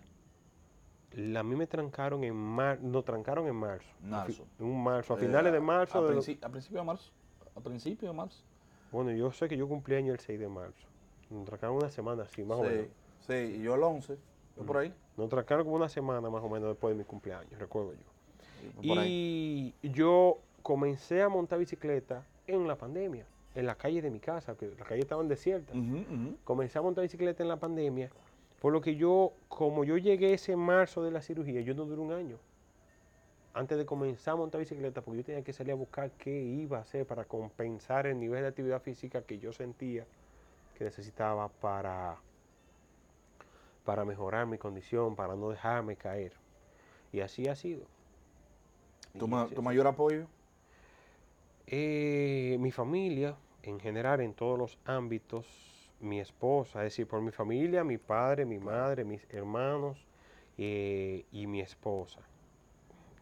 a 1.38 1.44
mí 1.44 1.56
me 1.56 1.68
trancaron 1.68 2.24
en 2.24 2.36
marzo, 2.36 2.82
no 2.84 3.04
trancaron 3.04 3.48
en 3.48 3.56
marzo. 3.56 3.88
Marzo. 4.02 4.48
Un 4.58 4.84
marzo, 4.84 5.14
a 5.14 5.18
Eh, 5.18 5.20
finales 5.20 5.54
de 5.54 5.60
marzo. 5.60 6.00
A, 6.00 6.02
de 6.10 6.16
lo- 6.16 6.22
princi- 6.24 6.44
a 6.44 6.50
principio 6.50 6.80
de 6.80 6.86
marzo. 6.86 7.12
A 7.56 7.60
principio 7.62 8.08
de 8.08 8.16
marzo. 8.16 8.44
bueno, 8.92 9.12
yo 9.12 9.32
sé 9.32 9.48
que 9.48 9.56
yo 9.58 9.68
cumplí 9.68 9.94
año 9.96 10.12
el 10.12 10.20
6 10.20 10.40
de 10.40 10.48
marzo. 10.48 10.88
Nos 11.30 11.46
trancaron 11.46 11.76
una 11.78 11.90
semana 11.92 12.24
así, 12.24 12.44
más 12.44 12.58
o 12.58 12.64
menos. 12.64 12.88
Sí, 13.28 13.34
sí, 13.52 13.58
y 13.60 13.62
yo 13.62 13.76
el 13.76 13.84
11. 13.84 14.18
Yo 14.58 14.64
por 14.66 14.78
ahí. 14.78 14.94
Nos 15.18 15.30
trancaron 15.30 15.64
como 15.66 15.76
una 15.76 15.90
semana 15.90 16.30
más 16.30 16.44
o 16.44 16.50
menos 16.50 16.70
después 16.70 16.94
de 16.94 16.98
mi 16.98 17.04
cumpleaños, 17.06 17.60
recuerdo 17.60 17.94
yo. 17.94 18.82
y 18.82 18.98
ahí. 18.98 19.74
Yo 19.84 20.38
comencé 20.62 21.22
a 21.22 21.30
montar 21.30 21.60
bicicleta 21.60 22.26
en 22.48 22.68
la 22.68 22.76
pandemia, 22.76 23.26
en 23.56 23.66
la 23.66 23.76
calle 23.76 24.02
de 24.02 24.10
mi 24.10 24.20
casa, 24.20 24.56
que 24.56 24.68
las 24.68 24.88
calles 24.88 25.04
estaban 25.04 25.28
desiertas. 25.28 25.76
Comencé 26.44 26.80
a 26.80 26.82
montar 26.82 27.04
bicicleta 27.04 27.44
en 27.44 27.50
la 27.50 27.58
pandemia, 27.58 28.10
por 28.62 28.72
lo 28.74 28.82
que 28.82 28.96
yo, 28.96 29.34
como 29.48 29.84
yo 29.84 29.98
llegué 29.98 30.34
ese 30.34 30.56
marzo 30.56 31.04
de 31.04 31.12
la 31.12 31.22
cirugía, 31.22 31.62
yo 31.62 31.74
no 31.74 31.86
duré 31.86 32.02
un 32.02 32.12
año. 32.12 32.38
Antes 33.54 33.78
de 33.78 33.86
comenzar 33.86 34.36
a 34.36 34.38
montar 34.38 34.60
bicicleta, 34.60 35.02
porque 35.02 35.18
yo 35.18 35.26
tenía 35.26 35.44
que 35.44 35.52
salir 35.52 35.74
a 35.74 35.76
buscar 35.76 36.12
qué 36.12 36.42
iba 36.42 36.78
a 36.78 36.82
hacer 36.82 37.06
para 37.06 37.26
compensar 37.26 38.08
el 38.08 38.18
nivel 38.18 38.44
de 38.44 38.48
actividad 38.48 38.82
física 38.82 39.24
que 39.24 39.40
yo 39.40 39.52
sentía 39.52 40.06
que 40.78 40.86
necesitaba 40.86 41.50
para, 41.50 42.16
para 43.86 44.06
mejorar 44.06 44.46
mi 44.48 44.58
condición, 44.58 45.16
para 45.16 45.36
no 45.36 45.50
dejarme 45.50 45.96
caer. 45.96 46.34
Y 47.12 47.22
así 47.22 47.48
ha 47.48 47.56
sido. 47.56 47.82
¿Tu, 49.18 49.28
ma- 49.28 49.48
mayor 49.62 49.88
apoyo? 49.88 50.28
eh, 51.68 52.58
mi 52.60 52.72
familia, 52.72 53.36
en 53.64 53.80
general, 53.80 54.22
en 54.22 54.34
todos 54.34 54.58
los 54.58 54.78
ámbitos, 54.86 55.46
mi 56.00 56.20
esposa, 56.20 56.80
es 56.80 56.86
decir, 56.86 57.08
por 57.08 57.22
mi 57.22 57.32
familia, 57.32 57.84
mi 57.84 57.98
padre, 57.98 58.46
mi 58.46 58.60
madre, 58.60 59.04
mis 59.06 59.26
hermanos 59.30 59.98
eh, 60.58 61.26
y 61.32 61.48
mi 61.48 61.62
esposa. 61.62 62.22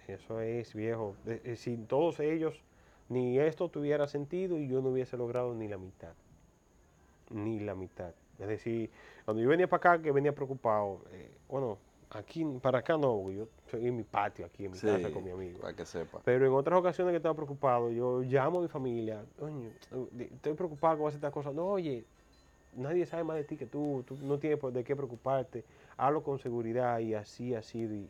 Eso 0.07 0.41
es 0.41 0.73
viejo. 0.73 1.15
eh, 1.25 1.55
sin 1.55 1.85
todos 1.85 2.19
ellos, 2.19 2.63
ni 3.09 3.37
esto 3.39 3.69
tuviera 3.69 4.07
sentido 4.07 4.57
y 4.57 4.67
yo 4.67 4.81
no 4.81 4.89
hubiese 4.89 5.17
logrado 5.17 5.53
ni 5.53 5.67
la 5.67 5.77
mitad. 5.77 6.13
Ni 7.29 7.59
la 7.59 7.75
mitad. 7.75 8.13
Es 8.39 8.47
decir, 8.47 8.89
cuando 9.25 9.43
yo 9.43 9.49
venía 9.49 9.67
para 9.67 9.93
acá, 9.95 10.03
que 10.03 10.11
venía 10.11 10.33
preocupado, 10.33 11.01
eh, 11.11 11.29
bueno, 11.49 11.77
aquí, 12.09 12.45
para 12.61 12.79
acá 12.79 12.97
no, 12.97 13.29
yo 13.29 13.47
estoy 13.65 13.87
en 13.87 13.97
mi 13.97 14.03
patio, 14.03 14.45
aquí 14.45 14.65
en 14.65 14.71
mi 14.71 14.79
casa 14.79 15.11
con 15.11 15.23
mi 15.23 15.31
amigo. 15.31 15.59
Para 15.59 15.75
que 15.75 15.85
sepa. 15.85 16.21
Pero 16.23 16.45
en 16.45 16.53
otras 16.53 16.79
ocasiones 16.79 17.11
que 17.11 17.17
estaba 17.17 17.35
preocupado, 17.35 17.91
yo 17.91 18.21
llamo 18.21 18.59
a 18.59 18.61
mi 18.61 18.67
familia, 18.67 19.23
"Coño, 19.37 19.69
eh, 20.17 20.29
estoy 20.33 20.53
preocupado 20.53 20.99
con 20.99 21.11
esta 21.13 21.29
cosa. 21.31 21.51
No, 21.51 21.65
oye, 21.67 22.05
nadie 22.75 23.05
sabe 23.05 23.23
más 23.23 23.35
de 23.35 23.43
ti 23.43 23.57
que 23.57 23.65
tú, 23.65 24.03
tú 24.07 24.17
no 24.23 24.39
tienes 24.39 24.59
de 24.73 24.83
qué 24.83 24.95
preocuparte. 24.95 25.65
Hablo 25.97 26.23
con 26.23 26.39
seguridad 26.39 26.99
y 26.99 27.13
así 27.13 27.53
ha 27.53 27.61
sido 27.61 27.93
y, 27.93 28.07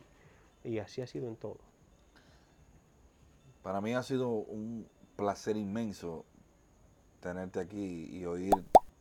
y 0.64 0.78
así 0.78 1.02
ha 1.02 1.06
sido 1.06 1.26
en 1.26 1.36
todo. 1.36 1.58
Para 3.62 3.80
mí 3.80 3.94
ha 3.94 4.02
sido 4.02 4.28
un 4.28 4.86
placer 5.16 5.56
inmenso 5.56 6.24
tenerte 7.20 7.60
aquí 7.60 8.08
y 8.10 8.24
oír 8.24 8.52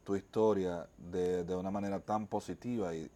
tu 0.10 0.16
historia 0.16 0.88
de, 0.98 1.44
de 1.44 1.56
una 1.56 1.70
manera 1.70 2.00
tan 2.00 2.26
positiva 2.26 2.96
y 2.96 3.12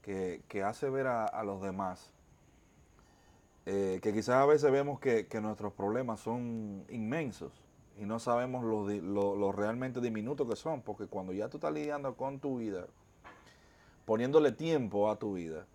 que, 0.00 0.40
que 0.48 0.62
hace 0.62 0.88
ver 0.88 1.06
a, 1.08 1.26
a 1.26 1.44
los 1.44 1.60
demás 1.60 2.10
eh, 3.66 4.00
que 4.02 4.14
quizás 4.14 4.36
a 4.36 4.46
veces 4.46 4.72
vemos 4.72 4.98
que, 4.98 5.26
que 5.26 5.42
nuestros 5.42 5.74
problemas 5.74 6.20
son 6.20 6.86
inmensos 6.88 7.52
y 8.00 8.06
no 8.06 8.18
sabemos 8.18 8.64
lo, 8.64 8.88
lo- 8.88 9.36
lo 9.36 9.52
realmente 9.52 10.00
diminutos 10.00 10.48
que 10.48 10.56
son, 10.56 10.80
porque 10.80 11.06
cuando 11.06 11.34
ya 11.34 11.50
tú 11.50 11.58
estás 11.58 11.74
lidiando 11.74 12.14
con 12.14 12.38
tu 12.40 12.56
vida, 12.60 12.86
poniéndole 14.06 14.52
tiempo 14.52 15.10
a 15.10 15.16
tu 15.18 15.34
vida, 15.34 15.66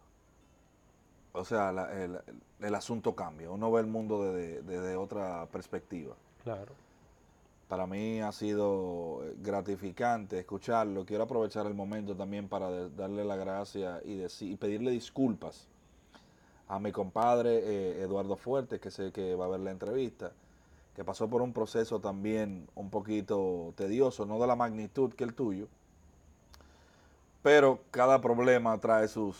o 1.33 1.45
sea, 1.45 1.71
la- 1.71 2.03
el, 2.03 2.19
el 2.61 2.73
asunto 2.75 3.15
cambia, 3.15 3.51
uno 3.51 3.71
ve 3.71 3.81
el 3.81 3.87
mundo 3.87 4.23
desde, 4.23 4.63
desde 4.63 4.95
otra 4.95 5.45
perspectiva. 5.51 6.15
Claro. 6.43 6.73
Para 7.72 7.88
mí 7.88 8.19
ha 8.19 8.34
sido 8.34 9.22
eh, 9.24 9.34
gratificante 9.41 10.38
escucharlo. 10.39 11.05
Quiero 11.05 11.24
aprovechar 11.24 11.65
el 11.67 11.74
momento 11.74 12.17
también 12.17 12.49
para 12.49 12.89
darle 12.89 13.24
la 13.24 13.38
gracia 13.38 14.01
y, 14.03 14.26
y 14.41 14.55
pedirle 14.57 14.91
disculpas 14.91 15.69
a 16.67 16.80
mi 16.80 16.91
compadre 16.91 17.59
eh, 17.59 18.01
Eduardo 18.01 18.36
Fuerte, 18.36 18.82
que 18.82 18.91
sé 18.91 19.13
que 19.13 19.36
va 19.36 19.45
a 19.45 19.47
ver 19.47 19.61
la 19.61 19.72
entrevista, 19.72 20.34
que 20.97 21.05
pasó 21.05 21.30
por 21.30 21.41
un 21.41 21.53
proceso 21.53 22.01
también 22.01 22.67
un 22.76 22.89
poquito 22.89 23.74
tedioso, 23.78 24.26
no 24.26 24.38
de 24.38 24.47
la 24.47 24.57
magnitud 24.57 25.13
que 25.13 25.24
el 25.24 25.34
tuyo, 25.34 25.69
pero 27.41 27.80
cada 27.89 28.19
problema 28.19 28.78
trae 28.80 29.07
sus, 29.07 29.38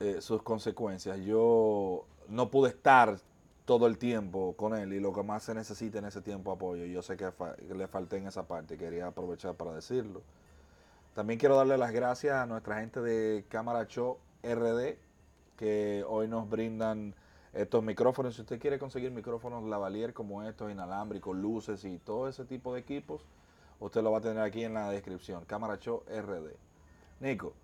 eh, 0.00 0.22
sus 0.22 0.42
consecuencias. 0.42 1.18
Yo 1.18 2.06
no 2.30 2.50
pude 2.50 2.70
estar 2.70 3.18
todo 3.66 3.88
el 3.88 3.98
tiempo 3.98 4.54
con 4.56 4.74
él 4.74 4.92
y 4.92 5.00
lo 5.00 5.12
que 5.12 5.24
más 5.24 5.42
se 5.42 5.52
necesita 5.52 5.98
en 5.98 6.06
ese 6.06 6.22
tiempo 6.22 6.52
apoyo. 6.52 6.86
Yo 6.86 7.02
sé 7.02 7.16
que, 7.16 7.30
le 7.74 7.88
falté 7.88 8.16
en 8.16 8.28
esa 8.28 8.46
parte, 8.46 8.78
quería 8.78 9.08
aprovechar 9.08 9.56
para 9.56 9.74
decirlo. 9.74 10.22
También 11.14 11.38
quiero 11.38 11.56
darle 11.56 11.76
las 11.76 11.92
gracias 11.92 12.36
a 12.36 12.46
nuestra 12.46 12.80
gente 12.80 13.00
de 13.00 13.44
Cámara 13.48 13.86
Show 13.86 14.18
RD 14.42 14.96
que 15.56 16.04
hoy 16.06 16.28
nos 16.28 16.48
brindan 16.48 17.14
estos 17.52 17.82
micrófonos. 17.82 18.36
Si 18.36 18.42
usted 18.42 18.60
quiere 18.60 18.78
conseguir 18.78 19.10
micrófonos 19.10 19.64
lavalier 19.64 20.14
como 20.14 20.44
estos, 20.44 20.70
inalámbricos, 20.70 21.36
luces 21.36 21.84
y 21.84 21.98
todo 21.98 22.28
ese 22.28 22.44
tipo 22.44 22.72
de 22.72 22.80
equipos, 22.80 23.22
usted 23.80 24.00
lo 24.00 24.12
va 24.12 24.18
a 24.18 24.20
tener 24.20 24.44
aquí 24.44 24.62
en 24.62 24.74
la 24.74 24.90
descripción. 24.90 25.44
Cámara 25.44 25.78
Show 25.78 26.04
RD. 26.06 26.54
Nico, 27.18 27.54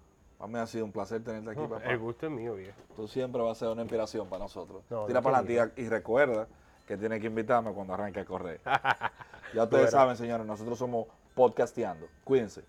a 0.42 0.46
mí 0.48 0.58
ha 0.58 0.66
sido 0.66 0.84
un 0.84 0.90
placer 0.92 1.22
tenerte 1.22 1.50
aquí, 1.52 1.60
papá. 1.60 1.84
El 1.84 1.98
gusto 1.98 2.26
es 2.26 2.32
mío, 2.32 2.54
viejo. 2.56 2.76
Tú 2.96 3.06
siempre 3.06 3.40
vas 3.40 3.56
a 3.58 3.60
ser 3.60 3.68
una 3.68 3.82
inspiración 3.82 4.28
para 4.28 4.42
nosotros. 4.42 4.82
No, 4.90 5.06
Tira 5.06 5.20
no 5.20 5.24
para 5.24 5.38
te 5.38 5.44
adelante 5.52 5.80
y, 5.80 5.88
recuerda 5.88 6.48
que 6.84 6.96
tiene 6.96 7.20
que 7.20 7.28
invitarme 7.28 7.72
cuando 7.72 7.94
arranque 7.94 8.18
a 8.20 8.24
correr. 8.24 8.60
ya 9.54 9.62
ustedes 9.62 9.70
Bueno. 9.70 9.90
saben, 9.90 10.16
señores, 10.16 10.44
nosotros 10.44 10.76
somos 10.76 11.06
podcasteando. 11.36 12.08
Cuídense. 12.24 12.64